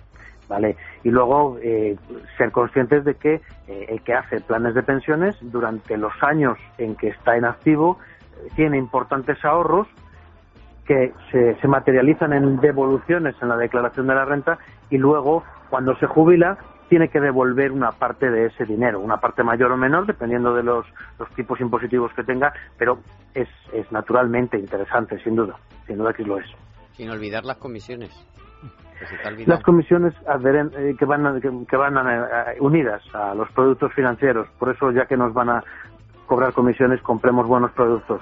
¿vale? 0.48 0.76
Y 1.04 1.10
luego 1.10 1.58
eh, 1.62 1.96
ser 2.38 2.50
conscientes 2.50 3.04
de 3.04 3.14
que 3.14 3.34
eh, 3.68 3.86
el 3.88 4.00
que 4.02 4.14
hace 4.14 4.40
planes 4.40 4.74
de 4.74 4.82
pensiones 4.82 5.36
durante 5.40 5.96
los 5.96 6.12
años 6.22 6.58
en 6.78 6.96
que 6.96 7.08
está 7.08 7.36
en 7.36 7.44
activo 7.44 7.98
tiene 8.54 8.78
importantes 8.78 9.44
ahorros 9.44 9.86
que 10.86 11.12
se, 11.32 11.56
se, 11.60 11.68
materializan 11.68 12.32
en 12.32 12.60
devoluciones 12.60 13.34
en 13.42 13.48
la 13.48 13.56
declaración 13.56 14.06
de 14.06 14.14
la 14.14 14.24
renta 14.24 14.58
y 14.88 14.98
luego 14.98 15.42
cuando 15.68 15.96
se 15.96 16.06
jubila 16.06 16.58
tiene 16.88 17.08
que 17.08 17.20
devolver 17.20 17.72
una 17.72 17.92
parte 17.92 18.30
de 18.30 18.46
ese 18.46 18.64
dinero, 18.64 19.00
una 19.00 19.18
parte 19.18 19.42
mayor 19.42 19.72
o 19.72 19.76
menor 19.76 20.06
dependiendo 20.06 20.54
de 20.54 20.62
los, 20.62 20.86
los 21.18 21.28
tipos 21.30 21.60
impositivos 21.60 22.12
que 22.14 22.22
tenga, 22.22 22.52
pero 22.78 23.00
es, 23.34 23.48
es 23.72 23.90
naturalmente 23.90 24.58
interesante, 24.58 25.18
sin 25.22 25.34
duda, 25.34 25.56
sin 25.86 25.98
duda 25.98 26.12
que 26.12 26.22
lo 26.22 26.38
es. 26.38 26.46
Sin 26.92 27.10
olvidar 27.10 27.44
las 27.44 27.58
comisiones. 27.58 28.10
Las 29.46 29.62
comisiones 29.62 30.14
eh, 30.14 30.94
que 30.98 31.04
van, 31.04 31.40
que, 31.40 31.76
van 31.76 31.94
unidas 32.60 33.02
a 33.14 33.34
los 33.34 33.50
productos 33.52 33.92
financieros, 33.92 34.48
por 34.58 34.74
eso 34.74 34.90
ya 34.90 35.04
que 35.04 35.18
nos 35.18 35.34
van 35.34 35.50
a 35.50 35.64
cobrar 36.26 36.52
comisiones, 36.52 37.00
compremos 37.02 37.46
buenos 37.46 37.72
productos. 37.72 38.20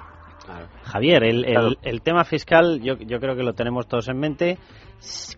Javier, 0.83 1.23
el, 1.23 1.77
el, 1.81 2.01
tema 2.01 2.23
fiscal 2.23 2.79
yo, 2.81 2.95
yo 2.95 3.19
creo 3.19 3.35
que 3.35 3.43
lo 3.43 3.53
tenemos 3.53 3.87
todos 3.87 4.07
en 4.07 4.19
mente. 4.19 4.57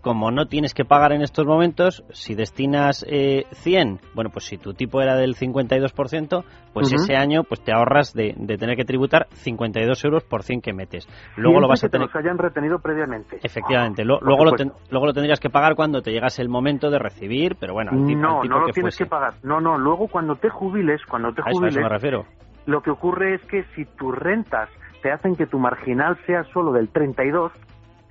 Como 0.02 0.32
no 0.32 0.46
tienes 0.46 0.74
que 0.74 0.86
pagar 0.86 1.12
en 1.12 1.22
estos 1.22 1.46
momentos, 1.46 2.04
si 2.12 2.36
destinas 2.36 3.04
eh, 3.10 3.46
100, 3.52 4.00
bueno, 4.14 4.30
pues 4.30 4.46
si 4.46 4.58
tu 4.58 4.74
tipo 4.74 5.02
era 5.02 5.16
del 5.18 5.36
52%, 5.36 6.44
pues 6.74 6.94
ese 6.94 7.16
año 7.16 7.44
pues 7.44 7.62
te 7.62 7.74
ahorras 7.74 8.14
de, 8.14 8.36
de, 8.38 8.58
tener 8.58 8.78
que 8.78 8.86
tributar 8.86 9.28
52 9.32 10.06
euros 10.06 10.24
por 10.24 10.44
100 10.44 10.62
que 10.62 10.74
metes. 10.74 11.08
Luego 11.36 11.60
lo 11.60 11.68
vas 11.68 11.84
a 11.84 11.90
tener. 11.90 12.08
Que 12.08 12.20
hayan 12.20 12.38
retenido 12.38 12.80
previamente. 12.80 13.40
Efectivamente. 13.42 14.06
luego, 14.06 14.46
lo 14.46 14.52
luego 14.90 15.06
lo 15.08 15.14
tendrías 15.14 15.40
que 15.40 15.50
pagar 15.50 15.76
cuando 15.76 16.02
te 16.02 16.12
llegase 16.12 16.42
el 16.42 16.50
momento 16.50 16.90
de 16.90 17.00
recibir, 17.00 17.58
pero 17.60 17.74
bueno. 17.74 17.92
no, 17.92 18.44
no 18.44 18.60
lo 18.60 18.68
tienes 18.68 18.96
que 18.96 19.08
pagar. 19.08 19.34
No, 19.44 19.60
no. 19.60 19.78
Luego 19.78 20.08
cuando 20.08 20.36
te 20.36 20.50
jubiles, 20.50 21.02
cuando 21.10 21.34
te 21.34 21.42
jubiles. 21.42 21.76
A 21.76 21.80
eso 21.80 21.82
me 21.82 21.90
refiero. 21.90 22.26
Lo 22.68 22.84
que 22.84 22.92
ocurre 22.92 23.34
es 23.34 23.42
que 23.46 23.64
si 23.76 23.86
tus 23.86 24.14
rentas 24.14 24.70
te 25.02 25.12
hacen 25.12 25.36
que 25.36 25.48
tu 25.48 25.58
marginal 25.58 26.18
sea 26.26 26.44
solo 26.52 26.74
del 26.74 26.90
32, 26.90 27.52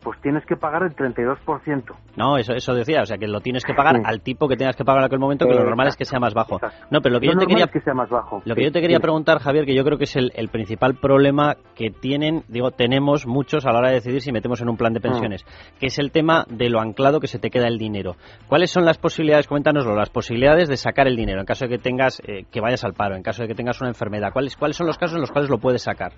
pues 0.07 0.21
tienes 0.21 0.47
que 0.47 0.55
pagar 0.55 0.85
el 0.85 0.95
32%. 0.95 1.97
No, 2.15 2.39
eso, 2.39 2.53
eso 2.53 2.75
decía, 2.75 3.01
o 3.03 3.07
sea, 3.07 3.19
que 3.19 3.27
lo 3.27 3.41
tienes 3.41 3.65
que 3.65 3.75
pagar 3.75 4.03
al 4.05 4.21
tipo 4.21 4.47
que 4.47 4.57
tengas 4.57 4.77
que 4.77 4.85
pagar 4.85 5.01
en 5.01 5.07
aquel 5.07 5.19
momento, 5.19 5.49
que 5.49 5.55
lo 5.55 5.65
normal 5.65 5.89
es 5.89 5.97
que 5.97 6.05
sea 6.05 6.21
más 6.21 6.33
bajo. 6.33 6.61
No, 6.93 7.01
pero 7.01 7.15
lo 7.15 7.21
que 7.21 7.27
yo 7.27 7.37
te 7.37 7.45
quería 7.45 7.67
que 7.67 7.81
sea 7.81 7.93
más 7.93 8.09
bajo. 8.09 8.41
Lo 8.45 8.55
que 8.55 8.63
yo 8.63 8.71
te 8.71 8.81
quería 8.81 9.01
preguntar, 9.01 9.41
Javier, 9.41 9.67
que 9.67 9.75
yo 9.75 9.83
creo 9.83 9.99
que 9.99 10.05
es 10.05 10.15
el, 10.15 10.49
principal 10.53 10.95
problema 10.95 11.57
que 11.75 11.91
tienen, 11.91 12.45
digo, 12.47 12.71
tenemos 12.71 13.27
muchos 13.27 13.67
a 13.67 13.73
la 13.73 13.81
hora 13.81 13.89
de 13.89 13.95
decidir 13.95 14.21
si 14.21 14.31
metemos 14.31 14.61
en 14.61 14.69
un 14.69 14.77
plan 14.77 14.93
de 14.93 15.01
pensiones, 15.01 15.45
mm. 15.45 15.79
que 15.81 15.87
es 15.87 15.99
el 15.99 16.13
tema 16.13 16.45
de 16.49 16.71
lo 16.71 16.81
anclado 16.81 17.19
que 17.19 17.27
se 17.27 17.41
te 17.41 17.51
queda 17.51 17.67
el 17.67 17.77
dinero. 17.77 18.15
¿Cuáles 18.47 18.71
son 18.71 18.85
las 18.85 18.99
posibilidades, 18.99 19.49
coméntanoslo, 19.49 19.97
las 19.97 20.11
posibilidades 20.11 20.69
de 20.69 20.77
sacar 20.77 21.09
el 21.09 21.17
dinero 21.17 21.41
en 21.41 21.47
caso 21.47 21.65
de 21.65 21.71
que 21.71 21.79
tengas 21.83 22.23
eh, 22.29 22.45
que 22.49 22.61
vayas 22.61 22.85
al 22.85 22.95
paro, 22.95 23.17
en 23.17 23.25
caso 23.25 23.43
de 23.43 23.49
que 23.49 23.57
tengas 23.57 23.81
una 23.81 23.91
enfermedad? 23.91 24.33
¿Cuáles 24.33 24.57
cuáles 24.57 24.77
son 24.77 24.87
los 24.87 24.99
casos 24.99 25.17
en 25.17 25.23
los 25.23 25.33
cuales 25.33 25.51
lo 25.51 25.59
puedes 25.59 25.83
sacar? 25.83 26.13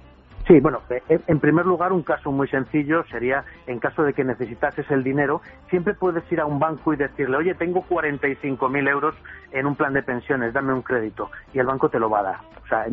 Sí, 0.48 0.60
bueno, 0.60 0.80
eh, 0.88 1.02
en 1.26 1.40
primer 1.40 1.66
lugar, 1.66 1.92
un 1.92 2.02
caso 2.02 2.32
muy 2.32 2.48
sencillo 2.48 3.04
sería, 3.10 3.44
en 3.66 3.78
caso 3.78 4.02
de 4.02 4.14
que 4.14 4.24
necesitases 4.24 4.90
el 4.90 5.04
dinero, 5.04 5.42
siempre 5.68 5.92
puedes 5.92 6.24
ir 6.32 6.40
a 6.40 6.46
un 6.46 6.58
banco 6.58 6.94
y 6.94 6.96
decirle, 6.96 7.36
oye, 7.36 7.54
tengo 7.54 7.84
45.000 7.86 8.88
euros 8.88 9.14
en 9.52 9.66
un 9.66 9.76
plan 9.76 9.92
de 9.92 10.02
pensiones, 10.02 10.54
dame 10.54 10.72
un 10.72 10.80
crédito, 10.80 11.30
y 11.52 11.58
el 11.58 11.66
banco 11.66 11.90
te 11.90 11.98
lo 11.98 12.08
va 12.08 12.20
a 12.20 12.22
dar. 12.22 12.36
O 12.64 12.66
sea, 12.66 12.86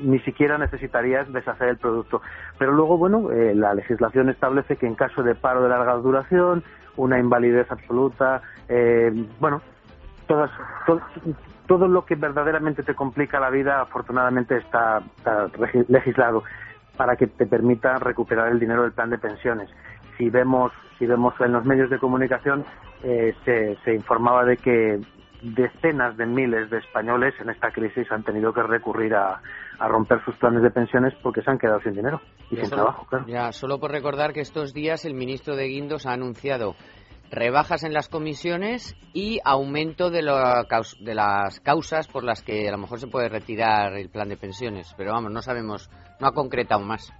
ni 0.00 0.20
siquiera 0.20 0.56
necesitarías 0.56 1.30
deshacer 1.30 1.68
el 1.68 1.76
producto. 1.76 2.22
Pero 2.58 2.72
luego, 2.72 2.96
bueno, 2.96 3.30
eh, 3.30 3.54
la 3.54 3.74
legislación 3.74 4.30
establece 4.30 4.76
que 4.76 4.86
en 4.86 4.94
caso 4.94 5.22
de 5.22 5.34
paro 5.34 5.62
de 5.62 5.68
larga 5.68 5.92
duración, 5.96 6.64
una 6.96 7.18
invalidez 7.18 7.70
absoluta, 7.70 8.40
eh, 8.70 9.12
bueno, 9.38 9.60
todas, 10.26 10.50
todo, 11.66 11.88
lo 11.88 12.06
que 12.06 12.14
verdaderamente 12.14 12.82
te 12.82 12.94
complica 12.94 13.38
la 13.38 13.50
vida, 13.50 13.82
afortunadamente 13.82 14.56
está 14.56 15.02
legislado 15.88 16.42
para 17.02 17.16
que 17.16 17.26
te 17.26 17.46
permita 17.46 17.98
recuperar 17.98 18.52
el 18.52 18.60
dinero 18.60 18.84
del 18.84 18.92
plan 18.92 19.10
de 19.10 19.18
pensiones. 19.18 19.68
Si 20.16 20.30
vemos, 20.30 20.70
si 21.00 21.06
vemos 21.06 21.34
en 21.40 21.50
los 21.50 21.64
medios 21.64 21.90
de 21.90 21.98
comunicación, 21.98 22.64
eh, 23.02 23.34
se, 23.44 23.92
informaba 23.92 24.44
de 24.44 24.56
que 24.56 25.00
decenas 25.42 26.16
de 26.16 26.26
miles 26.26 26.70
de 26.70 26.78
españoles 26.78 27.34
en 27.40 27.50
esta 27.50 27.72
crisis 27.72 28.06
han 28.12 28.22
tenido 28.22 28.52
que 28.52 28.62
recurrir 28.62 29.16
a, 29.16 29.40
romper 29.80 30.24
sus 30.24 30.36
planes 30.36 30.62
de 30.62 30.70
pensiones 30.70 31.12
porque 31.24 31.42
se 31.42 31.50
han 31.50 31.58
quedado 31.58 31.80
sin 31.80 31.94
dinero 31.94 32.20
y, 32.52 32.56
sin 32.56 32.70
trabajo. 32.70 33.04
Ya, 33.26 33.50
solo 33.50 33.80
por 33.80 33.90
recordar 33.90 34.32
que 34.32 34.38
estos 34.38 34.72
días 34.72 35.04
el 35.04 35.14
ministro 35.14 35.56
de 35.56 35.66
Guindos 35.66 36.06
ha 36.06 36.12
anunciado 36.12 36.76
rebajas 37.32 37.82
en 37.82 37.94
las 37.94 38.08
comisiones 38.08 38.94
y 39.14 39.40
aumento 39.42 40.10
de, 40.10 40.18
de 40.20 41.14
las 41.14 41.60
causas 41.60 42.06
por 42.06 42.22
las 42.22 42.42
que 42.42 42.68
a 42.68 42.72
lo 42.72 42.78
mejor 42.78 43.00
se 43.00 43.08
puede 43.08 43.28
retirar 43.28 43.94
el 43.94 44.10
plan 44.10 44.28
de 44.28 44.36
pensiones. 44.36 44.94
Pero 44.96 45.12
vamos, 45.12 45.32
no 45.32 45.40
sabemos, 45.42 45.90
no 46.22 46.28
ha 46.28 46.32
concretado 46.32 46.80
más. 46.82 47.12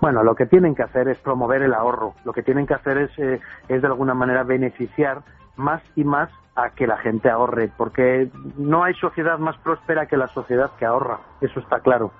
Bueno, 0.00 0.22
lo 0.22 0.34
que 0.34 0.46
tienen 0.46 0.74
que 0.74 0.82
hacer 0.82 1.08
es 1.08 1.18
promover 1.18 1.62
el 1.62 1.74
ahorro. 1.74 2.14
Lo 2.24 2.32
que 2.32 2.42
tienen 2.42 2.66
que 2.66 2.74
hacer 2.74 2.98
es, 2.98 3.18
eh, 3.18 3.40
es 3.68 3.82
de 3.82 3.86
alguna 3.86 4.14
manera 4.14 4.44
beneficiar 4.44 5.22
más 5.56 5.82
y 5.96 6.04
más 6.04 6.30
a 6.54 6.70
que 6.70 6.86
la 6.86 6.98
gente 6.98 7.30
ahorre, 7.30 7.70
porque 7.76 8.30
no 8.56 8.84
hay 8.84 8.94
sociedad 8.94 9.38
más 9.38 9.56
próspera 9.58 10.06
que 10.06 10.16
la 10.16 10.28
sociedad 10.28 10.70
que 10.78 10.86
ahorra. 10.86 11.18
Eso 11.40 11.60
está 11.60 11.80
claro. 11.80 12.12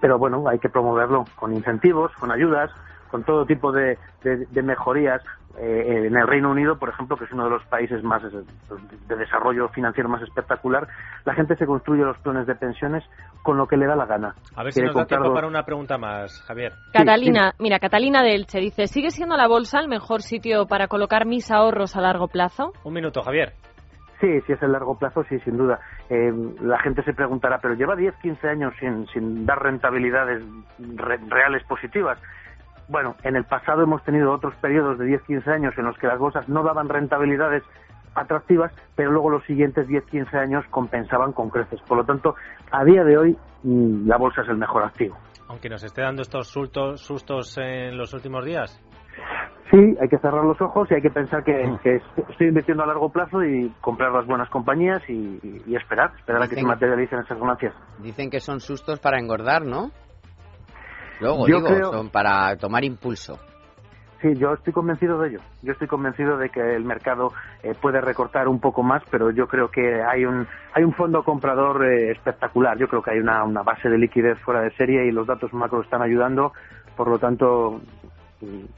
Pero 0.00 0.18
bueno, 0.18 0.48
hay 0.48 0.58
que 0.58 0.68
promoverlo 0.68 1.24
con 1.36 1.52
incentivos, 1.52 2.12
con 2.18 2.30
ayudas, 2.30 2.70
con 3.10 3.24
todo 3.24 3.46
tipo 3.46 3.72
de, 3.72 3.98
de 4.22 4.62
mejorías. 4.62 5.22
Eh, 5.58 6.06
en 6.06 6.16
el 6.16 6.26
Reino 6.26 6.50
Unido, 6.50 6.78
por 6.78 6.88
ejemplo, 6.88 7.16
que 7.16 7.24
es 7.24 7.32
uno 7.32 7.44
de 7.44 7.50
los 7.50 7.64
países 7.66 8.02
más 8.02 8.22
de 8.22 9.16
desarrollo 9.16 9.68
financiero 9.68 10.08
más 10.08 10.22
espectacular, 10.22 10.88
la 11.26 11.34
gente 11.34 11.56
se 11.56 11.66
construye 11.66 12.02
los 12.02 12.16
planes 12.18 12.46
de 12.46 12.54
pensiones 12.54 13.04
con 13.42 13.58
lo 13.58 13.66
que 13.66 13.76
le 13.76 13.86
da 13.86 13.94
la 13.94 14.06
gana. 14.06 14.34
A 14.56 14.62
ver 14.62 14.72
si 14.72 14.82
nos 14.82 14.94
da 14.94 15.04
tiempo 15.04 15.34
para 15.34 15.46
una 15.46 15.64
pregunta 15.64 15.98
más, 15.98 16.40
Javier. 16.46 16.72
Catalina, 16.92 17.52
mira, 17.58 17.78
Catalina 17.78 18.22
de 18.22 18.34
Elche 18.34 18.60
dice, 18.60 18.86
¿sigue 18.86 19.10
siendo 19.10 19.36
la 19.36 19.46
bolsa 19.46 19.78
el 19.80 19.88
mejor 19.88 20.22
sitio 20.22 20.66
para 20.66 20.88
colocar 20.88 21.26
mis 21.26 21.50
ahorros 21.50 21.96
a 21.96 22.00
largo 22.00 22.28
plazo? 22.28 22.72
Un 22.84 22.94
minuto, 22.94 23.20
Javier. 23.22 23.52
Sí, 24.22 24.40
sí 24.46 24.52
es 24.52 24.62
el 24.62 24.72
largo 24.72 24.96
plazo, 24.96 25.24
sí, 25.28 25.38
sin 25.40 25.56
duda. 25.58 25.80
Eh, 26.08 26.32
la 26.60 26.78
gente 26.78 27.02
se 27.02 27.12
preguntará, 27.12 27.58
pero 27.60 27.74
lleva 27.74 27.96
10, 27.96 28.14
15 28.22 28.48
años 28.48 28.72
sin, 28.78 29.06
sin 29.08 29.44
dar 29.44 29.60
rentabilidades 29.60 30.44
reales 30.78 31.64
positivas 31.64 32.18
bueno, 32.92 33.16
en 33.24 33.36
el 33.36 33.44
pasado 33.44 33.82
hemos 33.82 34.04
tenido 34.04 34.30
otros 34.32 34.54
periodos 34.56 34.98
de 34.98 35.06
10-15 35.06 35.48
años 35.48 35.74
en 35.78 35.86
los 35.86 35.98
que 35.98 36.06
las 36.06 36.18
bolsas 36.18 36.48
no 36.48 36.62
daban 36.62 36.88
rentabilidades 36.88 37.62
atractivas, 38.14 38.70
pero 38.94 39.10
luego 39.10 39.30
los 39.30 39.44
siguientes 39.44 39.88
10-15 39.88 40.34
años 40.34 40.64
compensaban 40.70 41.32
con 41.32 41.48
creces. 41.48 41.80
Por 41.88 41.96
lo 41.96 42.04
tanto, 42.04 42.34
a 42.70 42.84
día 42.84 43.02
de 43.02 43.16
hoy 43.16 43.36
mm, 43.62 44.06
la 44.06 44.18
bolsa 44.18 44.42
es 44.42 44.48
el 44.50 44.58
mejor 44.58 44.84
activo. 44.84 45.16
Aunque 45.48 45.70
nos 45.70 45.82
esté 45.82 46.02
dando 46.02 46.22
estos 46.22 46.48
sustos, 46.48 47.00
sustos 47.00 47.56
en 47.58 47.96
los 47.96 48.12
últimos 48.12 48.44
días. 48.44 48.78
Sí, 49.70 49.78
hay 50.00 50.08
que 50.08 50.18
cerrar 50.18 50.44
los 50.44 50.60
ojos 50.60 50.86
y 50.90 50.94
hay 50.94 51.00
que 51.00 51.10
pensar 51.10 51.42
que, 51.44 51.52
estoy 52.28 52.48
invirtiendo 52.48 52.82
a 52.82 52.86
largo 52.86 53.10
plazo 53.10 53.42
y 53.42 53.70
comprar 53.80 54.12
las 54.12 54.26
buenas 54.26 54.50
compañías 54.50 55.02
y, 55.08 55.74
esperar, 55.74 56.12
esperar 56.18 56.42
a 56.42 56.48
que 56.48 56.56
se 56.56 56.62
materialicen 56.62 57.20
esas 57.20 57.38
ganancias. 57.38 57.74
Dicen 58.00 58.28
que 58.28 58.40
son 58.40 58.60
sustos 58.60 59.00
para 59.00 59.18
engordar, 59.18 59.64
¿no? 59.64 59.90
Luego, 61.20 61.46
digo, 61.46 61.92
son 61.92 62.10
para 62.10 62.56
tomar 62.56 62.84
impulso. 62.84 63.38
Sí, 64.22 64.28
yo 64.36 64.52
estoy 64.52 64.72
convencido 64.72 65.18
de 65.18 65.30
ello. 65.30 65.40
Yo 65.62 65.72
estoy 65.72 65.88
convencido 65.88 66.36
de 66.36 66.48
que 66.48 66.60
el 66.60 66.84
mercado 66.84 67.32
eh, 67.64 67.74
puede 67.80 68.00
recortar 68.00 68.46
un 68.46 68.60
poco 68.60 68.84
más, 68.84 69.02
pero 69.10 69.32
yo 69.32 69.48
creo 69.48 69.68
que 69.68 70.00
hay 70.00 70.24
un 70.24 70.46
hay 70.74 70.84
un 70.84 70.94
fondo 70.94 71.24
comprador 71.24 71.84
eh, 71.84 72.12
espectacular. 72.12 72.78
Yo 72.78 72.86
creo 72.86 73.02
que 73.02 73.10
hay 73.10 73.18
una, 73.18 73.42
una 73.42 73.62
base 73.62 73.88
de 73.88 73.98
liquidez 73.98 74.38
fuera 74.44 74.60
de 74.60 74.70
serie 74.76 75.06
y 75.06 75.10
los 75.10 75.26
datos 75.26 75.52
macro 75.52 75.82
están 75.82 76.02
ayudando. 76.02 76.52
Por 76.96 77.08
lo 77.08 77.18
tanto, 77.18 77.80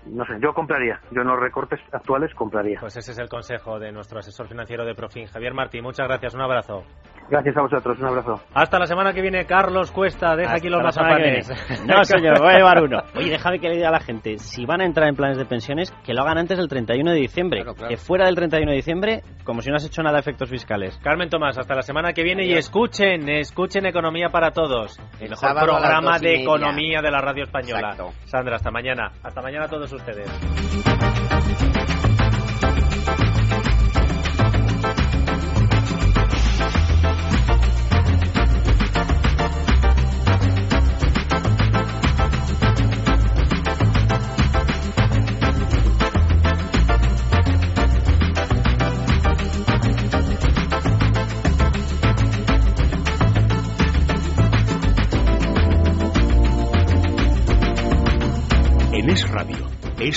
no 0.07 0.25
sé, 0.25 0.35
yo 0.41 0.55
compraría. 0.55 1.01
Yo 1.11 1.21
en 1.21 1.29
los 1.29 1.39
recortes 1.39 1.79
actuales 1.93 2.35
compraría. 2.35 2.81
Pues 2.81 2.97
ese 2.97 3.13
es 3.13 3.19
el 3.19 3.29
consejo 3.29 3.79
de 3.79 3.93
nuestro 3.93 4.21
asesor 4.21 4.49
financiero 4.49 4.85
de 4.87 4.95
Profin, 4.95 5.27
Javier 5.27 5.53
Martí. 5.53 5.83
Muchas 5.83 6.07
gracias, 6.07 6.35
un 6.35 6.41
abrazo. 6.41 6.85
Gracias 7.29 7.57
a 7.57 7.63
vosotros, 7.63 7.99
un 7.99 8.07
abrazo. 8.07 8.41
Hasta 8.53 8.79
la 8.79 8.87
semana 8.87 9.13
que 9.13 9.23
viene, 9.23 9.47
Carlos 9.47 9.91
Cuesta. 9.91 10.37
Deja 10.37 10.55
aquí 10.55 10.69
los 10.69 10.83
mazapanes. 10.83 11.49
No, 11.87 12.05
señor, 12.05 12.39
voy 12.41 12.53
a 12.53 12.57
llevar 12.59 12.83
uno. 12.83 12.99
Oye, 13.17 13.31
déjame 13.31 13.59
que 13.59 13.69
le 13.69 13.77
diga 13.77 13.89
a 13.89 13.93
la 13.93 14.01
gente, 14.01 14.39
si 14.39 14.67
van 14.67 14.81
a 14.81 14.85
entrar 14.85 15.09
en 15.09 15.17
planes 15.17 15.39
de 15.39 15.45
pensiones, 15.45 15.93
que 16.05 16.13
lo 16.13 16.23
hagan 16.23 16.39
antes 16.39 16.59
del 16.59 16.69
31 16.69 17.13
de 17.13 17.17
diciembre. 17.17 17.65
Que 17.89 17.97
fuera 17.97 18.27
del 18.27 18.35
31 18.35 18.71
de 18.71 18.77
diciembre, 18.77 19.23
como 19.45 19.63
si 19.63 19.71
no 19.71 19.77
has 19.77 19.87
hecho 19.87 20.03
nada 20.03 20.17
de 20.17 20.21
efectos 20.21 20.51
fiscales. 20.51 20.99
Carmen 21.03 21.29
Tomás, 21.29 21.59
hasta 21.59 21.75
la 21.75 21.83
semana 21.83 22.13
que 22.13 22.23
viene 22.23 22.47
y 22.47 22.53
escuchen, 22.53 23.29
escuchen 23.29 23.87
Economía 23.87 24.29
para 24.29 24.51
Todos. 24.51 24.99
El, 25.21 25.31
mejor 25.31 25.55
programa 25.55 26.19
de 26.19 26.43
economía 26.43 27.01
de 27.01 27.11
la 27.11 27.21
radio 27.21 27.45
española. 27.45 27.97
Sandra, 28.25 28.57
hasta 28.57 28.71
mañana. 28.71 29.11
Hasta 29.23 29.41
mañana 29.41 29.65
a 29.65 29.69
todos 29.69 29.93
ustedes. 29.93 31.14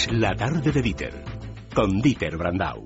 La 0.05 0.35
tarde 0.35 0.71
de 0.71 0.81
Dieter, 0.81 1.23
con 1.73 1.99
Dieter 2.01 2.37
Brandau. 2.37 2.85